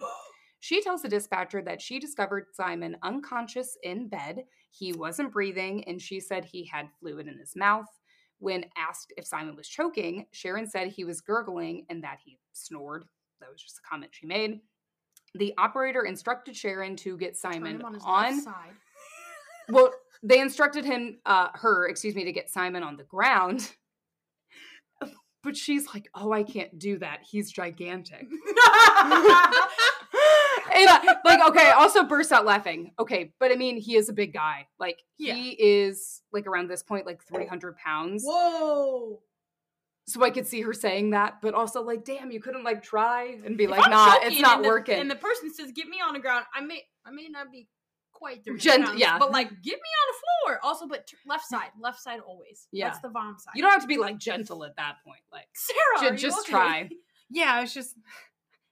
[0.60, 4.42] She tells the dispatcher that she discovered Simon unconscious in bed.
[4.72, 7.86] He wasn't breathing, and she said he had fluid in his mouth.
[8.38, 13.04] When asked if Simon was choking, Sharon said he was gurgling and that he snored.
[13.40, 14.60] That was just a comment she made.
[15.34, 18.42] The operator instructed Sharon to get Simon on his on.
[19.70, 23.70] Well, they instructed him, uh, her, excuse me, to get Simon on the ground.
[25.44, 27.20] But she's like, "Oh, I can't do that.
[27.22, 28.26] He's gigantic."
[30.88, 32.92] and I, like, okay, also burst out laughing.
[32.98, 34.66] Okay, but I mean, he is a big guy.
[34.78, 35.34] Like, Yeah.
[35.34, 38.22] he is like around this point, like three hundred pounds.
[38.26, 39.20] Whoa.
[40.06, 43.38] So I could see her saying that, but also like, damn, you couldn't like try
[43.44, 44.98] and be If like, I'm nah, it's not and the- working.
[44.98, 47.68] And the person says, "Get me on the ground." I may, I may not be
[48.12, 48.56] quite there.
[48.56, 49.18] Gent- yeah.
[49.18, 50.18] but like, get me on the
[50.54, 50.60] floor.
[50.62, 52.66] Also, but t- left side, left side always.
[52.72, 52.88] Yeah.
[52.88, 53.52] that's the vom side.
[53.54, 55.20] you don't have to be like gentle at that point.
[55.30, 55.76] Like, Sarah.
[56.00, 56.50] ju- are you just okay?
[56.50, 56.88] try.
[57.30, 57.94] yeah, it's just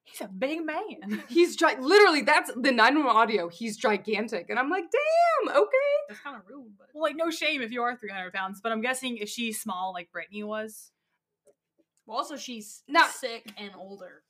[0.07, 1.23] he's a big man.
[1.29, 3.49] He's gi- literally that's the 911 audio.
[3.49, 5.93] He's gigantic, and I'm like, damn, okay.
[6.09, 8.73] That's kind of rude, but Well, like no shame if you are 300 pounds, but
[8.73, 10.91] I'm guessing if she's small like Brittany was.
[12.07, 14.23] well, also she's Not- sick and older.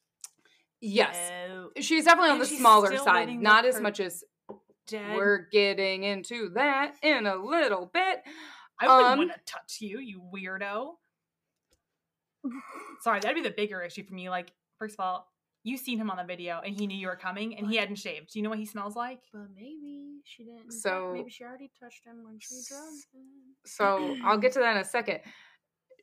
[0.80, 1.16] Yes,
[1.50, 4.22] Oh, she's definitely on the smaller side, not as much as
[4.86, 5.16] dead.
[5.16, 8.22] we're getting into that in a little bit.
[8.78, 10.92] I wouldn't um, want to touch you, you weirdo.
[13.00, 14.28] Sorry, that'd be the bigger issue for me.
[14.30, 15.28] Like, first of all,
[15.66, 17.96] you seen him on the video and he knew you were coming and he hadn't
[17.96, 18.30] shaved.
[18.32, 19.20] Do you know what he smells like?
[19.32, 20.70] But maybe she didn't.
[20.70, 23.26] So- maybe she already touched him when she drugged him.
[23.66, 25.20] So I'll get to that in a second.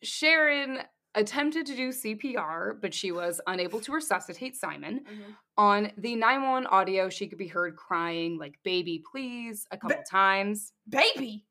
[0.02, 0.80] Sharon
[1.16, 5.06] attempted to do CPR, but she was unable to resuscitate Simon.
[5.06, 5.36] Mhm.
[5.58, 10.74] On the 911 audio, she could be heard crying, like, baby, please, a couple times.
[10.90, 11.46] Baby.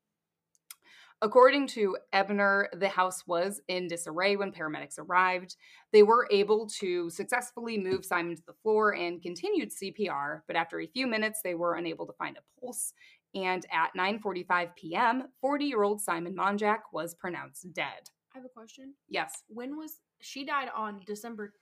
[1.23, 5.55] According to Ebner, the house was in disarray when paramedics arrived.
[5.93, 10.81] They were able to successfully move Simon to the floor and continued CPR, but after
[10.81, 12.91] a few minutes, they were unable to find a pulse.
[13.33, 18.09] And at 9:45 p.m., 40-year-old Simon Monjack was pronounced dead.
[18.35, 18.93] I have a question.
[19.07, 21.53] Yes, When was she died on December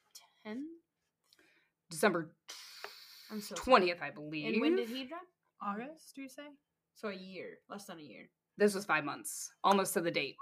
[0.47, 0.64] 10th?
[1.91, 2.34] December
[3.30, 3.81] I'm so sorry.
[3.81, 4.53] 20th, I believe.
[4.53, 5.18] And when did he die?
[5.61, 6.48] August, do you say?
[6.95, 8.30] So a year, less than a year.
[8.57, 10.36] This was five months, almost to the date.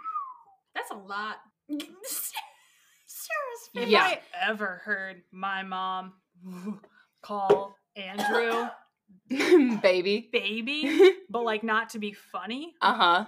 [0.76, 1.38] That's a lot.
[1.70, 2.34] Sarah's
[3.76, 3.88] If.
[3.90, 4.02] Yeah.
[4.04, 4.20] I
[4.50, 6.14] ever heard my mom
[7.22, 8.68] call Andrew
[9.82, 10.30] Baby.
[10.32, 12.74] baby, but like not to be funny.
[12.82, 13.26] uh huh.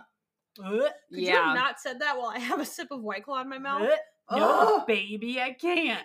[0.64, 3.41] Ugh, Could you have not said that while I have a sip of White Claw
[3.41, 3.90] in my mouth?
[4.30, 4.88] No, Ugh.
[4.88, 6.03] baby, I can't.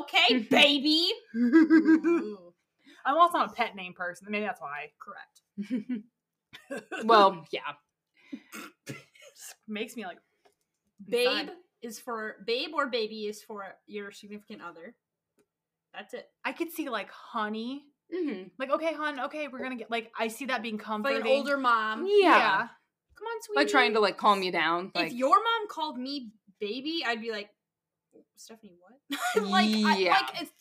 [0.00, 1.08] okay, baby.
[1.34, 4.26] I'm also not a pet name person.
[4.30, 4.90] Maybe that's why.
[5.00, 6.04] correct.
[7.04, 7.60] well, yeah.
[9.68, 10.18] Makes me like
[11.08, 11.50] Babe Inside.
[11.82, 14.94] is for babe or baby is for your significant other.
[15.94, 16.28] That's it.
[16.44, 17.84] I could see like honey.
[18.12, 21.20] hmm Like, okay, hon, okay, we're gonna get like I see that being Like comforting.
[21.22, 22.06] an older mom.
[22.08, 22.68] Yeah.
[23.16, 23.56] Come on, sweetie.
[23.58, 24.92] Like trying to like calm you down.
[24.94, 26.30] If your mom called me
[26.60, 27.50] baby, I'd be like,
[28.36, 29.18] Stephanie, what?
[29.50, 30.10] like, I, Yeah.
[30.12, 30.52] like it's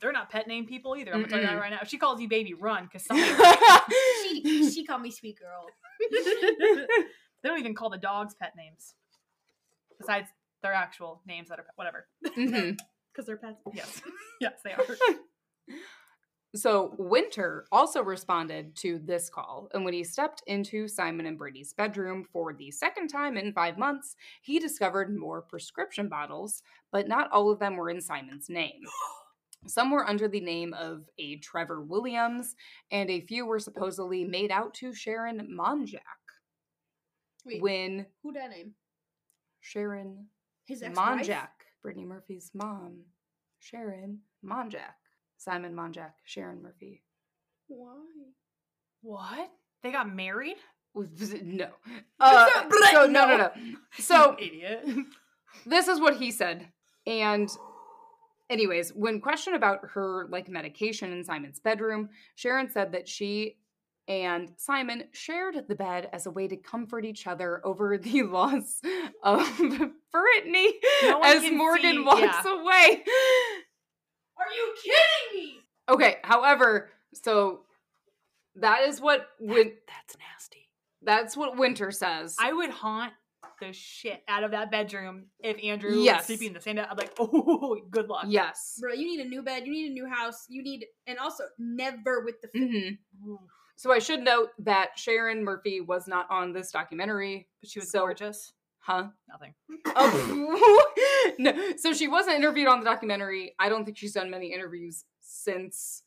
[0.00, 1.12] They're not pet name people either.
[1.12, 1.78] I'm gonna tell you that right now.
[1.82, 3.26] If she calls you baby, run because something.
[4.22, 5.66] she she called me sweet girl.
[7.42, 8.94] they don't even call the dogs pet names.
[9.98, 10.28] Besides
[10.62, 12.06] their actual names that are whatever.
[12.24, 12.78] Mhm.
[13.12, 13.60] Because they're pets.
[13.74, 14.00] Yes,
[14.40, 14.84] yes, they are.
[16.56, 21.74] So Winter also responded to this call, and when he stepped into Simon and Brittany's
[21.74, 27.30] bedroom for the second time in five months, he discovered more prescription bottles, but not
[27.32, 28.80] all of them were in Simon's name.
[29.66, 32.54] Some were under the name of a Trevor Williams,
[32.90, 36.00] and a few were supposedly made out to Sharon Monjack.
[37.44, 38.74] Wait, When who that name?
[39.60, 40.26] Sharon
[40.66, 41.26] His ex-wife?
[41.26, 41.48] Monjack,
[41.82, 43.00] Brittany Murphy's mom,
[43.58, 44.94] Sharon Monjack,
[45.36, 47.02] Simon Monjack, Sharon Murphy.
[47.66, 47.96] Why?
[49.02, 49.50] what?
[49.82, 50.56] They got married?
[51.42, 51.68] No.
[52.20, 52.48] Uh,
[52.90, 53.50] so no, no, no.
[53.98, 54.84] So Idiot.
[55.64, 56.66] this is what he said.
[57.06, 57.48] And
[58.50, 63.56] anyways, when questioned about her like medication in Simon's bedroom, Sharon said that she
[64.06, 68.80] and Simon shared the bed as a way to comfort each other over the loss
[69.22, 69.40] of
[70.12, 70.72] Brittany
[71.02, 72.60] No as Morgan see- walks yeah.
[72.60, 73.04] away.
[74.38, 75.58] Are you kidding me?
[75.90, 77.60] Okay, however, so
[78.56, 80.68] that is what win- That's nasty.
[81.02, 82.36] that's what Winter says.
[82.40, 83.12] I would haunt
[83.60, 86.18] the shit out of that bedroom if Andrew Yes.
[86.20, 86.86] was sleeping in the same bed.
[86.90, 88.24] I'm like, oh, good luck.
[88.28, 88.78] yes.
[88.80, 89.66] Bro, you need a new bed.
[89.66, 90.46] You need a new house.
[90.48, 92.48] You need, and also never with the.
[93.24, 93.34] hmm
[93.76, 97.48] So I should note that Sharon Murphy was not on this documentary.
[97.60, 98.52] But she was So- gorgeous.
[98.80, 99.08] Huh?
[99.28, 99.54] Nothing.
[99.86, 100.86] Oh,
[101.38, 101.52] no.
[101.76, 103.54] So she wasn't interviewed on the documentary.
[103.58, 106.04] I don't think she's done many interviews since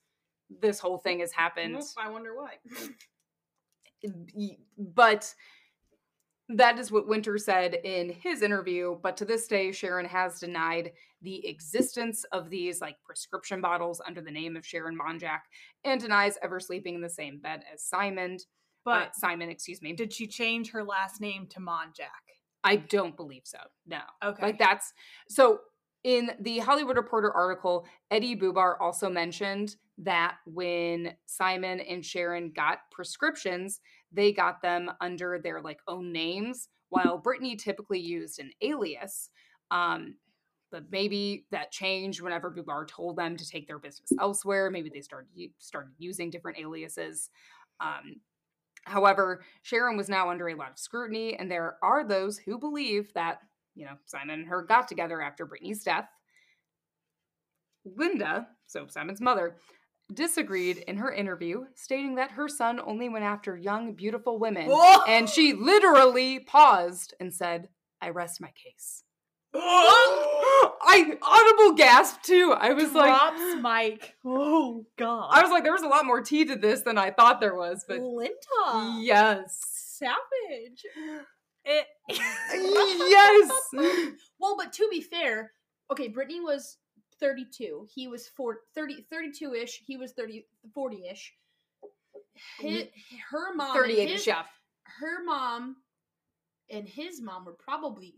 [0.49, 1.73] this whole thing has happened.
[1.73, 2.53] Nope, I wonder why.
[4.77, 5.33] But
[6.55, 8.97] that is what Winter said in his interview.
[9.01, 10.91] But to this day, Sharon has denied
[11.21, 15.41] the existence of these like prescription bottles under the name of Sharon Monjack
[15.83, 18.37] and denies ever sleeping in the same bed as Simon.
[18.83, 19.93] But uh, Simon, excuse me.
[19.93, 22.09] did she change her last name to Monjack?
[22.63, 23.59] I don't believe so.
[23.87, 24.01] No.
[24.23, 24.41] Okay.
[24.41, 24.93] Like that's
[25.29, 25.59] so
[26.03, 32.79] in the Hollywood Reporter article, Eddie Bubar also mentioned that when Simon and Sharon got
[32.91, 33.79] prescriptions,
[34.11, 39.29] they got them under their like own names, while Brittany typically used an alias.
[39.69, 40.15] Um,
[40.71, 44.69] but maybe that changed whenever Bubar told them to take their business elsewhere.
[44.69, 45.29] Maybe they started
[45.59, 47.29] started using different aliases.
[47.79, 48.21] Um,
[48.85, 53.11] however, Sharon was now under a lot of scrutiny, and there are those who believe
[53.13, 53.39] that
[53.75, 56.09] you know, Simon and her got together after Brittany's death.
[57.85, 59.57] Linda, so Simon's mother,
[60.13, 64.67] disagreed in her interview, stating that her son only went after young, beautiful women.
[64.69, 65.03] Oh!
[65.07, 67.69] And she literally paused and said,
[68.01, 69.03] I rest my case.
[69.53, 72.55] I audible gasp too.
[72.57, 74.15] I was like, Drops Mike.
[74.25, 75.29] Oh God.
[75.31, 77.55] I was like, there was a lot more tea to this than I thought there
[77.55, 78.99] was, but Linda.
[78.99, 79.59] yes.
[79.97, 80.83] Savage.
[81.63, 83.51] It, yes.
[84.39, 85.51] Well, but to be fair,
[85.91, 86.79] okay, Brittany was
[87.21, 87.87] 32.
[87.93, 89.83] He was 40, 30, 32-ish.
[89.85, 90.45] He was 30,
[90.75, 91.33] 40-ish.
[92.61, 92.89] Hi-
[93.29, 94.47] her mom, 38 his, chef.
[94.83, 95.77] her mom
[96.69, 98.15] and his mom were probably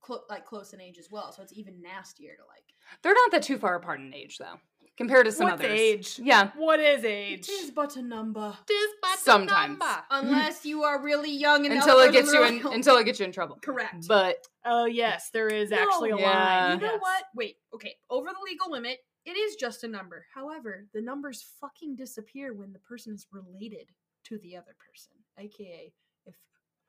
[0.00, 2.64] clo- like close in age as well, so it's even nastier to like.
[3.02, 4.58] They're not that too far apart in age, though,
[5.00, 5.80] compared to some What's others.
[5.80, 6.20] age?
[6.22, 7.48] Yeah, what is age?
[7.48, 12.12] is but a number, Tis but sometimes unless you are really young and until it
[12.12, 13.58] gets you in until it gets you in trouble.
[13.62, 14.06] correct.
[14.06, 16.30] But Oh yes, there is actually a Yeah.
[16.68, 16.80] line.
[16.80, 17.00] You know yes.
[17.00, 17.24] what?
[17.34, 17.94] Wait, okay.
[18.10, 20.26] Over the legal limit, it is just a number.
[20.34, 23.86] However, the numbers fucking disappear when the person is related
[24.24, 25.12] to the other person.
[25.38, 25.94] AKA,
[26.26, 26.34] if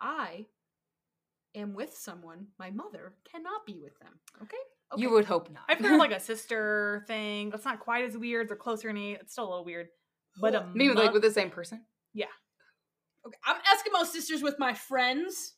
[0.02, 0.46] I
[1.56, 4.20] am with someone, my mother cannot be with them.
[4.42, 4.58] Okay?
[4.94, 5.02] Okay.
[5.04, 5.64] you would hope not.
[5.70, 7.50] I've heard like a sister thing.
[7.50, 8.50] That's not quite as weird.
[8.50, 9.18] They're closer in age.
[9.22, 9.88] It's still a little weird.
[10.40, 11.86] But a maybe like with the same person.
[12.14, 12.26] Yeah.
[13.26, 13.38] Okay.
[13.46, 15.54] I'm Eskimo sisters with my friends,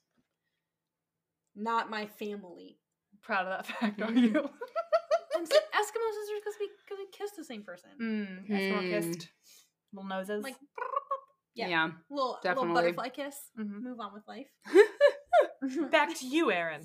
[1.56, 2.78] not my family.
[3.22, 4.22] proud of that fact, are Mhm.
[4.34, 4.40] you?
[5.36, 7.90] I'm s- Eskimo sisters because we because we kiss the same person.
[8.02, 8.90] mm, Eskimo Hmm.
[8.90, 9.30] kissed.
[9.94, 10.44] Little noses.
[10.44, 10.56] Like
[11.56, 11.68] Yeah.
[11.70, 11.90] Yeah.
[12.10, 12.74] little Definitely.
[12.74, 13.36] little butterfly kiss.
[13.60, 13.82] Mhm.
[13.82, 14.48] Move on with life.
[15.92, 16.84] Back to you, Erin.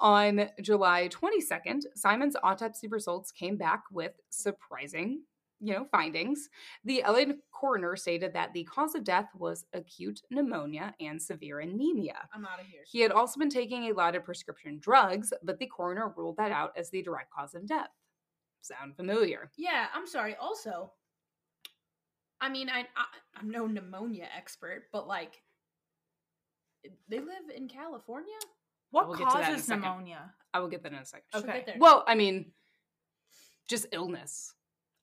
[0.00, 5.22] On July 22nd, Simon's autopsy results came back with surprising
[5.60, 6.48] you know, findings.
[6.84, 12.28] The LA coroner stated that the cause of death was acute pneumonia and severe anemia.
[12.32, 12.82] I'm out of here.
[12.90, 16.52] He had also been taking a lot of prescription drugs, but the coroner ruled that
[16.52, 17.88] out as the direct cause of death.
[18.60, 19.50] Sound familiar?
[19.56, 20.36] Yeah, I'm sorry.
[20.40, 20.92] Also,
[22.40, 23.04] I mean, I, I
[23.36, 25.42] I'm no pneumonia expert, but like,
[27.08, 28.38] they live in California.
[28.90, 29.82] What We'll get to that in a causes second.
[29.82, 30.32] pneumonia?
[30.54, 31.24] I will get that in a second.
[31.34, 31.74] Okay.
[31.78, 32.52] Well, I mean,
[33.68, 34.54] just illness.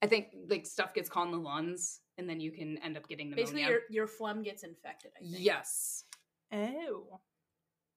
[0.02, 3.08] I think like stuff gets caught in the lungs, and then you can end up
[3.08, 3.44] getting pneumonia.
[3.46, 5.12] basically, your your phlegm gets infected.
[5.18, 5.36] I think.
[5.40, 6.04] yes,
[6.52, 7.20] Oh.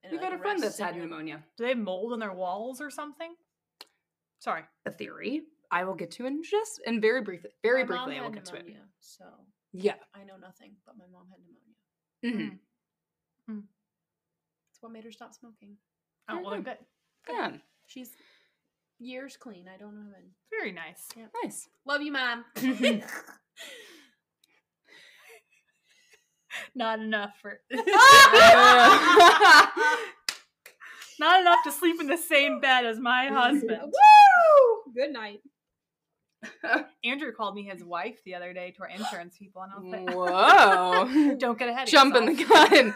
[0.03, 1.43] and it, we've like, had a friend that's had pneumonia.
[1.57, 3.33] Do they have mold in their walls or something?
[4.39, 4.63] Sorry.
[4.85, 5.41] A theory
[5.71, 8.33] I will get to in just and very briefly, very My mom briefly, I will
[8.33, 8.77] had get to it.
[9.01, 9.25] So
[9.73, 9.95] Yeah.
[10.15, 11.39] I know nothing, but my mom had
[12.23, 12.59] pneumonia.
[13.49, 13.63] Mhm.
[14.81, 15.77] What made her stop smoking.
[16.29, 16.77] Oh, Very well, good.
[17.25, 17.33] good.
[17.33, 17.51] Yeah.
[17.85, 18.11] She's
[18.99, 19.67] years clean.
[19.73, 20.31] I don't know many.
[20.51, 21.07] Very nice.
[21.43, 21.67] Nice.
[21.85, 22.45] Love you, mom.
[26.75, 27.59] Not enough for.
[31.19, 33.81] Not enough to sleep in the same bed as my husband.
[33.83, 34.93] Woo!
[34.95, 35.41] Good night.
[37.03, 39.91] Andrew called me his wife the other day to our insurance people, and I was
[39.91, 41.35] like, Whoa.
[41.37, 42.93] "Don't get ahead of Jumping the gun.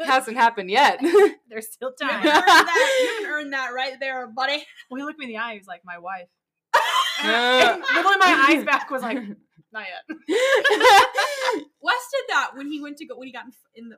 [0.04, 1.00] Hasn't happened yet.
[1.48, 4.64] There's still You time." haven't that, you haven't earned that right there, buddy.
[4.90, 5.52] well, he looked me in the eye.
[5.52, 6.28] He was like, "My wife."
[6.74, 6.80] Uh.
[7.22, 9.18] And literally, my eyes back was like,
[9.72, 10.16] "Not yet."
[11.80, 13.96] Wes did that when he went to go when he got in, in the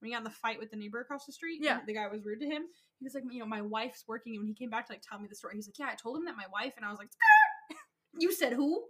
[0.00, 1.60] when he got in the fight with the neighbor across the street.
[1.62, 1.80] Yeah.
[1.86, 2.62] the guy was rude to him.
[2.98, 5.02] He was like, you know, my wife's working, and when he came back to like
[5.08, 6.84] tell me the story, he was like, yeah, I told him that my wife, and
[6.84, 7.78] I was like, "Skirt."
[8.20, 8.84] you said who?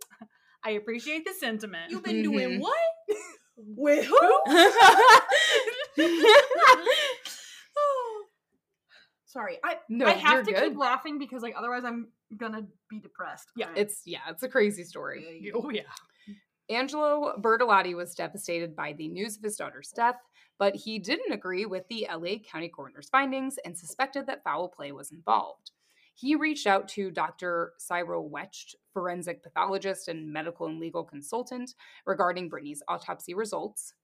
[0.64, 1.90] I appreciate the sentiment.
[1.90, 2.60] You've been doing Mhm.
[2.60, 2.74] what?
[3.56, 4.16] With who?
[9.26, 10.70] Sorry, I no, I have to good.
[10.70, 13.50] keep laughing because like otherwise I'm gonna be depressed.
[13.56, 13.82] Yeah, Alright.
[13.82, 15.52] It's yeah, it's a crazy story.
[15.54, 15.82] oh yeah.
[16.70, 20.16] Angelo Bertolotti was devastated by the news of his daughter's death,
[20.58, 24.92] but he didn't agree with the LA County coroner's findings and suspected that foul play
[24.92, 25.70] was involved.
[26.14, 27.72] He reached out to Dr.
[27.78, 31.74] Cyril Wecht, forensic pathologist and medical and legal consultant,
[32.06, 33.94] regarding Brittany's autopsy results.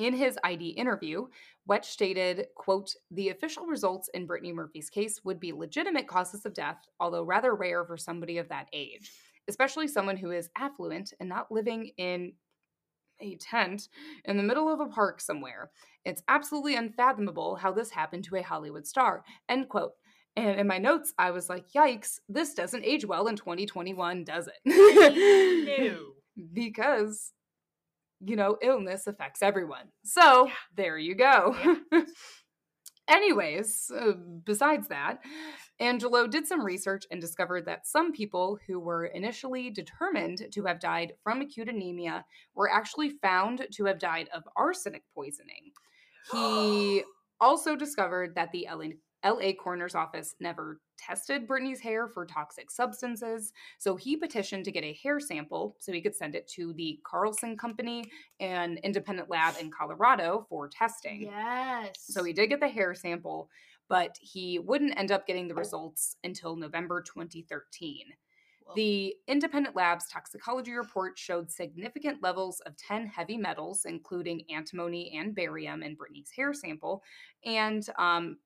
[0.00, 1.26] In his ID interview,
[1.66, 6.54] Wecht stated, quote, the official results in Brittany Murphy's case would be legitimate causes of
[6.54, 9.12] death, although rather rare for somebody of that age
[9.50, 12.32] especially someone who is affluent and not living in
[13.20, 13.88] a tent
[14.24, 15.70] in the middle of a park somewhere.
[16.04, 19.24] It's absolutely unfathomable how this happened to a Hollywood star.
[19.48, 19.92] End quote.
[20.36, 24.48] And in my notes, I was like, yikes, this doesn't age well in 2021, does
[24.48, 24.54] it?
[24.64, 25.98] No.
[26.54, 27.32] because,
[28.20, 29.88] you know, illness affects everyone.
[30.04, 30.52] So Yeah.
[30.76, 31.56] there you go.
[33.08, 34.12] Anyways, uh,
[34.44, 35.18] besides that,
[35.80, 40.78] Angelo did some research and discovered that some people who were initially determined to have
[40.78, 42.24] died from acute anemia
[42.54, 45.72] were actually found to have died of arsenic poisoning.
[46.30, 47.02] He
[47.40, 48.90] also discovered that the LA,
[49.28, 54.84] LA coroner's office never tested Brittany's hair for toxic substances, so he petitioned to get
[54.84, 58.04] a hair sample so he could send it to the Carlson Company,
[58.40, 61.22] an independent lab in Colorado, for testing.
[61.22, 61.92] Yes.
[61.98, 63.48] So he did get the hair sample,
[63.88, 68.06] but he wouldn't end up getting the results until November 2013.
[68.66, 75.12] Well, The independent lab's toxicology report showed significant levels of 10 heavy metals, including antimony
[75.18, 77.02] and barium, in Brittany's hair sample.
[77.44, 78.36] And um,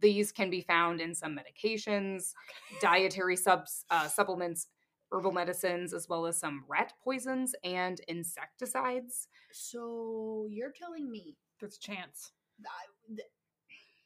[0.00, 2.32] these can be found in some medications,
[2.80, 4.68] dietary subs, uh, supplements,
[5.12, 9.28] herbal medicines, as well as some rat poisons and insecticides.
[9.52, 12.32] so you're telling me There's a chance.
[12.60, 12.70] that
[13.16, 13.28] th-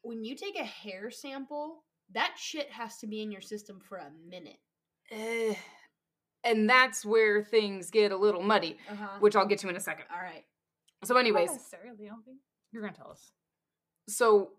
[0.02, 3.98] when you take a hair sample, that shit has to be in your system for
[3.98, 4.58] a minute.
[5.10, 5.54] Eh,
[6.44, 9.08] and that's where things get a little muddy, Uh huh.
[9.20, 10.06] which I'll get to in a second.
[10.12, 10.44] All right.
[11.04, 12.38] So, anyways, Not necessarily, I don't think.
[12.72, 13.32] You're gonna tell us.
[14.08, 14.52] so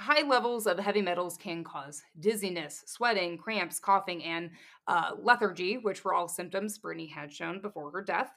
[0.00, 4.50] high levels of heavy metals can cause dizziness, sweating, cramps, coughing, and
[4.88, 8.32] uh, lethargy, which were all symptoms Brittany had shown before her death.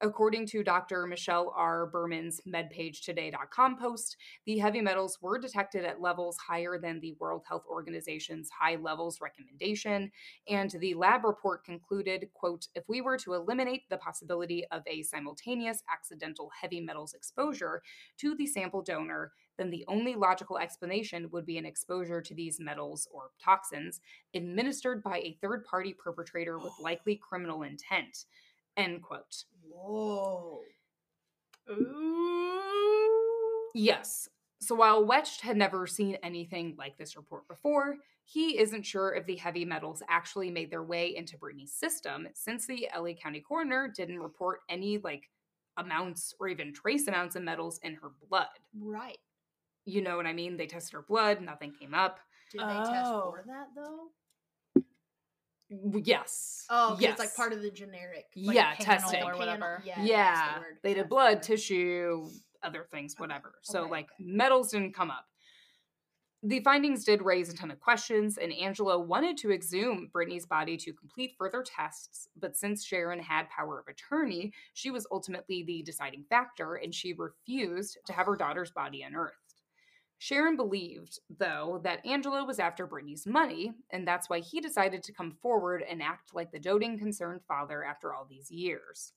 [0.00, 1.08] According to Dr.
[1.08, 1.86] Michelle R.
[1.86, 4.16] Berman's MedPageToday.com post,
[4.46, 9.20] the heavy metals were detected at levels higher than the World Health Organization's high levels
[9.20, 10.12] recommendation,
[10.48, 15.02] and the lab report concluded, quote, if we were to eliminate the possibility of a
[15.02, 17.82] simultaneous accidental heavy metals exposure
[18.18, 22.60] to the sample donor, then the only logical explanation would be an exposure to these
[22.60, 24.00] metals or toxins
[24.34, 28.24] administered by a third party perpetrator with likely criminal intent.
[28.76, 29.44] End quote.
[29.68, 30.60] Whoa.
[31.70, 32.60] Ooh.
[33.74, 34.28] Yes.
[34.60, 39.24] So while Wecht had never seen anything like this report before, he isn't sure if
[39.26, 43.92] the heavy metals actually made their way into Brittany's system since the LA County coroner
[43.94, 45.30] didn't report any like
[45.78, 48.48] amounts or even trace amounts of metals in her blood.
[48.78, 49.18] Right.
[49.88, 50.58] You know what I mean?
[50.58, 52.20] They tested her blood, nothing came up.
[52.52, 53.30] Did they test Oh.
[53.34, 54.10] for that though?
[55.70, 56.66] W- Yes.
[56.68, 57.10] Oh, 'cause yes.
[57.12, 58.26] it's like part of the generic.
[58.36, 59.22] like yeah, panel testing.
[59.22, 59.82] or Panel- whatever.
[59.84, 60.78] Yeah, that's the word.
[60.82, 61.42] they did That's blood, word.
[61.42, 62.28] tissue,
[62.62, 63.54] other things, whatever.
[63.62, 64.24] So Okay, like okay.
[64.24, 65.26] metals didn't come up.
[66.42, 70.76] The findings did raise a ton of questions, and Angelo wanted to exhume Brittany's body
[70.76, 72.28] to complete further tests.
[72.36, 77.12] But since Sharon had power of attorney, she was ultimately the deciding factor, and she
[77.14, 78.36] refused to have her oh.
[78.36, 79.47] daughter's body unearthed.
[80.18, 85.12] Sharon believed, though, that Angelo was after Brittany's money, and that's why he decided to
[85.12, 89.12] come forward and act like the doting, concerned father after all these years.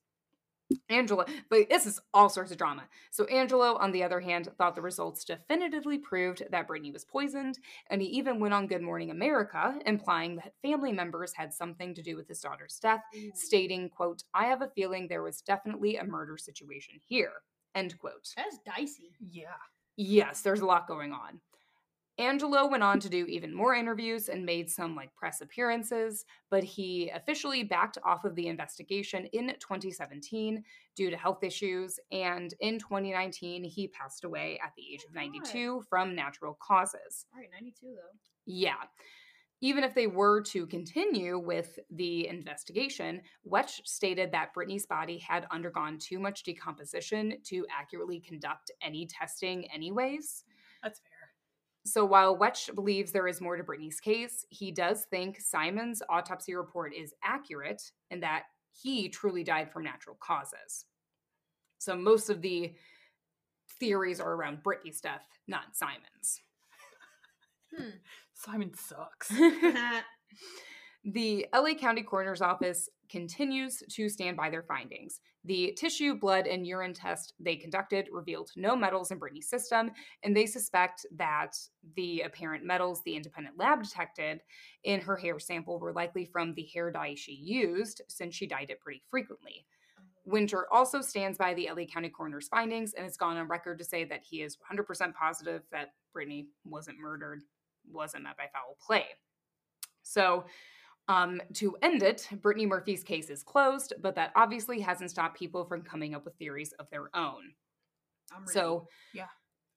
[0.88, 2.84] Angelo, but this is all sorts of drama.
[3.10, 7.58] So, Angelo, on the other hand, thought the results definitively proved that Brittany was poisoned,
[7.90, 12.02] and he even went on Good Morning America, implying that family members had something to
[12.02, 13.32] do with his daughter's death, Ooh.
[13.34, 17.32] stating, quote, I have a feeling there was definitely a murder situation here,
[17.74, 18.32] end quote.
[18.36, 19.12] That's dicey.
[19.20, 19.48] Yeah.
[19.96, 21.40] Yes, there's a lot going on.
[22.18, 26.62] Angelo went on to do even more interviews and made some like press appearances, but
[26.62, 30.62] he officially backed off of the investigation in 2017
[30.94, 31.98] due to health issues.
[32.12, 35.32] And in 2019, he passed away at the age of Oh my God.
[35.32, 37.26] 92 from natural causes.
[37.34, 38.18] All right, 92 though.
[38.44, 38.74] Yeah.
[39.64, 45.46] Even if they were to continue with the investigation, Wecht stated that Brittany's body had
[45.52, 50.42] undergone too much decomposition to accurately conduct any testing, anyways.
[50.82, 51.30] That's fair.
[51.84, 56.54] So while Wecht believes there is more to Brittany's case, he does think Simon's autopsy
[56.54, 60.86] report is accurate and that he truly died from natural causes.
[61.78, 62.74] So most of the
[63.78, 66.40] theories are around Brittany's death, not Simon's.
[68.34, 69.30] Simon sucks.
[69.30, 69.98] Hmm.
[71.04, 75.18] The LA County Coroner's Office continues to stand by their findings.
[75.44, 79.90] The tissue, blood, and urine test they conducted revealed no metals in Brittany's system,
[80.22, 81.56] and they suspect that
[81.96, 84.42] the apparent metals the independent lab detected
[84.84, 88.70] in her hair sample were likely from the hair dye she used, since she dyed
[88.70, 89.66] it pretty frequently.
[90.24, 93.84] Winter also stands by the LA County Coroner's findings and has gone on record to
[93.84, 97.42] say that he is 100% positive that Brittany wasn't murdered,
[97.90, 99.06] wasn't met by foul play.
[100.02, 100.44] So,
[101.08, 105.64] um, to end it, Brittany Murphy's case is closed, but that obviously hasn't stopped people
[105.64, 107.54] from coming up with theories of their own.
[108.46, 109.28] So, Yeah.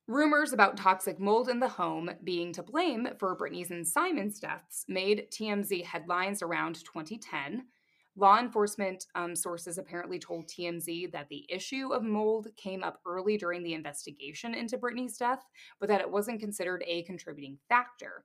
[0.08, 4.86] rumors about toxic mold in the home being to blame for Brittany's and Simon's deaths
[4.88, 7.68] made TMZ headlines around 2010.
[8.18, 13.38] Law enforcement um, sources apparently told TMZ that the issue of mold came up early
[13.38, 15.44] during the investigation into Brittany's death,
[15.82, 18.24] but that it wasn't considered a contributing factor.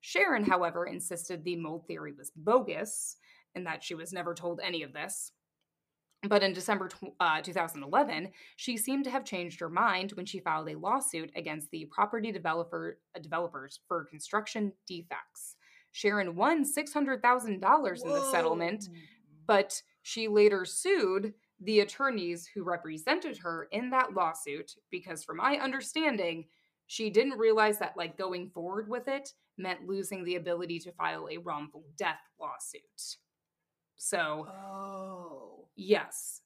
[0.00, 3.16] Sharon, however, insisted the mold theory was bogus
[3.54, 5.32] and that she was never told any of this.
[6.28, 6.88] But in December
[7.18, 11.70] uh, 2011, she seemed to have changed her mind when she filed a lawsuit against
[11.72, 15.56] the property developer developers for construction defects.
[15.90, 17.48] Sharon won $600,000
[18.04, 18.88] in the settlement,
[19.46, 25.56] but she later sued the attorneys who represented her in that lawsuit because from my
[25.58, 26.44] understanding
[26.86, 31.28] she didn't realize that like going forward with it meant losing the ability to file
[31.30, 33.16] a wrongful death lawsuit
[33.96, 35.68] so Oh.
[35.76, 36.41] yes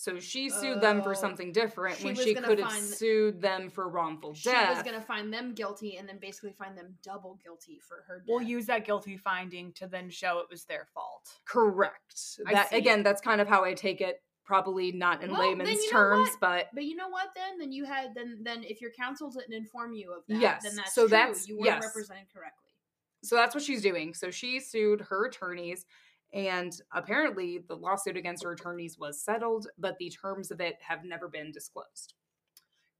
[0.00, 1.14] so she sued them for Oh.
[1.14, 4.82] something different She when she could have sued them for wrongful She death She was
[4.84, 8.26] gonna find them guilty and then basically find them double guilty for her death.
[8.28, 11.28] We'll use that guilty finding to then show it was their fault.
[11.44, 12.76] correct I that see.
[12.76, 16.68] again that's kind of how i take it probably not in Well, layman's terms but
[16.72, 17.28] But you know what?
[17.34, 20.62] Then, then you had then then if your counsel didn't inform you of that, Yes,
[20.62, 21.08] then that's so true.
[21.10, 21.84] that's- you weren't yes.
[21.84, 22.70] represented correctly.
[23.24, 24.14] so that's what she's doing.
[24.14, 25.84] So she sued her attorneys,
[26.32, 31.04] and apparently the lawsuit against her attorneys was settled, but the terms of it have
[31.04, 32.14] never been disclosed.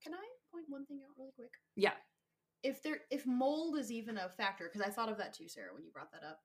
[0.03, 1.51] Can I point one thing out really quick?
[1.77, 1.93] Yeah.
[2.63, 5.73] If there if mold is even a factor, because I thought of that too, Sarah,
[5.75, 6.41] when you brought that up.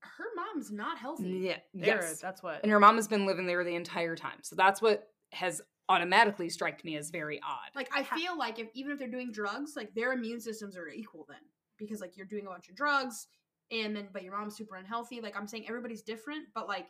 [0.00, 1.28] Her mom's not healthy.
[1.28, 1.58] Yeah.
[1.74, 2.20] There, Yes.
[2.20, 2.60] that's what.
[2.62, 4.38] And her mom has been living there the entire time.
[4.42, 7.70] So that's what has automatically struck me as very odd.
[7.74, 10.76] Like I Ha- feel like if even if they're doing drugs, like their immune systems
[10.76, 11.40] are equal then.
[11.78, 13.26] Because like you're doing a bunch of drugs
[13.70, 15.20] and then but your mom's super unhealthy.
[15.20, 16.86] Like I'm saying everybody's different, but like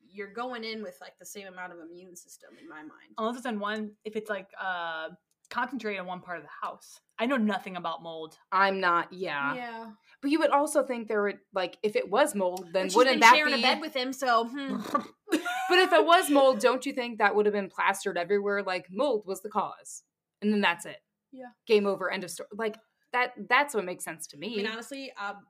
[0.00, 3.14] you're going in with like the same amount of immune system in my mind.
[3.18, 5.08] Unless it's in one, if it's like uh
[5.52, 7.00] concentrated in one part of the house.
[7.18, 8.36] I know nothing about mold.
[8.50, 9.54] I'm not, yeah.
[9.54, 9.90] yeah.
[10.20, 13.14] But you would also think there would, like, if it was mold, then But wouldn't
[13.14, 13.60] been that sharing be.
[13.60, 14.76] a bed with him, so hmm.
[15.30, 18.62] but if it was mold, don't you think that would have been plastered everywhere?
[18.62, 20.02] Like, mold was the cause.
[20.40, 20.98] And then that's it.
[21.32, 21.46] Yeah.
[21.66, 22.10] Game over.
[22.10, 22.48] End of story.
[22.56, 22.78] Like
[23.12, 23.32] that.
[23.48, 24.56] That's what makes sense to me I me.
[24.56, 25.46] mean, honestly, um, and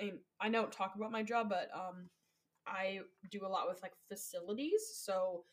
[0.00, 2.08] I don't talk about my job, but um,
[2.66, 3.00] I
[3.30, 4.82] do a lot with like facilities.
[4.94, 5.44] So,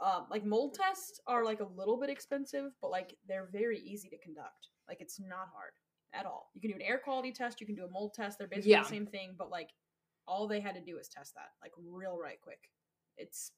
[0.00, 4.08] um, like mold tests are like a little bit expensive, but like they're very easy
[4.10, 4.68] to conduct.
[4.88, 5.72] Like it's not hard
[6.12, 6.50] at all.
[6.54, 7.60] You can do an air quality test.
[7.60, 8.38] You can do a mold test.
[8.38, 8.82] They're basically Yeah.
[8.82, 9.70] the same thing, but like
[10.26, 12.70] all they had to do is test that like real right quick.
[13.16, 13.52] It's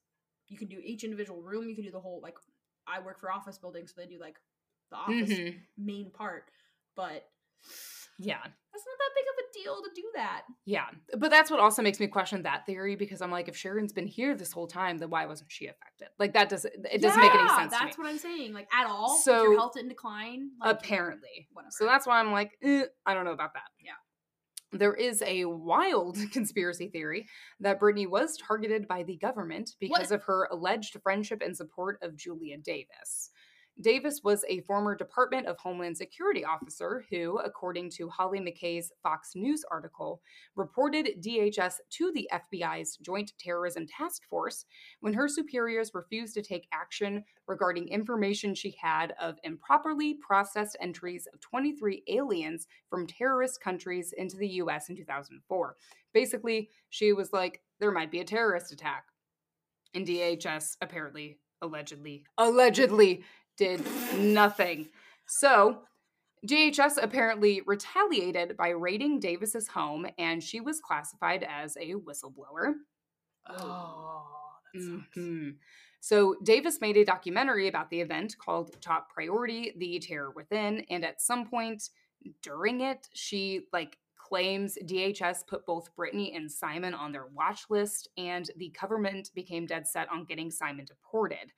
[0.49, 1.69] you can do each individual room.
[1.69, 2.39] You can do the whole like.
[2.87, 4.39] I work for office buildings, so they do like
[4.91, 5.61] the office Mhm.
[5.77, 6.51] main part,
[6.97, 7.29] but
[8.19, 8.43] Yeah.
[8.79, 10.43] That's not that big of a deal to do that.
[10.65, 10.87] Yeah.
[11.19, 14.07] But that's what also makes me question that theory because I'm like, if Sharon's been
[14.07, 16.09] here this whole time, then why wasn't she affected?
[16.19, 18.05] Like that doesn't it doesn't make any sense That's to me.
[18.07, 18.53] what I'm saying.
[18.55, 19.17] Like at all.
[19.19, 20.51] So So- your health in decline.
[20.61, 21.49] Like, Apparently.
[21.53, 21.71] whatever.
[21.73, 23.63] So that's why I'm like, eh, I don't know about that.
[23.81, 23.93] Yeah.
[24.71, 27.27] There is a wild conspiracy theory
[27.61, 30.17] that Brittany was targeted by the government because What?
[30.21, 33.31] of her alleged friendship and support of Julia Davis.
[33.81, 39.37] Davis was a former Department of Homeland Security officer who, according to Hollie McKay's Fox
[39.37, 40.21] News article,
[40.57, 44.65] reported DHS to the FBI's Joint Terrorism Task Force
[44.99, 51.29] when her superiors refused to take action regarding information she had of improperly processed entries
[51.33, 55.77] of 23 aliens from terrorist countries into the US in 2004.
[56.13, 59.05] Basically, she was like, there might be a terrorist attack.
[59.95, 63.25] And DHS apparently, allegedly, allegedly
[63.59, 63.85] did
[64.17, 64.89] nothing.
[65.27, 65.83] So,
[66.47, 72.75] DHS apparently retaliated by raiding Davis's home, and she was classified as a whistleblower.
[73.49, 74.25] Oh,
[74.73, 75.17] that sucks.
[75.17, 75.59] Mhm.
[76.01, 81.05] So Davis made a documentary about the event called Top Priority: The Terror Within, and
[81.05, 81.91] at some point
[82.43, 88.09] during it, she like claims DHS put both Brittany and Simon on their watch list,
[88.17, 91.53] and the government became dead set on getting Simon deported.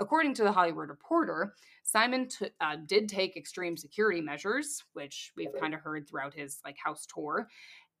[0.00, 1.54] According to the Hollywood Reporter,
[1.84, 6.58] Simon t- uh, did take extreme security measures, which we've kind of heard throughout his
[6.64, 7.48] like house tour,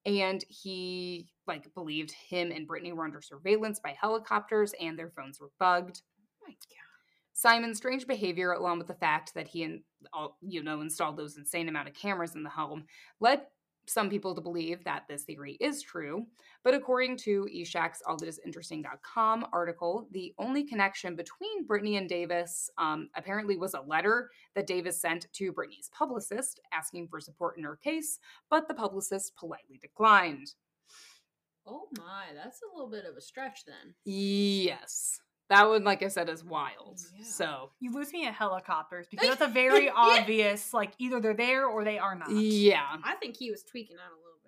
[0.06, 5.40] and he like believed him and Brittany were under surveillance by helicopters and their phones
[5.40, 6.02] were bugged.
[6.46, 6.54] My
[7.32, 9.82] Simon's strange behavior, along with the fact that he, in,
[10.42, 12.84] you know, installed those insane amount of cameras in the home,
[13.18, 13.42] led
[13.86, 16.26] some people to believe that this theory is true.
[16.62, 23.56] But according to Ishak's allthatisinteresting.com article, the only connection between Brittany and Davis um, apparently
[23.56, 28.18] was a letter that Davis sent to Brittany's publicist asking for support in her case,
[28.48, 30.54] but the publicist politely declined.
[31.66, 33.94] Oh my, that's a little bit of a stretch then.
[34.04, 35.20] Yes.
[35.50, 37.00] That one, like I said, is wild.
[37.18, 37.24] Yeah.
[37.24, 39.92] So, You lose me at helicopters because that's a very Yeah.
[39.96, 42.30] obvious, like either they're there or they are not.
[42.30, 42.96] yeah.
[43.04, 44.38] I think he was tweaking out a little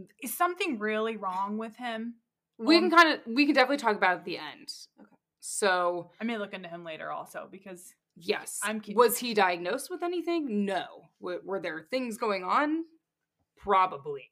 [0.00, 0.08] bit.
[0.22, 2.14] Is something really wrong with him?
[2.58, 4.72] We Um, can kind of, we can definitely talk about it at the end.
[5.00, 5.08] Okay.
[5.40, 8.60] So, I may look into him later also because yes.
[8.62, 10.64] I'm cu- Was he diagnosed with anything?
[10.64, 11.08] No.
[11.20, 12.84] W- were there things going on?
[13.56, 14.30] Probably.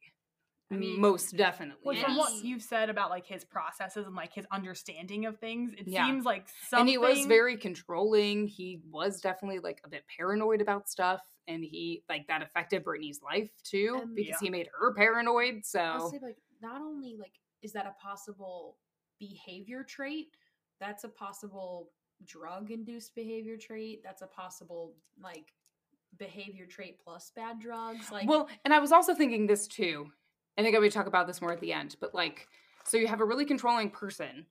[0.70, 1.82] I mean, Most definitely.
[1.85, 2.05] well, Yeah.
[2.05, 5.86] from what you've said about like his processes and like his understanding of things, it
[5.86, 6.07] Yeah.
[6.07, 6.81] seems like something.
[6.81, 8.47] and he was very controlling.
[8.47, 11.23] He was definitely like a bit paranoid about stuff.
[11.47, 14.36] And he, like, that affected Brittany's life too Um, because Yeah.
[14.41, 15.57] he made her paranoid.
[15.57, 18.78] I'll So, say like not only like is that a possible
[19.19, 20.36] behavior trait,
[20.81, 21.93] that's a possible
[22.24, 24.03] drug induced behavior trait.
[24.03, 25.53] That's a possible like
[26.16, 28.11] behavior trait plus bad drugs.
[28.11, 30.11] Like well, and I was also thinking this too.
[30.56, 32.48] I think I would talk about this more at the end, but like,
[32.85, 34.47] so you have a really controlling person,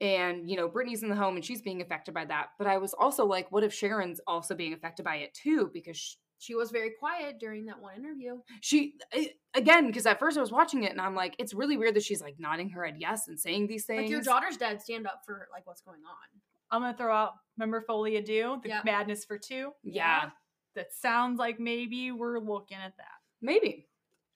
[0.00, 2.48] and you know, Brittany's in the home and she's being affected by that.
[2.58, 5.70] But I was also like, what if Sharon's also being affected by it too?
[5.72, 8.38] Because sh- she was very quiet during that one interview.
[8.60, 11.78] she, eh, again, because at first I was watching it and I'm like, it's really
[11.78, 14.02] weird that she's like nodding her head yes and saying these things.
[14.02, 16.40] Like your daughter's dad stand up for like what's going on.
[16.70, 17.32] I'm gonna throw out.
[17.56, 18.82] Remember Folie à Deux the Yeah.
[18.84, 19.72] Madness for Two?
[19.82, 20.28] yeah,
[20.74, 23.06] That sounds like maybe we're looking at that.
[23.40, 23.86] maybe.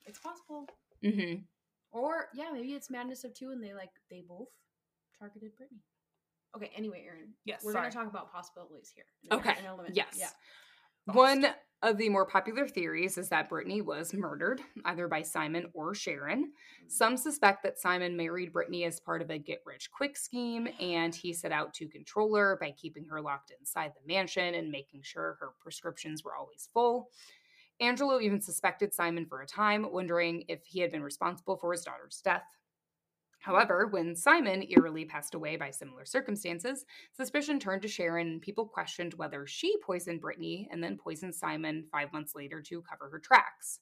[0.07, 0.67] It's possible.
[1.05, 1.43] Mm-hmm.
[1.93, 4.49] Or yeah, maybe it's Madness of Two and they like they both
[5.19, 5.81] targeted Brittany.
[6.57, 7.33] Okay, anyway, Erin.
[7.45, 7.91] Yes, We're sorry.
[7.91, 9.05] gonna talk about possibilities here.
[9.33, 9.55] Okay.
[9.59, 9.93] in a little.
[9.93, 10.17] Yes.
[10.19, 10.31] Yeah.
[11.07, 11.47] One
[11.83, 16.53] of the more popular theories is that Brittany was murdered, either by Simon or Sharon.
[16.89, 21.15] Some suspect that Simon married Brittany as part of a get rich quick scheme, and
[21.15, 25.03] he set out to control her by keeping her locked inside the mansion and making
[25.03, 27.09] sure her prescriptions were always full.
[27.81, 31.83] Angelo even suspected Simon for a time, wondering if he had been responsible for his
[31.83, 32.45] daughter's death.
[33.41, 38.67] However, when Simon eerily passed away by similar circumstances, suspicion turned to Sharon and people
[38.67, 43.19] questioned whether she poisoned Brittany and then poisoned Simon five months later to cover her
[43.19, 43.81] tracks.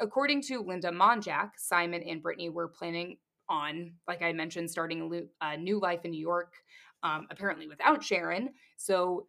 [0.00, 3.18] According to Linda Monjack, Simon and Brittany were planning
[3.50, 6.54] on, like I mentioned, starting a, new life in New York,
[7.02, 8.50] um, apparently without Sharon.
[8.78, 9.26] So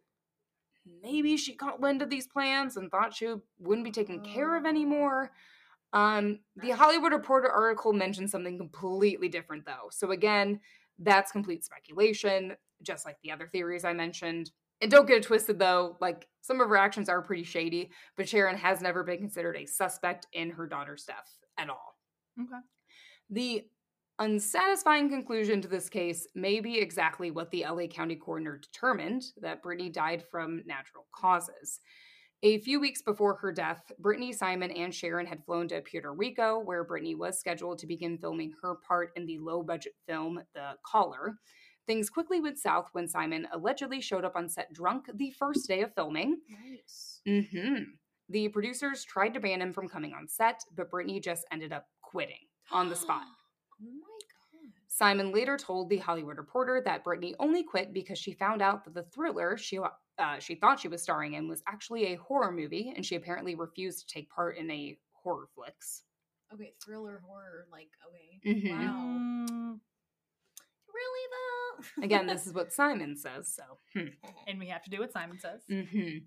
[1.02, 4.66] maybe she got wind of these plans and thought she wouldn't be taken care of
[4.66, 5.32] anymore.
[5.92, 9.88] Um, the Hollywood Reporter article mentioned something completely different, though.
[9.90, 10.60] So, again,
[10.98, 14.50] that's complete speculation, just like the other theories I mentioned.
[14.80, 18.28] And don't get it twisted, though, like some of her actions are pretty shady, but
[18.28, 21.96] Sharon has never been considered a suspect in her daughter's death at all.
[22.40, 22.60] Okay.
[23.30, 23.64] The
[24.18, 29.62] unsatisfying conclusion to this case may be exactly what the LA County coroner determined that
[29.62, 31.80] Brittany died from natural causes.
[32.44, 36.60] A few weeks before her death, Brittany, Simon, and Sharon had flown to Puerto Rico,
[36.60, 40.74] where Brittany was scheduled to begin filming her part in the low budget film The
[40.86, 41.38] Caller.
[41.88, 45.82] Things quickly went south when Simon allegedly showed up on set drunk the first day
[45.82, 46.38] of filming.
[46.48, 47.22] Nice.
[47.26, 47.82] hmm
[48.28, 51.86] The producers tried to ban him from coming on set, but Brittany just ended up
[52.02, 53.24] quitting on the spot.
[55.00, 55.10] My god.
[55.16, 58.94] Simon later told the Hollywood Reporter that Brittany only quit because she found out that
[58.94, 62.92] the thriller she uh, she thought she was starring in was actually a horror movie,
[62.96, 66.02] and she apparently refused to take part in a horror flicks.
[66.52, 68.40] Okay, thriller horror, like okay.
[68.60, 68.78] Mhm.
[68.78, 69.04] Wow.
[69.04, 69.80] Mm,
[70.92, 72.02] Really though?
[72.04, 73.54] Again, this is what Simon says.
[73.54, 73.62] So.
[73.94, 74.08] hmm.
[74.46, 75.62] and we have to do what Simon says.
[75.68, 76.18] hmm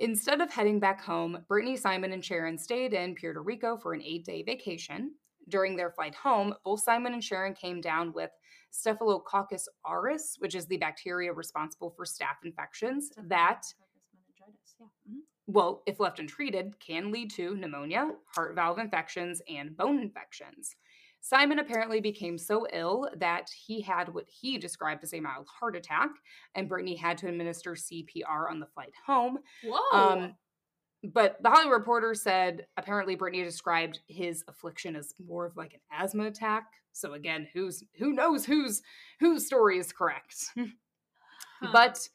[0.00, 4.02] Instead of heading back home, Brittany, Simon, and Sharon stayed in Puerto Rico for an
[4.02, 5.14] eight day vacation.
[5.48, 8.30] During their flight home, both Simon and Sharon came down with
[8.70, 13.64] Staphylococcus aureus, which is the bacteria responsible for staph infections that.
[14.78, 14.86] Yeah.
[15.08, 15.20] Mhm.
[15.46, 20.76] well, if left untreated, can lead to pneumonia, heart valve infections, and bone infections.
[21.20, 25.74] Simon apparently became so ill that he had what he described as a mild heart
[25.74, 26.10] attack,
[26.54, 29.38] and Brittany had to administer CPR on the flight home.
[29.64, 29.80] Whoa.
[29.98, 30.36] Um,
[31.04, 35.80] but the Hollywood Reporter said apparently Brittany described his affliction as more of like an
[35.92, 36.64] asthma attack.
[36.92, 38.82] So again, who's who knows whose
[39.20, 40.46] whose story is correct?
[41.60, 41.70] Huh.
[41.72, 42.08] But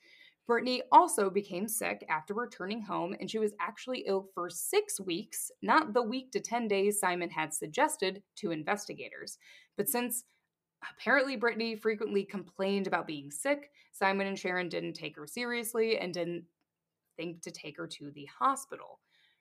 [0.47, 5.51] Brittany also became sick after returning home, and she was actually ill for six weeks,
[5.61, 9.37] not the week to 10 days Simon had suggested to investigators.
[9.77, 10.25] But since
[10.97, 16.13] apparently Brittany frequently complained about being sick, Simon and Sharon didn't take her seriously and
[16.13, 16.43] didn't
[17.17, 18.99] think to take her to the hospital.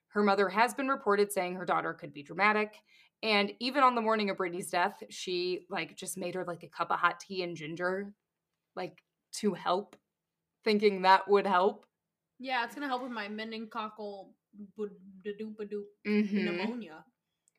[0.09, 2.75] Her mother has been reported saying her daughter could be dramatic.
[3.23, 6.67] And even on the morning of Brittany's death, she like just made her like a
[6.67, 8.13] cup of hot tea and ginger,
[8.75, 9.01] like
[9.39, 9.95] to help,
[10.63, 11.85] thinking that would help.
[12.39, 14.27] yeah, it's gonna help with my meningococcal
[14.77, 16.45] doop Mm-hmm.
[16.45, 17.05] pneumonia.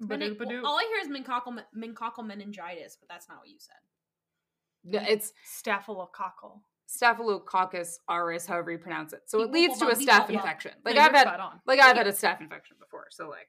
[0.01, 3.77] Mening- well, all I hear is meningococcal, meningoccal meningitis, but that's not what you said.
[4.85, 6.61] No, It's Staphylococcal.
[6.87, 9.23] Staphylococcus aureus, however you pronounce it.
[9.27, 10.73] So it leads to a bump, staph infection.
[10.85, 13.07] Like you're I've had, like I've had a staph infection before.
[13.11, 13.49] So like,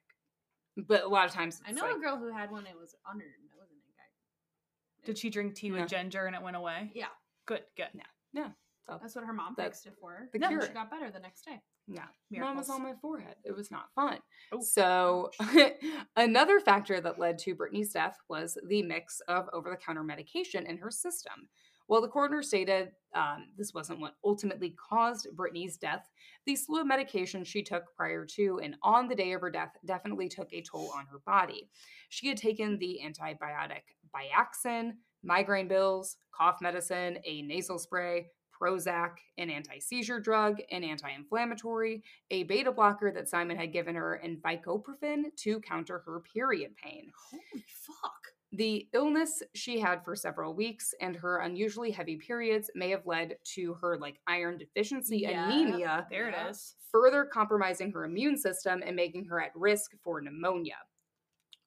[0.87, 2.65] but a lot of times I know like, a girl who had one.
[2.65, 3.23] It was under.
[3.25, 5.05] her nose, and it got.
[5.05, 5.81] Did she drink tea Yeah.
[5.81, 6.91] with ginger and it went away?
[6.93, 7.07] Yeah,
[7.45, 7.87] Good, good.
[7.93, 8.03] Yeah.
[8.33, 8.49] Yeah.
[8.87, 10.29] That's what her mom That's fixed it for her.
[10.31, 10.67] the and cure.
[10.67, 11.59] she got better the next day.
[11.87, 12.57] no, mom Miracles.
[12.57, 13.35] was on my forehead.
[13.43, 14.19] It was not fun.
[14.51, 14.61] Oh.
[14.61, 15.31] So,
[16.15, 20.67] another factor that led to Brittany's death was the mix of over the counter medication
[20.67, 21.49] in her system.
[21.87, 26.09] While the coroner stated um, this wasn't what ultimately caused Brittany's death,
[26.45, 29.71] the slew of medications she took prior to and on the day of her death
[29.85, 31.69] definitely took a toll on her body.
[32.09, 33.83] She had taken the antibiotic
[34.13, 34.93] Biaxin,
[35.23, 38.27] migraine pills, cough medicine, a nasal spray,
[38.59, 43.95] Prozac, an anti seizure drug, an anti inflammatory, a beta blocker that Simon had given
[43.95, 47.11] her, and Vicoprofen to counter her period pain.
[47.29, 48.24] Holy fuck!
[48.55, 53.37] The illness she had for several weeks and her unusually heavy periods may have led
[53.55, 55.45] to her like iron deficiency Yeah.
[55.45, 56.77] anemia, There it is.
[56.89, 60.77] further compromising her immune system and making her at risk for pneumonia.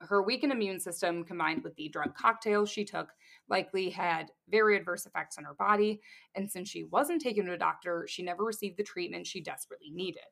[0.01, 3.11] Her weakened immune system combined with the drug cocktail she took
[3.51, 6.01] likely had very adverse effects on her body,
[6.37, 9.91] and since she wasn't taken to a doctor, she never received the treatment she desperately
[9.91, 10.23] needed.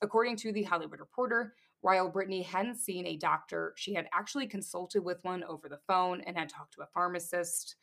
[0.00, 5.04] According to the Hollywood Reporter, while Brittany hadn't seen a doctor, she had actually consulted
[5.04, 7.76] with one over the phone and had talked to a pharmacist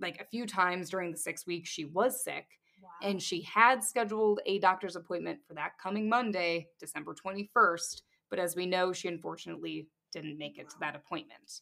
[0.00, 2.46] like a few times during the six weeks she was sick
[2.82, 2.88] Wow.
[3.02, 8.00] and she had scheduled a doctor's appointment for that coming Monday, December 21st.
[8.30, 11.60] But as we know, she unfortunately didn't make it to that appointment.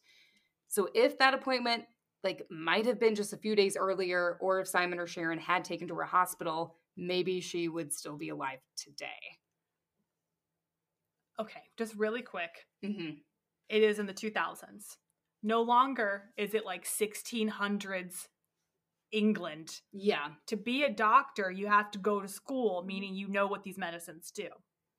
[0.68, 1.84] So if that appointment
[2.22, 5.64] like might have been just a few days earlier, or if Simon or Sharon had
[5.64, 9.38] taken to her hospital, maybe she would still be alive today.
[11.38, 12.66] Okay, just really quick.
[12.82, 13.20] hmm
[13.68, 14.98] It is in the 2000s.
[15.42, 18.28] No longer is it like 1600s
[19.12, 19.80] England.
[19.92, 20.34] Yeah.
[20.48, 23.78] To be a doctor, you have to go to school, meaning you know what these
[23.78, 24.48] medicines do.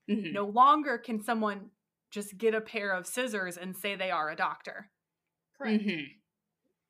[0.08, 0.34] Mhm.
[0.34, 1.72] No longer can someone
[2.12, 4.92] just get a pair of scissors and say they are a doctor.
[5.58, 5.82] Correct.
[5.82, 6.22] Mhm.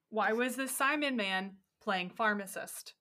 [0.09, 2.95] Why was this Simon man playing pharmacist?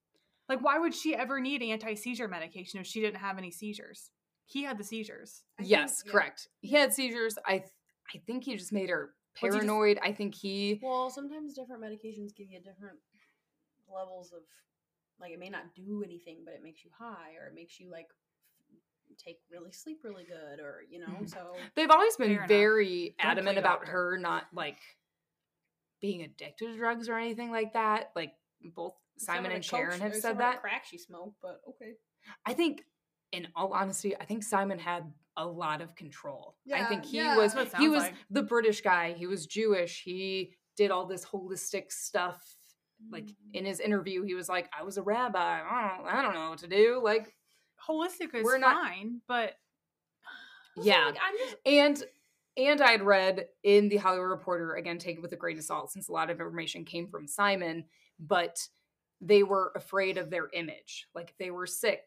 [0.49, 4.11] Like, why would she ever need anti seizure medication if she didn't have any seizures?
[4.51, 5.45] He had the seizures.
[5.59, 6.11] I think- yes, yeah.
[6.13, 6.49] correct.
[6.61, 7.37] He had seizures.
[7.47, 7.71] I th-
[8.15, 9.99] I think he just made her Was he just- paranoid.
[10.03, 12.99] I think he Well, sometimes different medications give you different
[13.87, 14.43] levels of
[15.21, 17.91] like it may not do anything, but it makes you high or it makes you
[17.91, 18.09] like
[19.19, 21.29] take really sleep really good or you know, Mhm.
[21.29, 22.49] so they've always been Fair enough.
[22.49, 23.93] very adamant about doctor.
[23.93, 24.79] her not like
[26.01, 28.13] being addicted to drugs or anything like that.
[28.15, 30.61] Like both Simon and Sharon have said that.
[30.61, 31.97] Crack she smoked, but okay.
[32.47, 32.85] I think,
[33.33, 36.57] in all honesty, I think Simon had a lot of control.
[36.65, 37.37] Yeah, I think he yeah.
[37.37, 38.15] was That's what it he was like.
[38.31, 39.13] the British guy.
[39.13, 40.03] He was Jewish.
[40.03, 42.41] He did all this holistic stuff.
[43.13, 43.35] Like Mm.
[43.55, 45.39] in his interview, he was like, "I was a rabbi.
[45.39, 47.33] I don't, I don't know what to do." Like,
[47.89, 49.55] Holistic is We're not- fine, but
[50.77, 52.05] yeah, like, just and
[52.57, 55.93] and I'd read in the Hollywood Reporter again, take it with a grain of salt,
[55.93, 57.85] since a lot of information came from Simon,
[58.19, 58.59] but
[59.21, 61.07] they were afraid of their image.
[61.15, 62.03] Like if they were sick,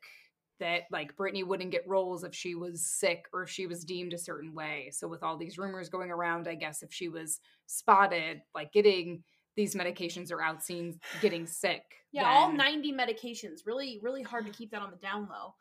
[0.61, 4.13] that like Brittany wouldn't get roles if she was sick or if she was deemed
[4.13, 4.89] a certain way.
[4.93, 9.23] So with all these rumors going around, I guess if she was spotted like getting
[9.57, 11.83] these medications or out seen getting sick,
[12.13, 13.65] Yeah, all 90 medications.
[13.65, 15.55] Really, really hard to keep that on the down low.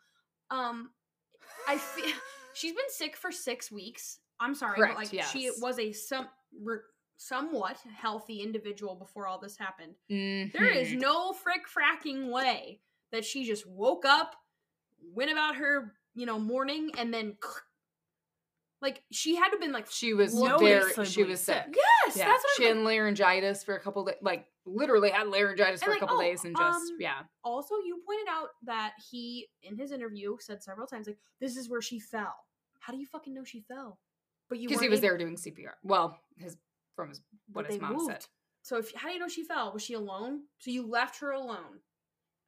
[0.49, 0.91] Um,
[1.67, 2.05] I feel
[2.53, 4.19] she's been sick for six weeks.
[4.39, 6.27] I'm sorry, Correct, but like she was a some
[6.63, 6.79] re-
[7.17, 9.93] somewhat healthy individual before all this happened.
[10.09, 10.99] There is Mhm.
[11.01, 14.35] no frick fracking way that she just woke up,
[15.13, 17.35] went about her, you know, morning, and then
[18.81, 21.65] like she had to been like she was very she was sick.
[21.75, 25.27] yes, Yeah, that's what she I'm had laryngitis for a couple days, like literally had
[25.27, 28.49] laryngitis for like, a couple oh, days, and just um, yeah, also you pointed out
[28.65, 32.35] that he in his interview said several times like this is where she fell.
[32.79, 33.99] How do you fucking know she fell?
[34.49, 35.73] But you because he was able- there doing CPR.
[35.83, 36.57] Well, his
[36.95, 37.21] from his
[37.51, 38.25] what his mom said.
[38.63, 39.71] so if how do you know she fell?
[39.73, 40.41] Was she alone?
[40.59, 41.79] So you left her alone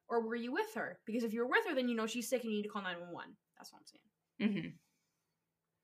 [0.08, 2.42] or were you with her because if you're with her then you know she's sick
[2.42, 4.68] and you need to call 911 that's what i'm saying hmm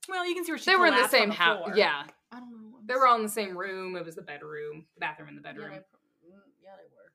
[0.09, 1.70] well, you can see where she They were in the same house.
[1.74, 3.97] Yeah, i don't know I'm they were all in the same room.
[3.97, 5.70] It was the bedroom, the bathroom, and the yeah, bedroom.
[5.70, 7.12] they, mm, yeah they were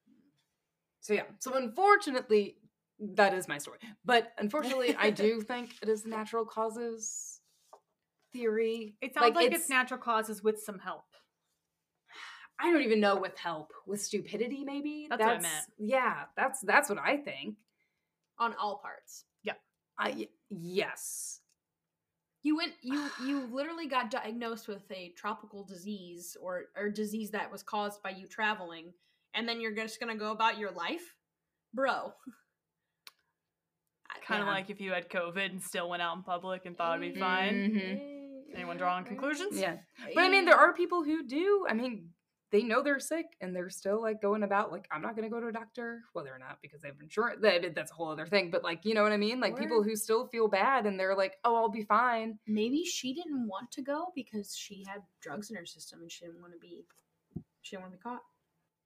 [1.02, 1.24] So yeah.
[1.40, 2.58] So unfortunately,
[3.00, 3.80] that is my story.
[4.06, 7.42] But unfortunately, I do think it is natural causes
[8.32, 8.96] theory.
[9.02, 11.06] It sounds like, it's, natural causes with some help.
[12.60, 14.64] I don't even know with help with stupidity.
[14.64, 15.66] Maybe That's what I meant.
[15.78, 17.56] Yeah, that's that's what I think.
[18.40, 19.54] on all parts Yeah.
[20.00, 21.40] I yes.
[22.44, 27.52] you went you you literally got diagnosed with a tropical disease or or disease that
[27.52, 28.94] was caused by you traveling
[29.34, 31.16] and then you're just gonna go about your life
[31.74, 32.14] bro
[34.28, 34.54] Kind of Yeah.
[34.54, 37.20] like if you had COVID and still went out in public and thought it'd be
[37.20, 37.54] fine.
[37.54, 38.56] Mhm.
[38.56, 39.60] Anyone drawing conclusions?
[39.60, 39.78] Yeah.
[40.16, 41.68] But I mean, there are people who do.
[41.70, 42.10] I mean,
[42.56, 45.34] they know they're sick and they're still like going about like I'm not going to
[45.34, 46.04] go to a doctor.
[46.14, 47.40] Well, they're not because they have insurance.
[47.42, 48.50] That that's a whole other thing.
[48.50, 49.42] But like, you know what I mean?
[49.42, 52.40] Like people who still feel bad and they're like, oh, I'll be fine.
[52.48, 56.24] maybe she didn't want to go because she had drugs in her system and she
[56.26, 56.86] didn't want to be
[57.62, 58.22] she didn't want to be caught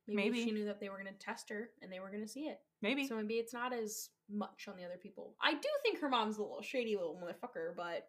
[0.08, 0.44] maybe, Maybe.
[0.46, 2.46] she knew that they were going to test her and they were going to see
[2.48, 3.06] it Maybe.
[3.08, 6.38] so maybe it's not as much on the other people i do think her mom's
[6.38, 8.08] a little shady little motherfucker but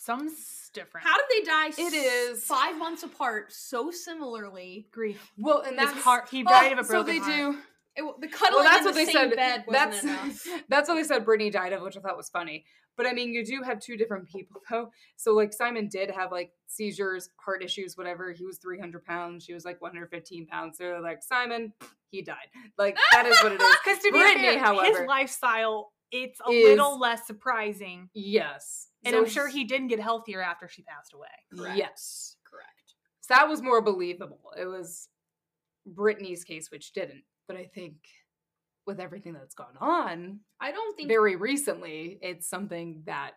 [0.00, 1.06] Some's different.
[1.06, 1.92] how did they die It s-
[2.38, 2.44] is.
[2.44, 5.32] five months apart so similarly grief?
[5.36, 6.28] Well, and His that's heart.
[6.30, 7.54] He Oh, died of a so broken they heart.
[7.54, 7.58] do.
[7.96, 9.36] it, w- the cuddling Well, that's in what the they same said.
[9.36, 11.24] bed wasn't That's enough that's what they said.
[11.24, 12.64] Brittany died of, which I thought was funny.
[12.96, 14.90] But I mean, you do have two different people though.
[15.16, 18.30] So like Simon did have like seizures, heart issues, whatever.
[18.32, 19.44] He was 300 pounds.
[19.44, 20.78] She was like 115 pounds.
[20.78, 21.72] So they're like Simon,
[22.10, 22.36] he died.
[22.76, 23.76] Like that is what it is.
[23.84, 28.87] Because to be Brittany, fair, however, his lifestyle it's a is- little less surprising, yes,
[29.04, 31.28] and So I'm sure he didn't get healthier after she passed away.
[31.56, 31.76] Correct.
[31.76, 32.78] Yes, correct
[33.28, 34.52] so that was more believable.
[34.58, 35.08] It was
[35.86, 37.24] Brittany's case, which didn't.
[37.46, 37.96] But I think
[38.86, 43.32] with everything that's gone on, i don't think very recently, it's something that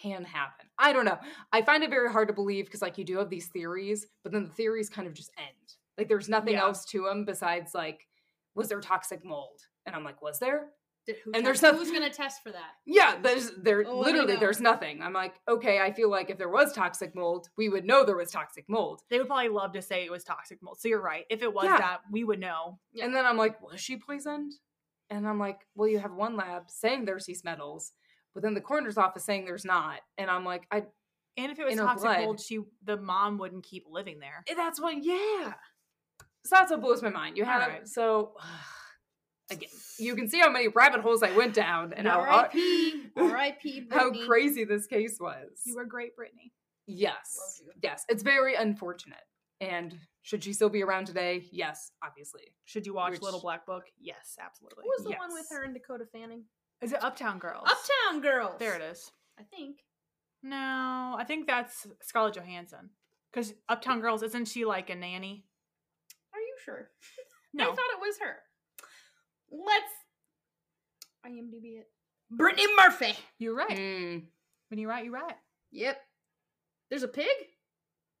[0.00, 0.66] can happen.
[0.78, 1.18] I don't know.
[1.52, 4.32] I find it very hard to believe because, like, you do have these theories, but
[4.32, 5.74] then the theories kind of just end.
[5.98, 6.62] Like, there's nothing Yeah.
[6.62, 8.08] else to them besides, like,
[8.54, 9.60] was there toxic mold?
[9.84, 10.70] And I'm like, was there?
[11.06, 13.84] Did- who and there's test- no- who's going to test for that Yeah, there's there
[13.86, 15.02] Oh, literally there's nothing.
[15.02, 18.16] I'm like, okay, I feel like if there was toxic mold, we would know there
[18.16, 19.00] was toxic mold.
[19.08, 20.78] They would probably love to say it was toxic mold.
[20.80, 21.24] So you're right.
[21.30, 21.78] If it was Yeah.
[21.78, 22.78] that, we would know.
[22.92, 23.06] Yeah.
[23.06, 24.52] And then I'm like, was she poisoned?
[25.08, 27.92] And I'm like, well, you have one lab saying there's these metals,
[28.34, 30.00] but then the coroner's office saying there's not.
[30.18, 30.84] And I'm like, I
[31.36, 32.20] And if it was toxic blood.
[32.20, 34.44] mold, she the mom wouldn't keep living there.
[34.54, 35.54] That's what, yeah.
[36.44, 37.36] So that's what blows my mind.
[37.36, 37.88] You have Alright.
[37.88, 38.34] so
[39.50, 39.68] again,
[39.98, 43.02] you can see how many rabbit holes I went down and how R.I.P.
[43.16, 43.86] R.I.P.
[43.90, 45.48] how crazy this case was.
[45.64, 46.52] You were great, Brittany.
[46.86, 49.24] yes, yes, it's very unfortunate,
[49.60, 51.44] and Should she still be around today?
[51.50, 52.52] Yes, obviously.
[52.64, 53.84] Should you watch Which- Little Black Book?
[54.00, 54.84] Yes, absolutely.
[54.84, 56.44] Who was the one with her and Dakota Fanning?
[56.82, 57.68] Is it Uptown Girls?
[57.68, 58.54] Uptown Girls.
[58.58, 59.10] There it is.
[59.38, 59.78] I think.
[60.42, 62.90] No, I think that's Scarlett Johansson.
[63.32, 65.44] Because Uptown Girls, isn't she like a nanny?
[66.32, 66.88] Are you sure?
[67.52, 67.64] No.
[67.64, 68.36] I thought it was her.
[69.50, 69.92] Let's
[71.26, 71.86] IMDb it.
[72.30, 73.14] Brittany Murphy.
[73.38, 73.76] You're right.
[73.76, 74.22] Mm.
[74.68, 75.34] When you're right, you're right.
[75.72, 75.96] Yep.
[76.90, 77.26] There's a pig.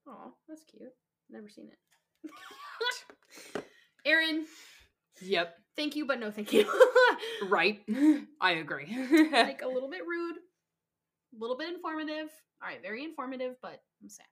[0.08, 0.92] Oh, that's cute.
[1.30, 3.62] Never seen it.
[4.04, 4.46] Erin,
[5.22, 5.54] Yep.
[5.76, 6.66] thank you, but no thank you.
[7.48, 7.80] Right.
[8.40, 8.86] I agree.
[9.32, 12.28] like a little bit rude, a little bit informative.
[12.62, 14.26] All right, very informative, but I'm sad.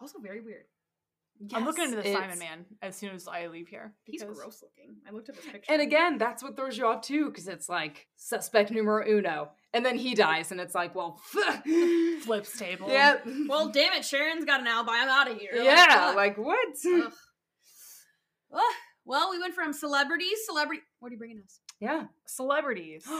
[0.00, 0.64] Also very weird.
[1.54, 3.94] I'm looking into the Simon Man as soon as I leave here.
[4.04, 4.96] He's gross looking.
[5.08, 5.72] I looked at this picture.
[5.72, 9.84] And again, that's what throws you off too, because it's like suspect numero uno, and
[9.84, 11.18] then he dies, and it's like, well,
[12.22, 12.90] Flips table.
[12.90, 13.26] Yep.
[13.48, 14.92] well, damn it, Sharon's got an alibi.
[14.96, 15.50] I'm out of here.
[15.54, 16.16] Yeah, fuck.
[16.16, 16.68] like what?
[16.86, 17.12] Ugh.
[18.52, 18.60] Ugh.
[19.06, 20.82] Well, we went from celebrities, celebrity.
[20.98, 21.60] What are you bringing us?
[21.80, 22.04] Yeah.
[22.26, 23.06] Celebrities.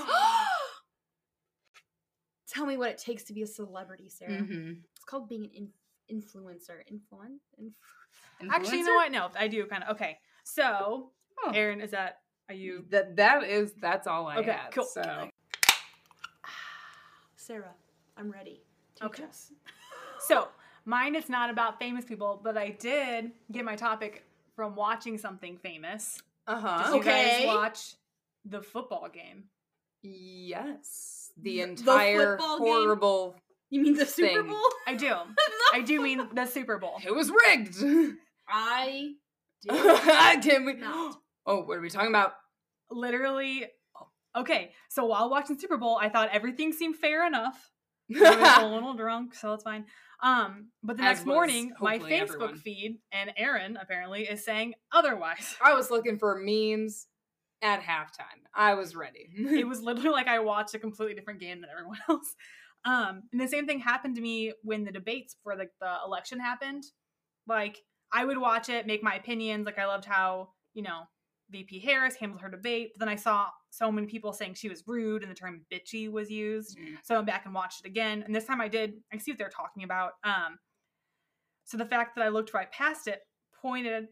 [2.49, 4.33] Tell me what it takes to be a celebrity, Sarah.
[4.33, 4.79] Mhm.
[4.97, 5.69] It's called being an in-
[6.13, 6.83] influencer.
[6.93, 7.39] Influen?
[7.59, 9.13] Inf- Actually, you know what?
[9.13, 9.91] No, I do kind of.
[9.97, 10.19] Okay.
[10.45, 11.11] So,
[11.43, 11.53] Oh.
[11.55, 12.19] Erin, is that,
[12.49, 14.85] are you, That that is that's all I Okay, had, cool.
[14.85, 15.03] So
[17.37, 17.75] Sarah,
[18.17, 18.63] I'm ready.
[18.97, 19.25] Teach Okay.
[19.25, 19.53] us.
[20.29, 20.49] so
[20.85, 24.25] mine is not about famous people, but I did get my topic
[24.57, 26.21] from watching something famous.
[26.47, 26.91] uh Did huh.
[26.95, 27.39] you Okay.
[27.39, 27.95] guys watch
[28.45, 29.45] the football game?
[30.03, 32.67] Yes, the The- the entire football game?
[32.69, 33.37] horrible.
[33.71, 34.47] You mean the Super Thing.
[34.49, 34.71] Bowl?
[34.87, 35.09] I do.
[35.73, 36.95] I do mean the Super Bowl.
[37.07, 37.77] It was rigged.
[38.49, 39.13] I
[39.63, 40.75] did Can we?
[40.75, 41.17] not.
[41.47, 42.33] Oh, what are we talking about?
[42.91, 43.67] Literally.
[44.37, 47.71] Okay, so while watching Super Bowl, I thought everything seemed fair enough.
[48.15, 49.85] I was a little drunk, so it's fine.
[50.23, 52.57] Um, but the As next was morning, my Facebook everyone.
[52.57, 55.57] feed and Erin apparently is saying otherwise.
[55.65, 57.07] I was looking for memes
[57.63, 58.43] at halftime.
[58.55, 59.29] I was ready.
[59.37, 62.35] it was literally like I watched a completely different game than everyone else.
[62.85, 66.41] Um, and the same thing happened to me when the debates for like the election
[66.41, 66.85] happened.
[67.47, 67.79] Like
[68.13, 69.67] I would watch it, make my opinions.
[69.67, 71.03] Like I loved how you know
[71.51, 72.93] VP Harris handled her debate.
[72.95, 76.11] But then I saw so many people saying she was rude and the term bitchy
[76.11, 76.79] was used.
[76.79, 76.97] Mm.
[77.03, 78.23] So I went back and watched it again.
[78.23, 80.13] And this time I did, I see what they're talking about.
[80.25, 80.59] Um,
[81.65, 83.21] so the fact that I looked right past it
[83.61, 84.09] pointed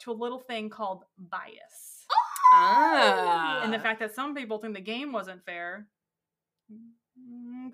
[0.00, 2.06] to a little thing called bias.
[2.52, 3.60] Ah.
[3.62, 5.86] and the fact that some people think the game wasn't fair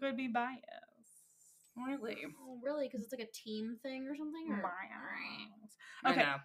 [0.01, 0.61] could be bias.
[1.77, 2.17] really.
[2.43, 2.87] Oh, really?
[2.87, 4.47] Because it's like a team thing or something?
[4.51, 4.63] Or?
[4.63, 6.13] Bias.
[6.13, 6.23] Okay.
[6.23, 6.37] know.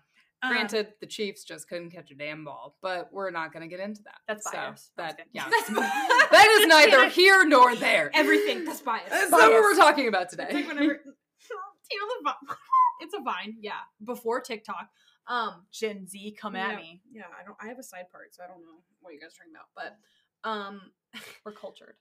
[0.43, 3.73] um, Granted, the Chiefs just couldn't catch a damn ball, but we're not going to
[3.75, 4.17] get into that.
[4.27, 4.91] That's So, bias.
[4.97, 5.75] That, yeah, kidding.
[5.75, 8.11] that is neither here nor there.
[8.13, 8.65] Everything.
[8.65, 9.09] That's bias.
[9.09, 10.45] That's not what we're talking about today.
[10.49, 11.13] It's like whenever the
[12.23, 12.57] vine.
[13.01, 13.81] It's a vine, yeah.
[14.03, 14.88] Before TikTok.
[15.27, 17.01] Um Gen Z, come at yeah, me.
[17.11, 19.29] Yeah, I don't I have a side part, so I don't know what you guys
[19.29, 19.69] are talking about.
[19.75, 20.81] But um
[21.45, 21.95] We're cultured.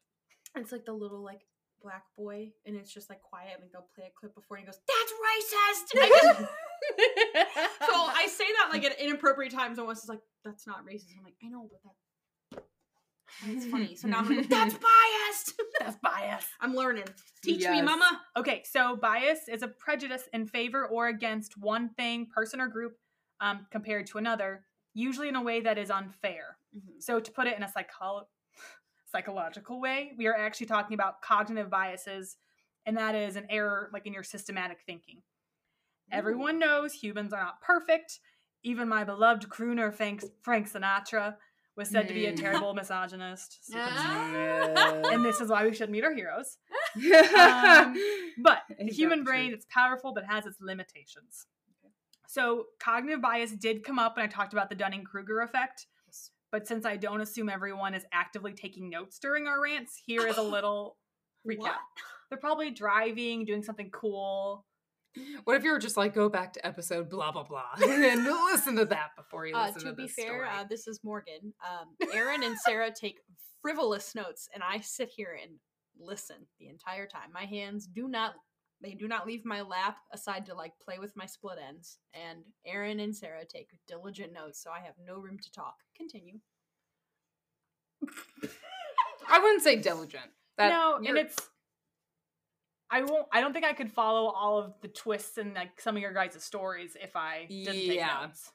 [0.56, 1.42] It's like the little like
[1.82, 4.70] black boy and it's just like quiet, like they'll play a clip before and he
[4.70, 6.50] goes, That's racist I just-
[7.86, 11.16] So I say that like at inappropriate times and Wes is like, That's not racist.
[11.18, 12.62] I'm like, I know, but that
[13.46, 13.94] that's funny.
[13.94, 15.54] So now I'm like, That's biased.
[15.78, 16.44] That's bias.
[16.60, 17.04] I'm learning.
[17.42, 18.20] Teach me, mama.
[18.36, 22.96] Okay, so bias is a prejudice in favor or against one thing, person, or group
[23.40, 24.64] um, compared to another,
[24.94, 26.58] usually in a way that is unfair.
[26.98, 28.24] So to put it in a psycholo-
[29.10, 32.36] psychological way, we are actually talking about cognitive biases,
[32.86, 35.22] and that is an error like in your systematic thinking.
[36.12, 38.18] Everyone knows humans are not perfect.
[38.62, 41.36] Even my beloved crooner Frank, Frank Sinatra
[41.76, 42.36] was said to be a Mm.
[42.40, 43.60] terrible misogynist.
[43.74, 44.32] Ah.
[45.12, 46.58] and this is why we should meet our heroes.
[46.96, 47.96] Um,
[48.42, 49.54] But the human brain, true?
[49.56, 51.46] it's powerful, but has its limitations.
[52.26, 55.86] So cognitive bias did come up when I talked about the Dunning Kruger effect.
[56.52, 60.36] But since I don't assume everyone is actively taking notes during our rants, here is
[60.36, 60.96] a little
[61.48, 61.58] recap.
[61.58, 61.76] What?
[62.28, 64.64] They're probably driving, doing something cool.
[65.44, 68.76] What if you were just like, go back to episode blah blah blah and listen
[68.76, 70.48] to that before you Uh, listen to to be this fair, story?
[70.48, 71.52] uh, this is Morgan.
[71.68, 73.18] Um, Erin and Sarah take
[73.60, 75.52] frivolous notes, and I sit here and
[75.98, 77.30] listen the entire time.
[77.34, 78.34] My hands do not
[78.82, 81.98] they do not leave my lap aside to like play with my split ends.
[82.14, 85.76] And Erin and Sarah take diligent notes, so I have no room to talk.
[85.96, 86.38] Continue.
[89.28, 90.30] I wouldn't say diligent.
[90.58, 91.36] That no, and it's
[92.90, 95.96] I won't I don't think I could follow all of the twists and like some
[95.96, 98.52] of your guys' stories if I didn't take notes.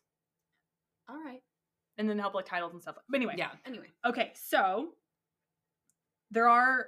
[1.10, 1.42] All right.
[1.98, 2.96] And then help like titles and stuff.
[3.08, 3.36] But anyway.
[3.38, 3.52] yeah.
[3.66, 4.90] Anyway, Okay, so
[6.32, 6.88] there are.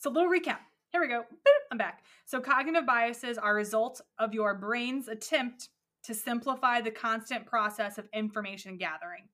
[0.00, 0.58] So, a little recap.
[0.92, 1.24] Here we go.
[1.72, 2.04] I'm back.
[2.24, 5.70] So, cognitive biases are results of your brain's attempt
[6.04, 9.28] to simplify the constant process of information gathering.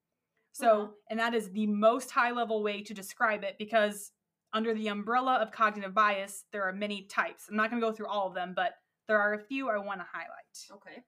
[0.53, 0.93] So, Uh-huh.
[1.11, 4.13] and that is the most high level way to describe it because
[4.55, 7.47] under the umbrella of cognitive bias, there are many types.
[7.51, 8.73] I'm not going to go through all of them, but
[9.07, 10.57] there are a few I want to highlight.
[10.73, 11.03] Okay.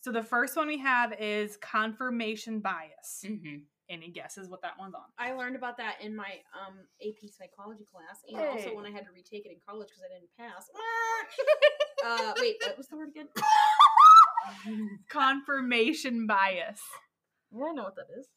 [0.00, 3.24] So, the first one we have is confirmation bias.
[3.26, 3.56] Mm-hmm.
[3.90, 5.02] Any guesses what that one's on?
[5.18, 8.48] I learned about that in my um AP psychology class, and Hey.
[8.48, 10.70] also when I had to retake it in college because I didn't pass.
[12.04, 13.28] uh, wait, what was the word again?
[15.08, 16.80] confirmation bias.
[17.50, 18.28] Yeah, I know what that is.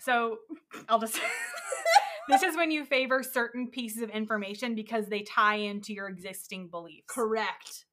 [0.00, 0.38] So
[0.88, 1.20] I'll just.
[2.28, 6.68] this is when you favor certain pieces of information because they tie into your existing
[6.68, 7.06] beliefs.
[7.08, 7.84] Correct.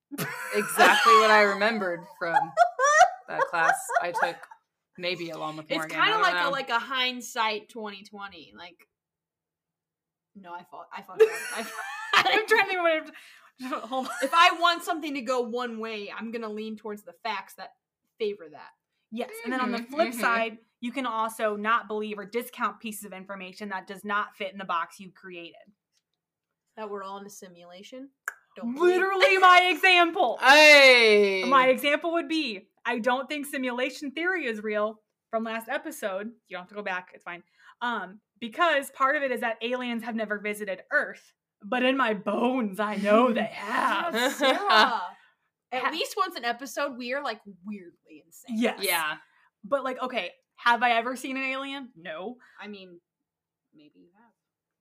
[0.54, 2.36] Exactly what I remembered from
[3.28, 4.38] that class I took,
[4.98, 8.54] maybe along with It's kind of like a like a hindsight 2020.
[8.58, 8.88] Like,
[10.36, 10.88] no, I fought.
[10.92, 11.04] I.
[11.56, 11.66] I,
[12.16, 13.14] I'm trying to think what.
[13.84, 14.14] Hold on.
[14.22, 17.74] if I want something to go one way, I'm gonna lean towards the facts that
[18.20, 18.72] favor that.
[19.12, 20.20] Yes, and then on the Mhm, flip mhm.
[20.20, 24.52] side, you can also not believe or discount pieces of information that does not fit
[24.52, 25.56] in the box you created.
[26.76, 28.10] That we're all in a simulation.
[28.58, 30.38] Don't Literally, my example.
[30.42, 35.00] Hey, My example would be I don't think simulation theory is real
[35.32, 36.28] from last episode.
[36.48, 37.44] You don't have to go back, it's fine.
[37.82, 41.34] Um, because part of it is that aliens have never visited Earth,
[41.64, 44.14] but in my bones, I know they have.
[44.14, 44.58] Yes, Sarah.
[45.74, 48.58] Ha- At least once an episode, we are like weirdly insane.
[48.58, 48.80] Yes.
[48.82, 49.16] yeah.
[49.64, 51.90] But, like, okay, have I ever seen an alien?
[51.98, 52.36] No.
[52.62, 53.00] I mean,
[53.74, 54.32] maybe you have.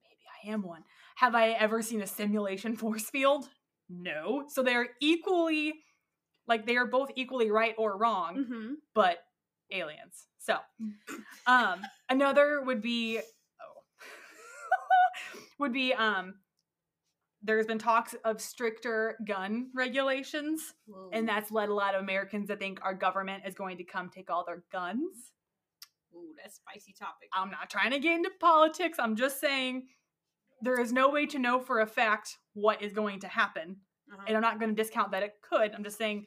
[0.04, 0.20] Maybe
[0.50, 0.84] I am one.
[1.16, 3.48] Have I ever seen a simulation force field?
[3.88, 4.44] No.
[4.48, 5.72] So they're equally,
[6.46, 8.44] like, they are both equally right or wrong.
[8.44, 8.72] Mm-hmm.
[8.94, 9.18] but
[9.72, 10.26] aliens.
[10.38, 10.58] So,
[11.46, 11.80] um,
[12.10, 14.04] another would be, oh,
[15.58, 16.34] would be, um,
[17.42, 20.74] there's been talks of stricter gun regulations,
[21.12, 24.08] and that's led a lot of Americans to think our government is going to come
[24.08, 25.32] take all their guns.
[26.14, 27.28] ooh, that's a spicy topic.
[27.34, 28.98] I'm not trying to get into politics.
[28.98, 29.88] I'm just saying
[30.62, 33.76] there is no way to know for a fact what is going to happen.
[34.10, 34.22] Uh-huh.
[34.26, 35.72] And I'm not going to discount that it could.
[35.74, 36.26] I'm just saying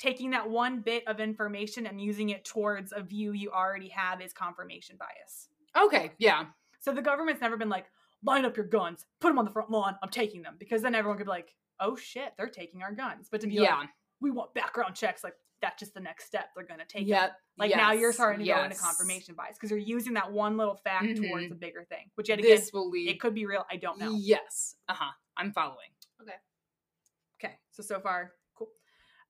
[0.00, 4.20] taking that one bit of information and using it towards a view you already have
[4.20, 5.48] is confirmation bias.
[5.76, 6.10] Okay.
[6.18, 6.46] Yeah.
[6.80, 7.86] So the government's never been like,
[8.24, 10.56] line up your guns, put them on the front lawn, I'm taking them.
[10.58, 13.28] Because then everyone could be like, oh shit, they're taking our guns.
[13.30, 13.76] But to be Yeah.
[13.78, 13.88] like,
[14.20, 17.02] we want background checks, like that's just the next step they're going to take.
[17.02, 17.08] it.
[17.08, 17.32] Yep.
[17.58, 20.76] Like now you're starting to go into confirmation bias because you're using that one little
[20.76, 21.52] fact towards Mhm.
[21.52, 23.08] a bigger thing, which yet again, This will lead.
[23.10, 23.66] it could be real.
[23.70, 24.12] I don't know.
[24.12, 24.76] Yes.
[24.88, 25.12] Uh huh.
[25.36, 25.90] I'm following.
[26.22, 26.36] Okay,
[27.38, 27.58] Okay.
[27.70, 28.32] so so far.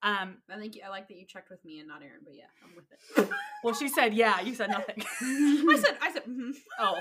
[0.03, 2.45] Um, I think I like that you checked with me and not Erin, but yeah,
[2.63, 3.29] I'm with it.
[3.63, 4.95] well, she said, yeah, you said nothing.
[5.21, 6.51] I said, I said, mhm.
[6.79, 6.97] oh,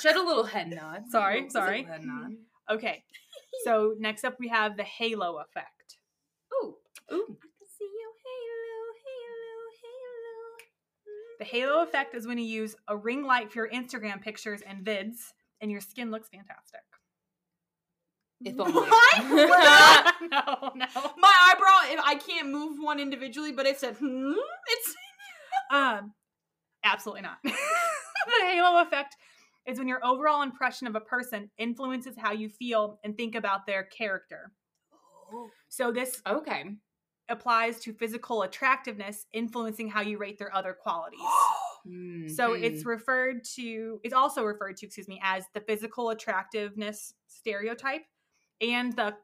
[0.00, 1.04] Shed a little head nod.
[1.10, 1.84] Sorry, Little- sorry.
[1.84, 2.32] Head nod.
[2.70, 3.04] okay.
[3.64, 5.96] So next up, we have the halo effect.
[6.54, 6.74] ooh,
[7.12, 7.24] Ooh.
[7.24, 11.38] I can see your halo, halo, halo.
[11.38, 14.84] The halo effect is when you use a ring light for your Instagram pictures and
[14.84, 16.80] vids, and your skin looks fantastic.
[18.44, 18.72] If only.
[18.74, 20.14] What?
[20.30, 21.12] no, no.
[21.16, 24.32] My eyebrow, I can't move one individually, but it said, hmm?
[24.68, 24.94] It's
[25.72, 26.12] Um,
[26.84, 27.38] absolutely not.
[27.42, 27.52] the
[28.40, 29.16] halo effect
[29.66, 33.66] is when your overall impression of a person influences how you feel and think about
[33.66, 34.52] their character.
[35.68, 36.64] So this Okay.
[37.28, 41.18] applies to physical attractiveness influencing how you rate their other qualities.
[42.28, 42.86] So it's Mhm.
[42.86, 48.02] referred to it's also referred to, excuse me, as the physical attractiveness stereotype
[48.60, 49.16] and the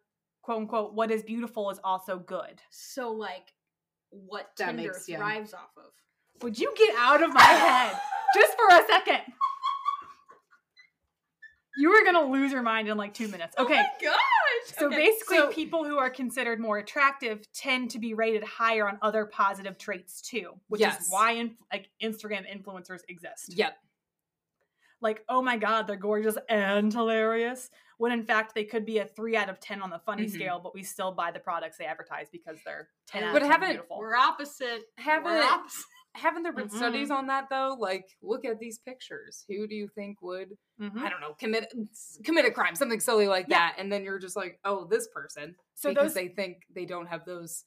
[0.42, 2.60] quote unquote what is beautiful is also good.
[2.70, 3.52] so like
[4.10, 5.18] what That Tinder makes- yeah.
[5.18, 5.92] thrives off of.
[6.42, 7.96] Would you get out of my head
[8.34, 9.20] just for a second?
[11.78, 13.56] You were gonna lose your mind in like two minutes.
[13.59, 13.72] Okay.
[13.74, 14.76] Oh my gosh.
[14.78, 18.86] So Okay, basically, so- people who are considered more attractive tend to be rated higher
[18.86, 21.02] on other positive traits too, which Yes.
[21.06, 23.54] is why in, like Instagram influencers exist.
[23.56, 23.78] Yep.
[25.02, 27.70] Like, oh my god, they're gorgeous and hilarious.
[27.98, 30.30] When in fact they could be a three out of ten on the funny Mhm.
[30.32, 33.48] scale, but we still buy the products they advertise because they're ten out But of
[33.48, 33.98] haven't- beautiful.
[33.98, 34.84] we're opposite.
[34.96, 35.84] Haven't We're opposite.
[36.14, 37.16] haven't there been studies Mhm.
[37.18, 37.76] on that though?
[37.78, 39.44] Like, look at these pictures.
[39.48, 40.98] Who do you think would Mhm.
[40.98, 41.72] I don't know commit
[42.24, 43.58] commit a crime, something silly like Yeah.
[43.70, 46.86] that, and then you're just like, oh, this person, So because those they think they
[46.86, 47.64] don't have those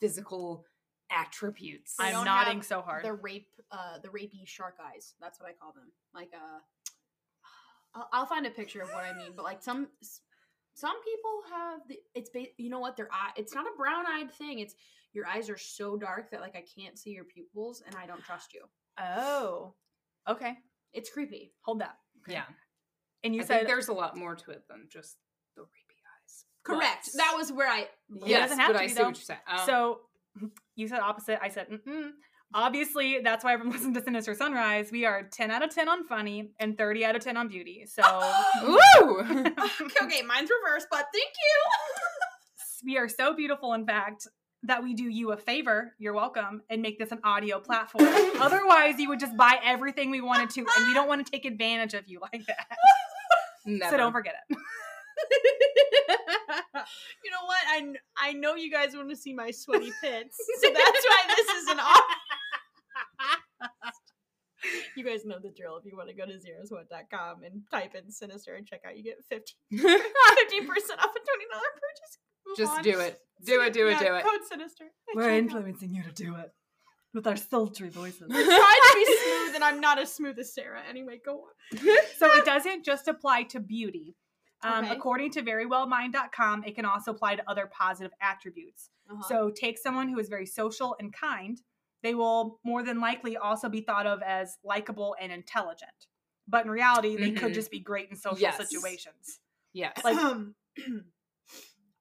[0.00, 0.64] physical
[1.10, 1.96] attributes.
[1.96, 3.04] They I'm don't nodding have so hard.
[3.04, 5.14] The rape, uh, the rapey shark eyes.
[5.20, 5.90] That's what I call them.
[6.14, 6.58] Like, uh,
[7.94, 9.32] I'll, I'll find a picture of what I mean.
[9.34, 9.88] But like some,
[10.74, 11.96] some people have the.
[12.14, 13.30] It's ba- you know what their eye.
[13.36, 14.60] It's not a brown eyed thing.
[14.60, 14.74] It's
[15.12, 18.22] your eyes are so dark that like I can't see your pupils, and I don't
[18.22, 18.62] trust you.
[18.98, 19.74] Oh.
[20.28, 20.54] Okay.
[20.92, 21.52] It's creepy.
[21.62, 21.96] Hold that.
[22.28, 22.42] Yeah.
[23.24, 25.16] and you I said think there's a lot more to it than just
[25.56, 26.44] the rapey eyes.
[26.62, 27.08] Correct.
[27.12, 27.80] But- That was where I.
[27.80, 27.88] It
[28.26, 29.04] yes, doesn't have but to I see though.
[29.06, 29.40] what you're saying.
[29.50, 29.66] Oh.
[29.66, 30.00] So
[30.76, 31.38] you said opposite.
[31.42, 32.10] I said, mm-mm.
[32.52, 34.90] Obviously, that's why everyone listens to Sinister Sunrise.
[34.90, 37.86] We are 10 out of 10 on funny and 30 out of 10 on beauty.
[37.86, 38.02] So
[38.64, 39.20] Woo!
[40.02, 42.84] okay, mine's reversed, but thank you.
[42.84, 44.26] we are so beautiful, in fact,
[44.64, 45.94] that we do you a favor.
[45.98, 48.04] You're welcome, and make this an audio platform.
[48.40, 51.44] Otherwise, you would just buy everything we wanted to, and we don't want to take
[51.44, 52.66] advantage of you like that.
[53.64, 53.90] Never.
[53.90, 54.56] So don't forget it.
[57.24, 57.58] you know what?
[57.68, 61.48] I, I know you guys want to see my sweaty pits, so that's why this
[61.48, 62.02] is an off.
[64.96, 65.76] you guys know the drill.
[65.78, 69.04] If you want to go to zerosweat.com and type in sinister and check out, you
[69.04, 72.18] get 50 percent off a twenty dollar purchase.
[72.46, 72.82] Move Just on.
[72.82, 73.20] do it.
[73.44, 74.24] Do it, do it, Yeah, do it.
[74.24, 74.84] Code sinister.
[75.14, 76.50] We're influencing you to do it
[77.14, 78.28] with our sultry voices.
[78.30, 80.82] I tried to be smooth, and I'm not as smooth as Sarah.
[80.88, 81.78] Anyway, go on.
[82.18, 84.14] so it doesn't just apply to beauty.
[84.62, 84.92] Um, Okay.
[84.94, 88.90] According to verywellmind.com, it can also apply to other positive attributes.
[89.10, 89.22] Uh-huh.
[89.28, 91.58] So take someone who is very social and kind.
[92.02, 95.90] They will more than likely also be thought of as likable and intelligent.
[96.48, 97.54] But in reality, they could Mhm.
[97.54, 98.56] just be great in social Yes.
[98.56, 99.40] situations.
[99.72, 99.96] yes.
[100.04, 100.54] Like- um,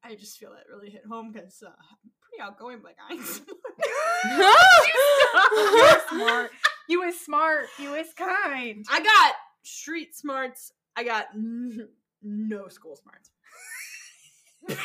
[0.03, 3.17] I just feel that really hit home because uh, I'm pretty outgoing, but I'm
[5.51, 6.51] You is smart.
[6.87, 7.65] You is smart.
[7.77, 8.85] You is kind.
[8.89, 10.71] I got street smarts.
[10.95, 11.27] I got
[12.21, 13.31] no school smarts.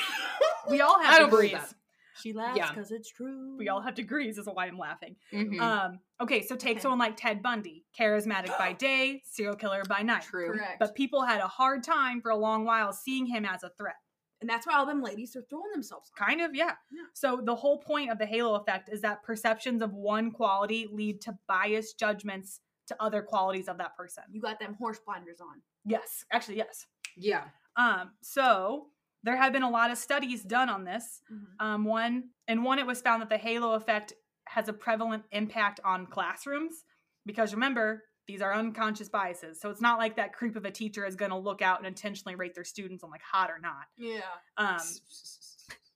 [0.70, 1.74] We all have I don't degrees.
[2.22, 2.70] She laughs Yeah.
[2.70, 3.56] because it's true.
[3.58, 5.16] We all have degrees, is why I'm laughing.
[5.32, 5.60] Mhm.
[5.60, 6.80] Um, okay, so take Okay.
[6.80, 10.22] someone like Ted Bundy, charismatic by day, serial killer by night.
[10.22, 10.52] True.
[10.54, 10.78] correct.
[10.78, 13.96] But people had a hard time for a long while seeing him as a threat.
[14.40, 16.10] and that's why all them ladies are throwing themselves.
[16.20, 16.26] on.
[16.28, 16.76] Kind of, yeah.
[16.90, 17.04] Yeah.
[17.14, 21.22] So the whole point of the halo effect is that perceptions of one quality lead
[21.22, 24.24] to biased judgments to other qualities of that person.
[24.30, 25.62] You got them horse blinders on.
[25.86, 26.86] Yes, actually, yes.
[27.16, 27.44] Yeah.
[27.76, 28.86] Um, so
[29.22, 31.22] there have been a lot of studies done on this.
[31.60, 34.12] Um, one and one, it was found that the halo effect
[34.46, 36.84] has a prevalent impact on classrooms
[37.24, 39.60] because remember these are unconscious biases.
[39.60, 41.86] So it's not like that creep of a teacher is going to look out and
[41.86, 43.86] intentionally rate their students on like hot or not.
[43.96, 44.20] Yeah.
[44.56, 44.78] Um,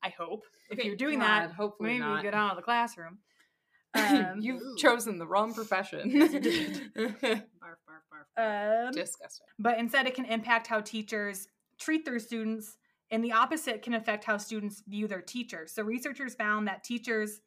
[0.02, 2.22] I hope if you're doing God, that, hopefully maybe not.
[2.22, 3.18] get out of the classroom.
[3.94, 4.76] Um, You've Ooh.
[4.76, 6.10] chosen the wrong profession.
[6.14, 6.72] Yes, you did.
[6.96, 8.36] Barf, barf, barf.
[8.36, 8.86] barf.
[8.86, 9.46] um, Disgusting.
[9.58, 11.48] but instead it can impact how teachers
[11.80, 12.76] treat their students
[13.10, 17.40] and the opposite can affect how students view their teachers so researchers found that teachers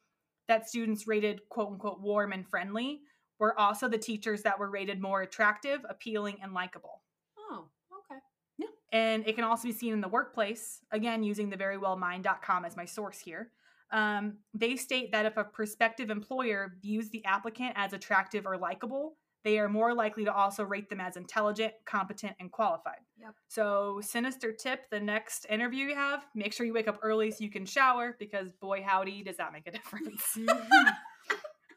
[0.48, 3.02] that students rated quote unquote warm and friendly
[3.40, 7.02] were also the teachers that were rated more attractive appealing and likable
[7.40, 8.20] oh, okay.
[8.58, 8.68] Yeah.
[8.92, 12.86] And it can also be seen in the workplace again using the verywellmind.com as my
[12.86, 13.52] source here
[13.92, 19.18] um, they state that if a prospective employer views the applicant as attractive or likable
[19.44, 23.00] they are more likely to also rate them as intelligent competent and qualified.
[23.20, 23.36] Yep.
[23.48, 27.38] so sinister tip the next interview you have make sure you wake up early so
[27.44, 30.38] you can shower because boy howdy does that make a difference.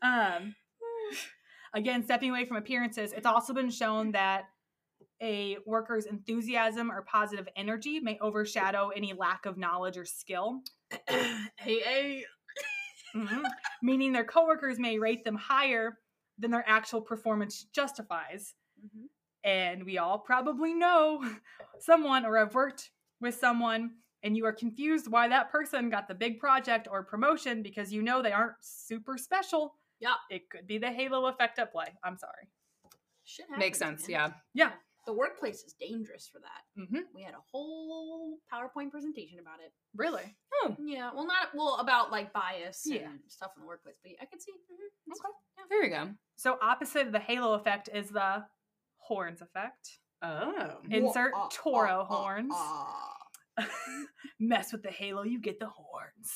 [0.05, 0.55] Um,
[1.73, 4.45] again, stepping away from appearances, it's also been shown that
[5.23, 10.61] a worker's enthusiasm or positive energy may overshadow any lack of knowledge or skill,
[11.09, 12.25] hey, hey.
[13.15, 13.45] Mhm.
[13.81, 16.01] meaning their coworkers may rate them higher
[16.39, 18.55] than their actual performance justifies.
[18.85, 19.07] Mhm.
[19.45, 21.23] And we all probably know
[21.79, 23.93] someone or have worked with someone
[24.25, 28.03] and you are confused why that person got the big project or promotion because you
[28.03, 29.79] know they aren't super special.
[30.01, 30.15] Yeah.
[30.29, 31.95] It could be the halo effect at play.
[32.03, 32.49] I'm sorry.
[33.23, 34.09] Shit Makes sense.
[34.09, 34.11] man.
[34.11, 34.33] Yeah.
[34.55, 34.73] Yeah.
[35.07, 36.89] The workplace is dangerous for that.
[36.89, 39.73] hmm We had a whole PowerPoint presentation about it.
[39.95, 40.37] Really?
[40.79, 43.11] Yeah, well, not well about like bias Yeah.
[43.11, 44.53] and stuff in the workplace, but I could see.
[44.53, 45.21] mhm, Okay.
[45.57, 46.11] fine, There you go.
[46.37, 48.47] So opposite of the halo effect is the
[48.97, 49.99] horns effect.
[50.23, 50.79] Oh.
[50.91, 52.53] Insert Wah, ah, Toro ah, horns.
[52.55, 53.17] ah.
[54.41, 56.33] Mess with the halo, you get the horns.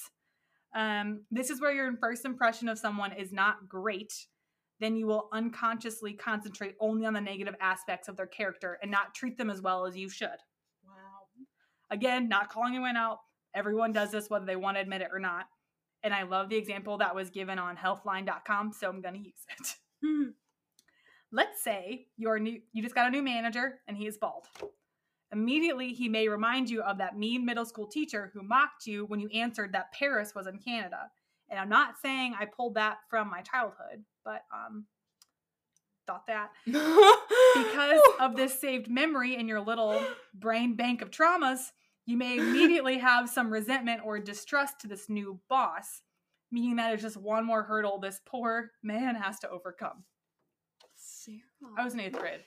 [0.74, 4.12] Um, this is where your first impression of someone is not great.
[4.80, 9.14] Then you will unconsciously concentrate only on the negative aspects of their character and not
[9.14, 10.28] treat them as well as you should.
[10.86, 11.46] Wow.
[11.90, 13.18] Again, not calling anyone out.
[13.54, 15.46] Everyone does this whether they want to admit it or not.
[16.02, 19.44] And I love the example that was given on healthline.com, so I'm going to use
[19.58, 19.74] it.
[20.04, 20.30] Hmm.
[21.32, 24.46] Let's say you're new you just got a new manager and he is bald.
[25.30, 29.20] Immediately he may remind you of that mean middle school teacher who mocked you when
[29.20, 31.10] you answered that Paris was in Canada.
[31.50, 34.86] And I'm not saying I pulled that from my childhood, but um
[36.06, 40.02] thought that because of this saved memory in your little
[40.34, 41.70] brain bank of traumas,
[42.06, 46.00] you may immediately have some resentment or distrust to this new boss,
[46.50, 50.04] meaning that it's just one more hurdle this poor man has to overcome.
[50.96, 51.36] Sarah.
[51.76, 52.40] I was in eighth grade.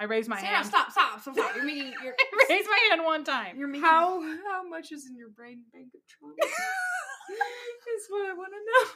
[0.00, 0.66] I raised my Sarah, hand.
[0.66, 1.54] stop, stop, stop, stop.
[1.54, 1.94] You're making.
[2.02, 3.56] You're, I raised my hand one time.
[3.56, 3.84] you're making.
[3.84, 4.20] How
[4.50, 6.34] how much is in your brain bank of trauma?
[7.96, 8.90] is what I want to know.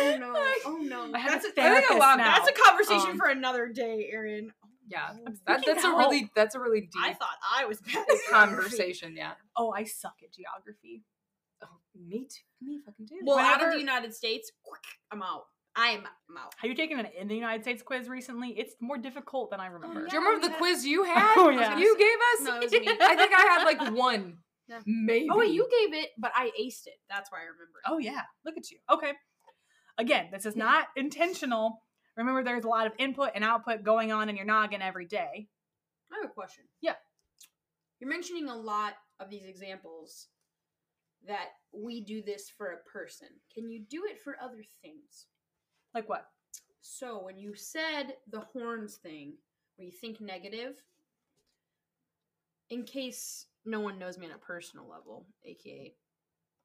[0.00, 0.44] Oh no!
[0.66, 1.14] Oh no!
[1.14, 4.52] I have That's a a, lot- that's a conversation Um, for another day, Erin.
[4.88, 7.80] Yeah, Oh, that, seeking that's a really that's a really deep I thought I was
[7.80, 9.14] bad at conversation.
[9.16, 9.32] Yeah.
[9.56, 11.02] oh, I suck at geography.
[11.62, 12.66] Oh, me too.
[12.66, 13.20] Me fucking too.
[13.22, 14.50] Well, out of the United States,
[15.12, 15.44] I'm out.
[15.76, 16.00] I am
[16.30, 16.54] I'm out.
[16.56, 18.48] Have you taken an in the United States quiz recently?
[18.50, 20.00] It's more difficult than I remember.
[20.02, 20.08] yeah.
[20.08, 20.58] Do you remember the yeah.
[20.58, 21.34] quiz you had?
[21.36, 21.76] Oh, yeah.
[21.78, 22.46] You gave us.
[22.46, 22.88] No, it was me.
[23.00, 24.38] I think I had like one.
[24.68, 24.80] Yeah.
[24.86, 25.28] Maybe.
[25.30, 27.00] Oh wait, you gave it, but I aced it.
[27.08, 27.78] That's why I remember.
[27.84, 27.90] It.
[27.90, 28.78] Oh yeah, look at you.
[28.90, 29.12] Okay.
[29.96, 31.82] Again, this is not intentional.
[32.16, 35.48] Remember, there's a lot of input and output going on in your noggin every day.
[36.12, 36.64] I have a question.
[36.80, 36.94] Yeah.
[37.98, 40.28] You're mentioning a lot of these examples
[41.26, 43.28] that we do this for a person.
[43.52, 45.26] Can you do it for other things?
[45.94, 46.26] Like what?
[46.80, 49.34] So when you said the horns thing,
[49.76, 50.82] where you think negative,
[52.70, 55.94] in case no one knows me on a personal level, aka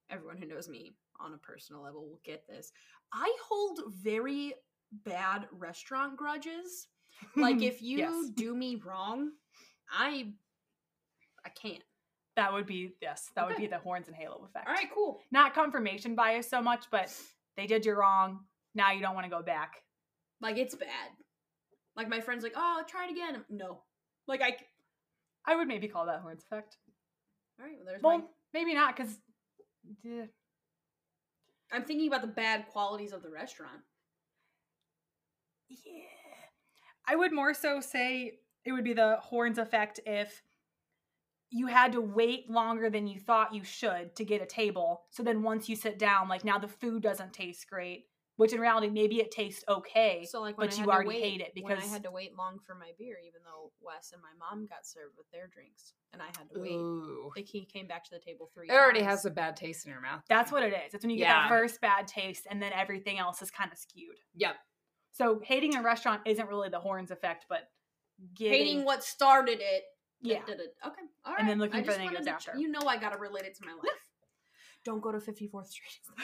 [0.09, 2.71] everyone who knows me on a personal level will get this.
[3.13, 4.53] I hold very
[5.05, 6.87] bad restaurant grudges.
[7.35, 8.29] Like if you Yes.
[8.35, 9.31] do me wrong,
[9.91, 10.33] I
[11.45, 11.83] I can't.
[12.35, 13.29] That would be yes.
[13.35, 14.67] That would be the horns and halo effect.
[14.67, 15.19] All right, cool.
[15.31, 17.13] Not confirmation bias so much, but
[17.57, 18.39] they did you wrong.
[18.73, 19.73] Now you don't want to go back.
[20.41, 21.09] Like it's bad.
[21.95, 23.83] Like my friend's like, "Oh, try it again." No.
[24.27, 24.57] Like I
[25.45, 26.77] I would maybe call that horns effect.
[27.63, 28.23] All right, well there's Well, my
[28.53, 29.15] maybe not because
[31.71, 33.79] I'm thinking about the bad qualities of the restaurant.
[35.69, 36.03] Yeah.
[37.07, 40.41] I would more so say it would be the horns effect if
[41.49, 45.03] you had to wait longer than you thought you should to get a table.
[45.11, 48.05] So then once you sit down, like now the food doesn't taste great,
[48.37, 50.25] which in reality maybe it tastes okay.
[50.29, 52.75] So like but you already wait, hate it when I had to wait long for
[52.75, 56.27] my beer, even though Wes and my mom got served with their drinks, and I
[56.27, 56.71] had to wait.
[56.71, 57.12] Ooh.
[57.35, 58.67] Like he came back to the table three.
[58.69, 60.21] It already has a bad taste in your mouth.
[60.29, 60.93] That's what it is.
[60.93, 61.41] It's when you get Yeah.
[61.43, 64.17] that first bad taste and then everything else is kind of skewed.
[64.35, 64.55] Yep.
[65.11, 67.69] So hating a restaurant isn't really the horns effect, but
[68.35, 69.83] getting, hating what started it.
[70.21, 70.43] yeah.
[70.45, 70.75] Did it.
[70.85, 71.01] Okay.
[71.25, 71.39] All right.
[71.41, 72.53] And then looking I for the negatives after.
[72.57, 74.09] You know I gotta relate it to my life.
[74.85, 75.99] Don't go to 54th Street.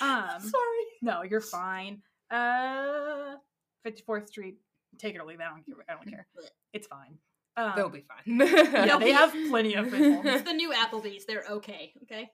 [0.00, 0.84] Um, Sorry.
[1.02, 2.00] no, you're fine.
[2.30, 3.34] Uh,
[3.86, 4.58] 54th Street,
[4.98, 5.42] take it or leave it.
[5.42, 5.84] I don't care.
[5.88, 6.26] I don't care.
[6.72, 7.18] It's fine.
[7.56, 8.38] Um, They'll be fine.
[8.48, 11.24] yeah, They'll they be- have plenty of good It's the new Applebee's.
[11.26, 11.92] They're okay.
[12.04, 12.30] Okay.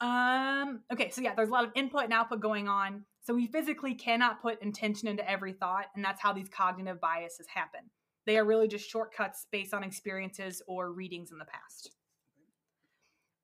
[0.00, 3.04] Um, okay, so yeah, there's a lot of input and output going on.
[3.22, 7.46] So we physically cannot put intention into every thought, and that's how these cognitive biases
[7.52, 7.80] happen.
[8.26, 11.90] They are really just shortcuts based on experiences or readings in the past.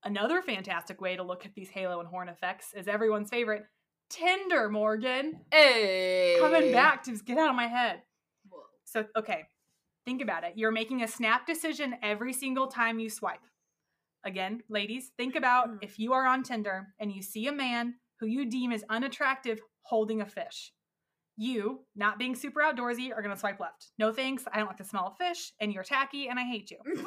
[0.03, 3.63] Another fantastic way to look at these halo and horn effects is everyone's favorite
[4.09, 5.41] Tinder, Morgan.
[5.51, 6.37] hey.
[6.39, 8.01] Coming back to get out of my head.
[8.49, 8.61] Whoa.
[8.85, 9.43] So, okay,
[10.07, 10.53] think about it.
[10.55, 13.41] You're making a snap decision every single time you swipe.
[14.23, 15.77] Again, ladies, think about Mm.
[15.81, 19.59] if you are on Tinder and you see a man who you deem as unattractive
[19.83, 20.71] holding a fish.
[21.35, 23.91] You, not being super outdoorsy, are going to swipe left.
[23.99, 24.45] No thanks.
[24.51, 26.77] I don't like the smell of fish, and you're tacky, and I hate you.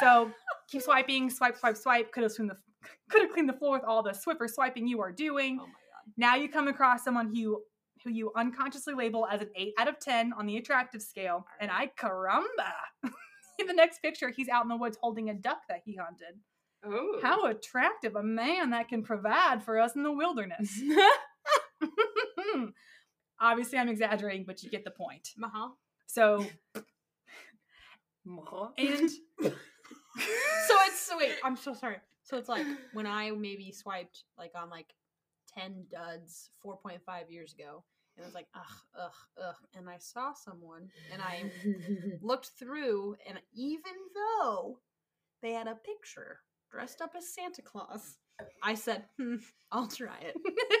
[0.00, 0.32] So
[0.68, 2.10] keep swiping, swipe, swipe, swipe.
[2.12, 2.56] Could have cleaned the
[3.10, 5.58] could have cleaned the floor with all the Swiffer swiping you are doing.
[5.60, 6.12] oh my god.
[6.16, 7.62] Now you come across someone who
[8.04, 11.70] who you unconsciously label as an 8 out of 10 on the attractive scale, and
[11.70, 12.72] I caramba.
[13.58, 16.38] in the next picture, he's out in the woods holding a duck that he hunted.
[16.84, 17.20] Oh.
[17.22, 20.80] How attractive a man that can provide for us in the wilderness.
[23.40, 25.28] Obviously, I'm exaggerating, but you get the point.
[25.42, 25.68] Uh-huh.
[26.06, 26.44] So,
[28.26, 28.68] Uh-huh.
[28.78, 31.96] and So it's so wait, I'm so sorry.
[32.22, 34.94] So it's like when I maybe swiped like on like
[35.56, 37.84] ten duds four point five years ago,
[38.16, 38.62] and it was like ugh
[38.98, 39.12] ugh
[39.42, 41.50] ugh, and I saw someone and I
[42.22, 44.78] looked through, and even though
[45.42, 46.38] they had a picture
[46.70, 48.16] dressed up as Santa Claus,
[48.62, 49.36] I said, hmm,
[49.70, 50.34] I'll try it.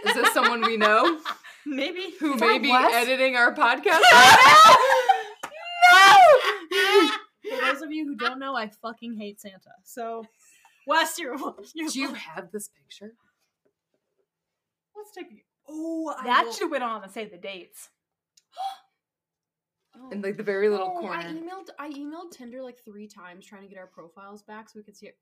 [0.08, 1.20] Is this someone we know
[1.66, 2.94] maybe who may be Wes?
[2.94, 4.00] editing our podcast?
[5.90, 7.10] no!
[7.50, 9.72] For those of you who don't know, I fucking hate Santa.
[9.84, 10.24] So,
[10.86, 11.36] Wes, you're,
[11.74, 13.14] you're Do you have this picture?
[15.02, 15.44] Let's take.
[15.68, 17.88] Oh, I that should have went on to say the dates.
[19.96, 20.10] Oh.
[20.12, 21.16] In like the oh, very little No, corner.
[21.16, 24.78] I emailed I emailed Tinder like three times trying to get our profiles back so
[24.78, 25.18] we could see it.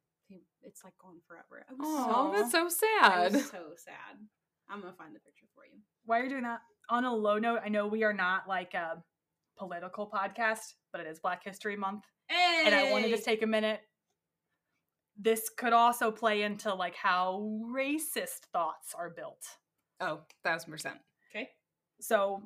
[0.62, 1.64] It's like going forever.
[1.68, 2.32] I was Oh, Aw.
[2.32, 3.32] that's so so, I sad.
[3.32, 4.16] was so sad.
[4.68, 5.80] I'm gonna find the picture for you.
[6.04, 8.74] Why are you're doing that, on a low note, I know we are not like
[8.74, 9.02] a
[9.58, 12.04] political podcast, but it is Black History Month.
[12.28, 12.62] Hey!
[12.66, 13.80] and I want to just take a minute.
[15.18, 19.44] This could also play into like how racist thoughts are built.
[20.00, 20.96] Oh, thousand percent.
[21.30, 21.48] Okay.
[22.00, 22.42] So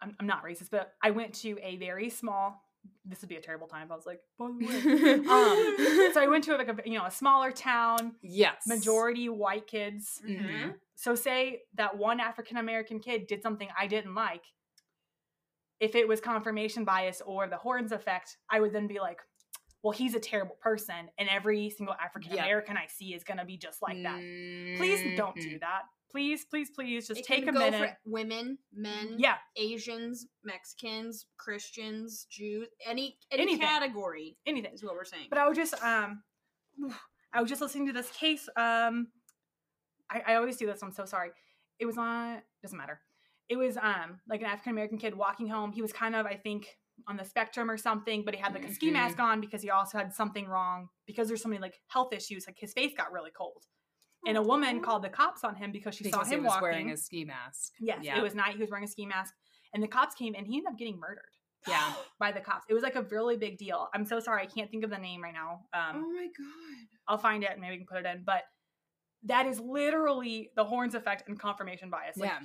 [0.00, 2.62] I'm, I'm not racist, but I went to a very small.
[3.04, 3.84] This would be a terrible time.
[3.86, 5.14] if I was like, by the way.
[5.28, 8.62] Um, so I went to like a you know a smaller town, yes.
[8.66, 10.20] majority white kids.
[10.26, 10.74] Mhm.
[10.96, 14.44] So say that one African American kid did something I didn't like.
[15.80, 19.18] If it was confirmation bias or the horns effect, I would then be like,
[19.82, 23.56] well, he's a terrible person, and every single African American I see is gonna be
[23.56, 24.18] just like that.
[24.78, 25.60] Please don't do Mhm.
[25.60, 25.82] that.
[26.10, 27.78] Please, please, please, just It take a minute.
[27.78, 33.60] for women, men, Yeah, Asians, Mexicans, Christians, Jews, any any Anything.
[33.60, 34.72] category anything.
[34.74, 35.26] is what we're saying.
[35.30, 36.22] But I was just um
[37.32, 38.48] I was just listening to this case.
[38.56, 39.08] Um
[40.10, 41.30] I, I always do this, I'm so sorry.
[41.78, 43.00] It was on doesn't matter.
[43.48, 45.72] It was um like an African American kid walking home.
[45.72, 46.66] He was kind of, I think,
[47.08, 49.70] on the spectrum or something, but he had like a ski mask on because he
[49.70, 52.44] also had something wrong because there's so many like health issues.
[52.46, 53.64] Like his face got really cold.
[54.26, 56.62] And a woman called the cops on him because she because saw him walking.
[56.62, 57.72] wearing a ski mask.
[57.80, 58.18] yes, Yeah.
[58.18, 58.54] it was night.
[58.56, 59.34] He was wearing a ski mask.
[59.72, 61.30] And the cops came and he ended up getting murdered
[61.66, 61.94] Yeah.
[62.18, 62.66] by the cops.
[62.68, 63.88] It was like a really big deal.
[63.94, 64.42] I'm so sorry.
[64.42, 65.62] I can't think of the name right now.
[65.72, 66.86] Um, oh my god.
[67.08, 68.22] I'll find it and maybe we can put it in.
[68.24, 68.42] But
[69.24, 72.16] that is literally the horns effect and confirmation bias.
[72.16, 72.40] Like, yeah.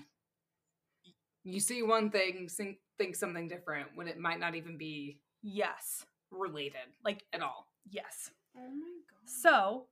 [1.43, 6.05] You see one thing, think, think something different when it might not even be Yes.
[6.31, 7.67] related Like, at all.
[7.89, 8.31] yes.
[8.57, 9.29] Oh my god.
[9.29, 9.87] So,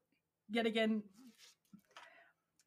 [0.49, 1.03] yet again,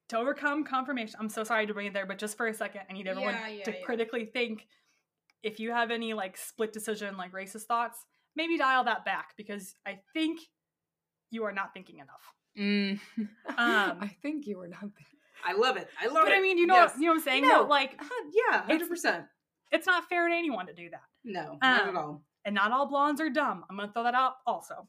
[0.08, 2.82] to overcome confirmation, I'm so sorry to bring it there, but just for a second,
[2.88, 3.84] I need everyone Yeah, yeah, to yeah.
[3.84, 4.66] critically think
[5.42, 7.98] if you have any like split decision, like racist thoughts,
[8.34, 10.40] maybe dial that back because I think
[11.30, 12.32] you are not thinking enough.
[12.58, 13.00] Mm.
[13.18, 13.28] Um,
[13.58, 14.80] I think you are not.
[14.80, 15.18] Thinking.
[15.44, 15.88] I love it.
[16.00, 16.30] I love But it.
[16.30, 16.94] But I mean, you know, Yes.
[16.96, 17.42] you know what I'm saying?
[17.42, 17.62] No.
[17.62, 19.26] No, like Uh, yeah, It's- hundred percent.
[19.72, 21.02] it's not fair to anyone to do that.
[21.24, 22.22] No, not Um, at all.
[22.44, 23.64] and not all blondes are dumb.
[23.68, 24.88] I'm gonna throw that out also.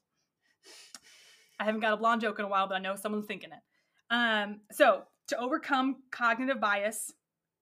[1.59, 3.59] I haven't got a blonde joke in a while, but I know someone's thinking it.
[4.09, 7.13] Um, so to overcome cognitive bias,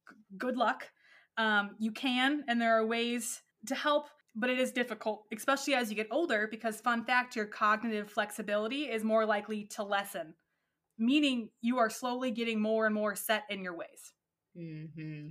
[0.09, 0.89] g- good luck.
[1.37, 5.89] Um, you can, and there are ways to help, but it is difficult, especially as
[5.89, 10.35] you get older, because fun fact, your cognitive flexibility is more likely to lessen,
[10.97, 14.13] meaning you are slowly getting more and more set in your ways
[14.57, 15.29] Mm-hmm.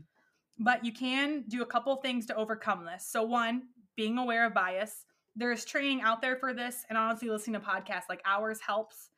[0.59, 3.07] but you can do a couple things to overcome this.
[3.09, 3.63] So, one,
[3.97, 5.05] being aware of bias.
[5.37, 9.11] There's training out there for this, and honestly, listening to podcasts like ours helps.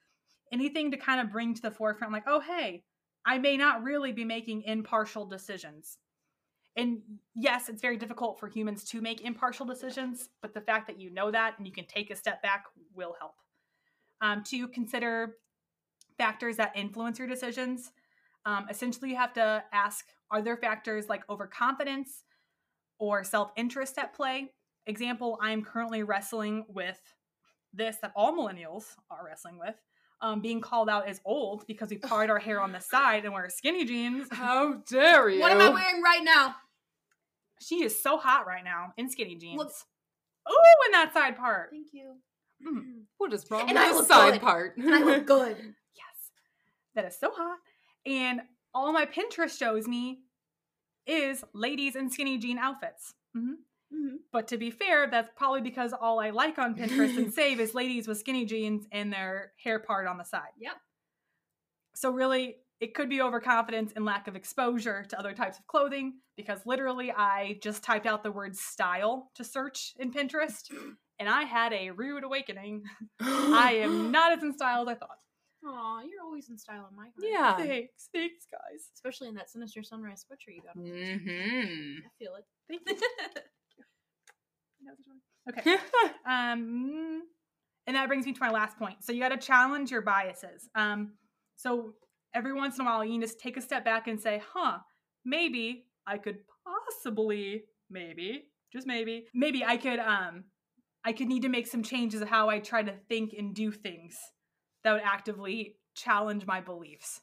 [0.52, 2.84] Anything to kind of bring to the forefront, like, oh, hey,
[3.24, 5.98] I may not really be making impartial decisions.
[6.76, 7.00] And
[7.34, 11.10] yes, it's very difficult for humans to make impartial decisions, but the fact that you
[11.10, 12.64] know that and you can take a step back
[12.94, 13.34] will help.
[14.20, 15.36] Um, to consider
[16.18, 17.92] factors that influence your decisions.
[18.44, 22.24] Um, essentially, you have to ask are there factors like overconfidence
[22.98, 24.52] or self interest at play?
[24.86, 27.00] Example, I'm currently wrestling with
[27.72, 29.74] this that all millennials are wrestling with.
[30.22, 33.34] Um, being called out as old because we part our hair on the side and
[33.34, 34.28] wear skinny jeans.
[34.32, 35.40] How dare you?
[35.40, 36.54] What am I wearing right now?
[37.60, 39.58] She is so hot right now in skinny jeans.
[39.58, 39.72] Look-
[40.48, 41.68] Ooh, in that side part.
[41.70, 42.14] Thank you.
[42.66, 43.02] Mm.
[43.18, 44.40] What is wrong And with I the look side good.
[44.40, 44.76] part?
[44.78, 45.56] And I look good.
[45.58, 46.30] Yes.
[46.94, 47.58] That is so hot.
[48.06, 48.40] And
[48.74, 50.20] all my Pinterest shows me
[51.06, 53.12] is ladies in skinny jean outfits.
[53.34, 53.54] hmm
[53.92, 54.16] Mhm.
[54.32, 57.74] But to be fair, that's probably because all I like on Pinterest and save is
[57.74, 60.52] ladies with skinny jeans and their hair part on the side.
[60.58, 60.74] Yep.
[61.94, 66.20] So really, it could be overconfidence and lack of exposure to other types of clothing
[66.36, 70.70] because literally I just typed out the word style to search in Pinterest
[71.18, 72.82] and I had a rude awakening.
[73.20, 75.18] I am not as in style as I thought.
[75.64, 77.14] Aw, you're always in style in my heart.
[77.18, 77.56] Yeah.
[77.56, 78.90] Thanks, thanks guys.
[78.94, 80.76] Especially in that sinister sunrise sweatshirt you got.
[80.76, 80.82] on.
[80.82, 82.06] Mm-hmm.
[82.06, 82.44] I feel it.
[82.68, 82.96] Thank you.
[85.48, 85.76] Okay.
[86.28, 87.22] Um,
[87.86, 88.96] and that brings me to my last point.
[89.04, 90.68] So you got to challenge your biases.
[90.74, 91.12] Um,
[91.54, 91.92] so
[92.34, 94.78] every once in a while, you just take a step back and say, "Huh,
[95.24, 100.44] maybe I could possibly, maybe, just maybe, maybe I could, um,
[101.04, 103.70] I could need to make some changes of how I try to think and do
[103.70, 104.16] things
[104.82, 107.20] that would actively challenge my beliefs.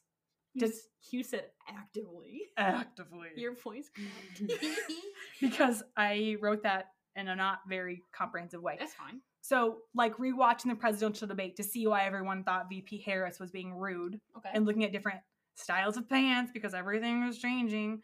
[0.54, 2.44] You, Does- you said actively.
[2.58, 3.90] Actively, Your voice.
[5.42, 8.76] because I wrote that in a not very comprehensive way.
[8.80, 9.22] That's fine.
[9.42, 13.74] So, like rewatching the presidential debate to see why everyone thought VP Harris was being
[13.74, 14.50] rude Okay.
[14.54, 15.20] and looking at different
[15.56, 18.02] styles of pants because everything was changing.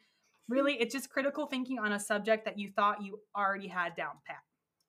[0.48, 0.54] Hmm.
[0.54, 4.16] Really, it's just critical thinking on a subject that you thought you already had down
[4.26, 4.38] pat.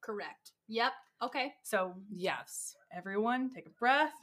[0.01, 0.53] Correct.
[0.69, 0.93] Yep.
[1.23, 1.53] Okay.
[1.63, 2.75] So, Yes.
[2.93, 4.15] everyone, take a breath.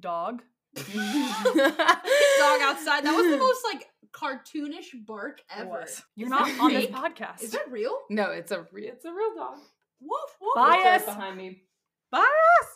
[0.00, 0.42] Dog.
[0.74, 3.04] Dog outside.
[3.04, 5.86] That was the most like cartoonish bark ever.
[6.16, 7.42] You're not on this podcast.
[7.42, 7.96] Is that real?
[8.10, 9.58] No, it's a re- it's a real dog.
[10.00, 10.54] Woof woof.
[10.54, 11.04] Bias.
[11.04, 11.62] Behind me.
[12.10, 12.26] Bias!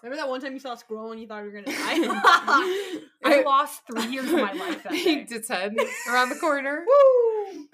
[0.02, 3.01] Remember that one time you saw a squirrel and you thought you were gonna die?
[3.24, 5.24] I lost three years of my life that he day.
[5.24, 5.77] did ten
[6.09, 6.86] around the corner.
[7.55, 7.66] Woo!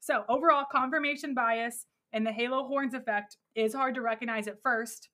[0.00, 5.08] So, overall, confirmation bias and the halo horns effect is hard to recognize at first,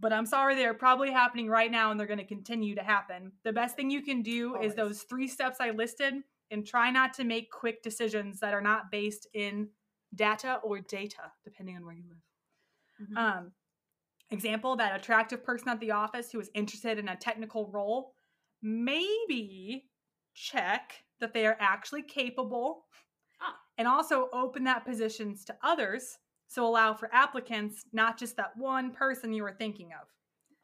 [0.00, 3.32] but I'm sorry they're probably happening right now and they're going to continue to happen.
[3.44, 4.70] The best thing you can do Always.
[4.70, 6.14] is those three steps I listed
[6.50, 9.70] and try not to make quick decisions that are not based in
[10.14, 13.08] data or data, depending on where you live.
[13.08, 13.16] Mhm.
[13.16, 13.54] Um,
[14.30, 18.14] example that attractive person at the office who is interested in a technical role,
[18.62, 19.90] maybe
[20.34, 22.86] check that they are actually capable
[23.40, 23.60] Ah.
[23.78, 26.18] and also open that positions to others.
[26.48, 30.08] So allow for applicants, not just that one person you were thinking of.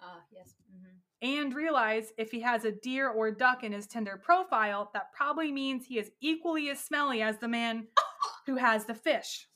[0.01, 0.55] Ah, yes.
[0.75, 0.97] mhm.
[1.23, 5.53] And realize if he has a deer or duck in his Tinder profile, that probably
[5.53, 7.87] means he is equally as smelly as the man
[8.47, 9.47] who has the fish.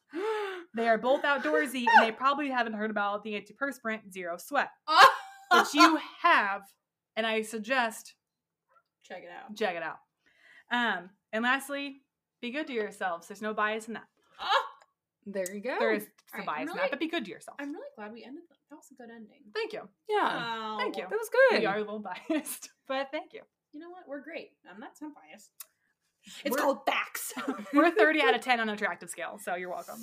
[0.75, 4.71] They are both outdoorsy and they probably haven't heard about the antiperspirant Zero Sweat,
[5.53, 6.63] which you have,
[7.17, 8.15] and I suggest
[9.03, 9.55] check it out.
[9.57, 9.99] check it out.
[10.71, 12.03] Um, and lastly,
[12.41, 13.29] be good to yourselves.
[13.29, 14.07] There's no bias in that.
[15.31, 15.77] There you go.
[15.79, 17.57] There is some Alright, bias I'm in really- that, but be good to yourself.
[17.61, 18.57] I'm really glad we ended that.
[18.71, 19.41] That was a good ending.
[19.55, 19.83] Thank you.
[20.09, 20.77] Yeah.
[20.79, 21.03] Thank you.
[21.09, 21.61] That was good.
[21.61, 22.01] We are a little
[22.31, 23.43] biased, but thank you.
[23.73, 24.05] You know what?
[24.09, 24.51] We're great.
[24.73, 25.51] I'm not so biased.
[26.45, 27.33] It's We're- called facts.
[27.75, 30.01] We're 30 out of 10 on attractive scale, so you're welcome.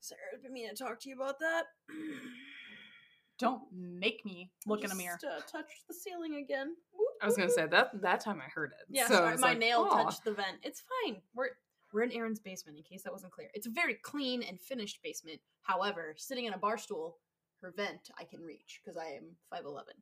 [0.00, 1.64] Sarah's been meaning to talk to you about that.
[3.38, 5.18] Don't make me look in a mirror.
[5.20, 6.74] Just, uh, touch the ceiling again.
[7.20, 8.86] I was gonna say that that time I heard it.
[8.88, 10.56] Yeah, so sorry, my like, nail "Aw." touched the vent.
[10.62, 11.16] It's fine.
[11.34, 11.50] We're
[11.92, 12.76] we're in Erin's basement.
[12.76, 15.40] In case that wasn't clear, it's a very clean and finished basement.
[15.62, 17.18] However, sitting in a bar stool,
[17.62, 19.94] her vent I can reach because I am five eleven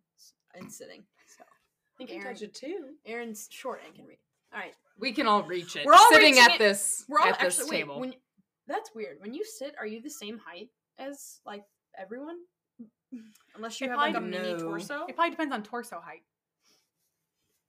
[0.54, 1.04] and sitting.
[1.26, 2.94] So I I think can Aaron, touch it too.
[3.06, 4.18] Erin's short and can reach.
[4.52, 5.84] All right, We can all reach it.
[5.86, 6.58] We're all sitting at it.
[6.58, 8.00] this we're all at this actually wait, table.
[8.00, 8.14] when
[8.66, 9.18] that's weird.
[9.20, 11.64] When you sit, are you the same height as like
[11.98, 12.36] everyone?
[13.54, 14.58] Unless you It have like a probably- mini No.
[14.58, 15.04] torso.
[15.08, 16.22] It probably depends on torso height.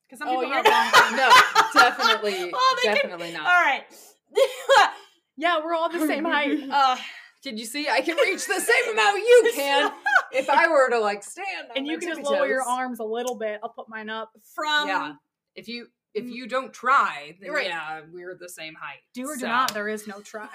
[0.07, 1.29] Because some Oh, people have long no,
[1.73, 3.41] definitely, Oh, they can- definitely not.
[3.47, 3.83] All right.
[5.37, 6.57] Yeah, we're all the same height.
[6.71, 6.95] Uh,
[7.43, 7.89] Did you see?
[7.89, 9.91] I can reach the same amount you can
[10.31, 11.71] if I were to like stand.
[11.71, 13.59] on And you can just lower your arms a little bit.
[13.61, 14.31] I'll put mine up.
[14.53, 15.13] from Yeah.
[15.53, 16.31] If you if Mm.
[16.31, 17.67] you don't try, then Right.
[17.67, 18.99] yeah, we're the same height.
[19.13, 20.47] Do or do not, there is no try.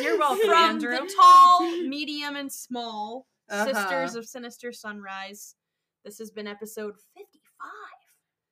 [0.00, 0.92] You're welcome, from Andrew.
[0.96, 3.66] the tall, medium, and small Uh-huh.
[3.74, 5.54] sisters of Sinister Sunrise.
[6.06, 7.95] This has been episode fifty-five,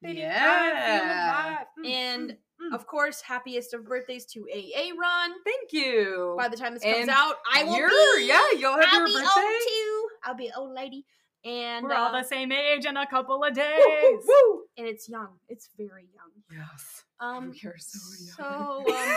[0.05, 1.59] Yeah.
[1.79, 2.75] Mm, and mm.
[2.75, 5.31] of course, happiest of birthdays to AA Ron.
[5.45, 6.35] Thank you.
[6.39, 8.27] By the time this comes And out, I will be.
[8.27, 9.41] yeah, you'll have I'll your be birthday.
[9.41, 10.09] old too.
[10.25, 11.05] I'll be an old lady,
[11.45, 13.79] and we're all uh, the same age in a couple of days.
[13.79, 14.63] Woo, woo, woo.
[14.79, 15.39] and it's young.
[15.49, 16.59] It's very young.
[16.61, 17.03] Yes.
[17.21, 17.99] Um, we are so
[18.43, 18.85] young.
[18.87, 19.17] so um,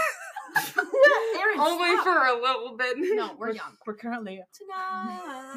[1.39, 2.03] Erin, Only stop.
[2.03, 2.95] for a little bit.
[2.97, 3.75] no, we're young.
[3.85, 5.51] We're currently tonight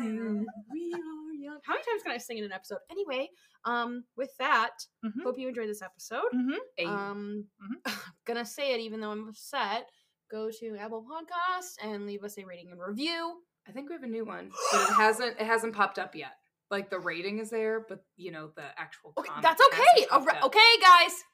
[0.73, 1.60] we are young.
[1.64, 2.78] How many times can I sing in an episode?
[2.90, 3.28] Anyway,
[3.64, 4.72] um, with that,
[5.05, 5.22] Mhm.
[5.22, 6.31] hope you enjoyed this episode.
[6.35, 6.59] Mhm.
[6.78, 6.86] Eight.
[6.89, 7.48] Um,
[8.27, 9.90] gonna say it even though I'm upset.
[10.31, 13.43] Go to Apple Podcast and leave us a rating and review.
[13.66, 16.32] I think we have a new one, but it hasn't it hasn't popped up yet.
[16.70, 19.12] Like the rating is there, but you know the actual.
[19.18, 20.06] Okay, that's okay.
[20.10, 20.44] up.
[20.44, 21.24] Okay, guys.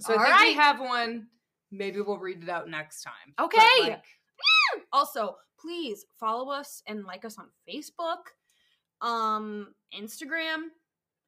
[0.00, 1.28] So I All think we have one.
[1.70, 3.34] Maybe we'll read it out next time.
[3.36, 3.80] But, Okay.
[3.82, 4.04] like,
[4.92, 8.32] Also, please follow us and like us on Facebook,
[9.02, 10.68] um, Instagram,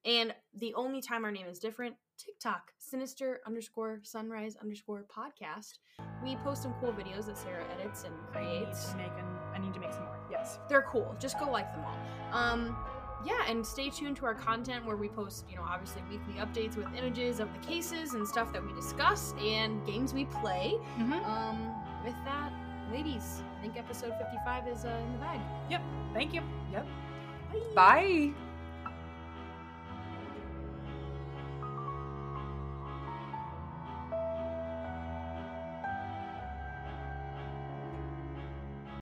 [0.05, 5.79] and the only time our name is different, TikTok, sinister underscore sunrise underscore podcast.
[6.23, 8.91] We post some cool videos that Sarah edits and I need creates.
[8.91, 9.25] to make an,
[9.55, 10.19] I need to make some more.
[10.31, 10.59] Yes.
[10.69, 11.17] They're cool.
[11.19, 12.39] Just go like them all.
[12.39, 12.77] Um,
[13.25, 16.77] yeah, and stay tuned to our content where we post, you know, obviously weekly updates
[16.77, 20.75] with images of the cases and stuff that we discuss and games we play.
[20.99, 21.13] Mm-hmm.
[21.25, 21.73] Um,
[22.05, 22.53] with that,
[22.93, 25.41] ladies, I think episode 55 is uh, in the bag.
[25.71, 25.83] Yep.
[26.15, 26.43] Thank you.
[27.75, 28.33] Bye.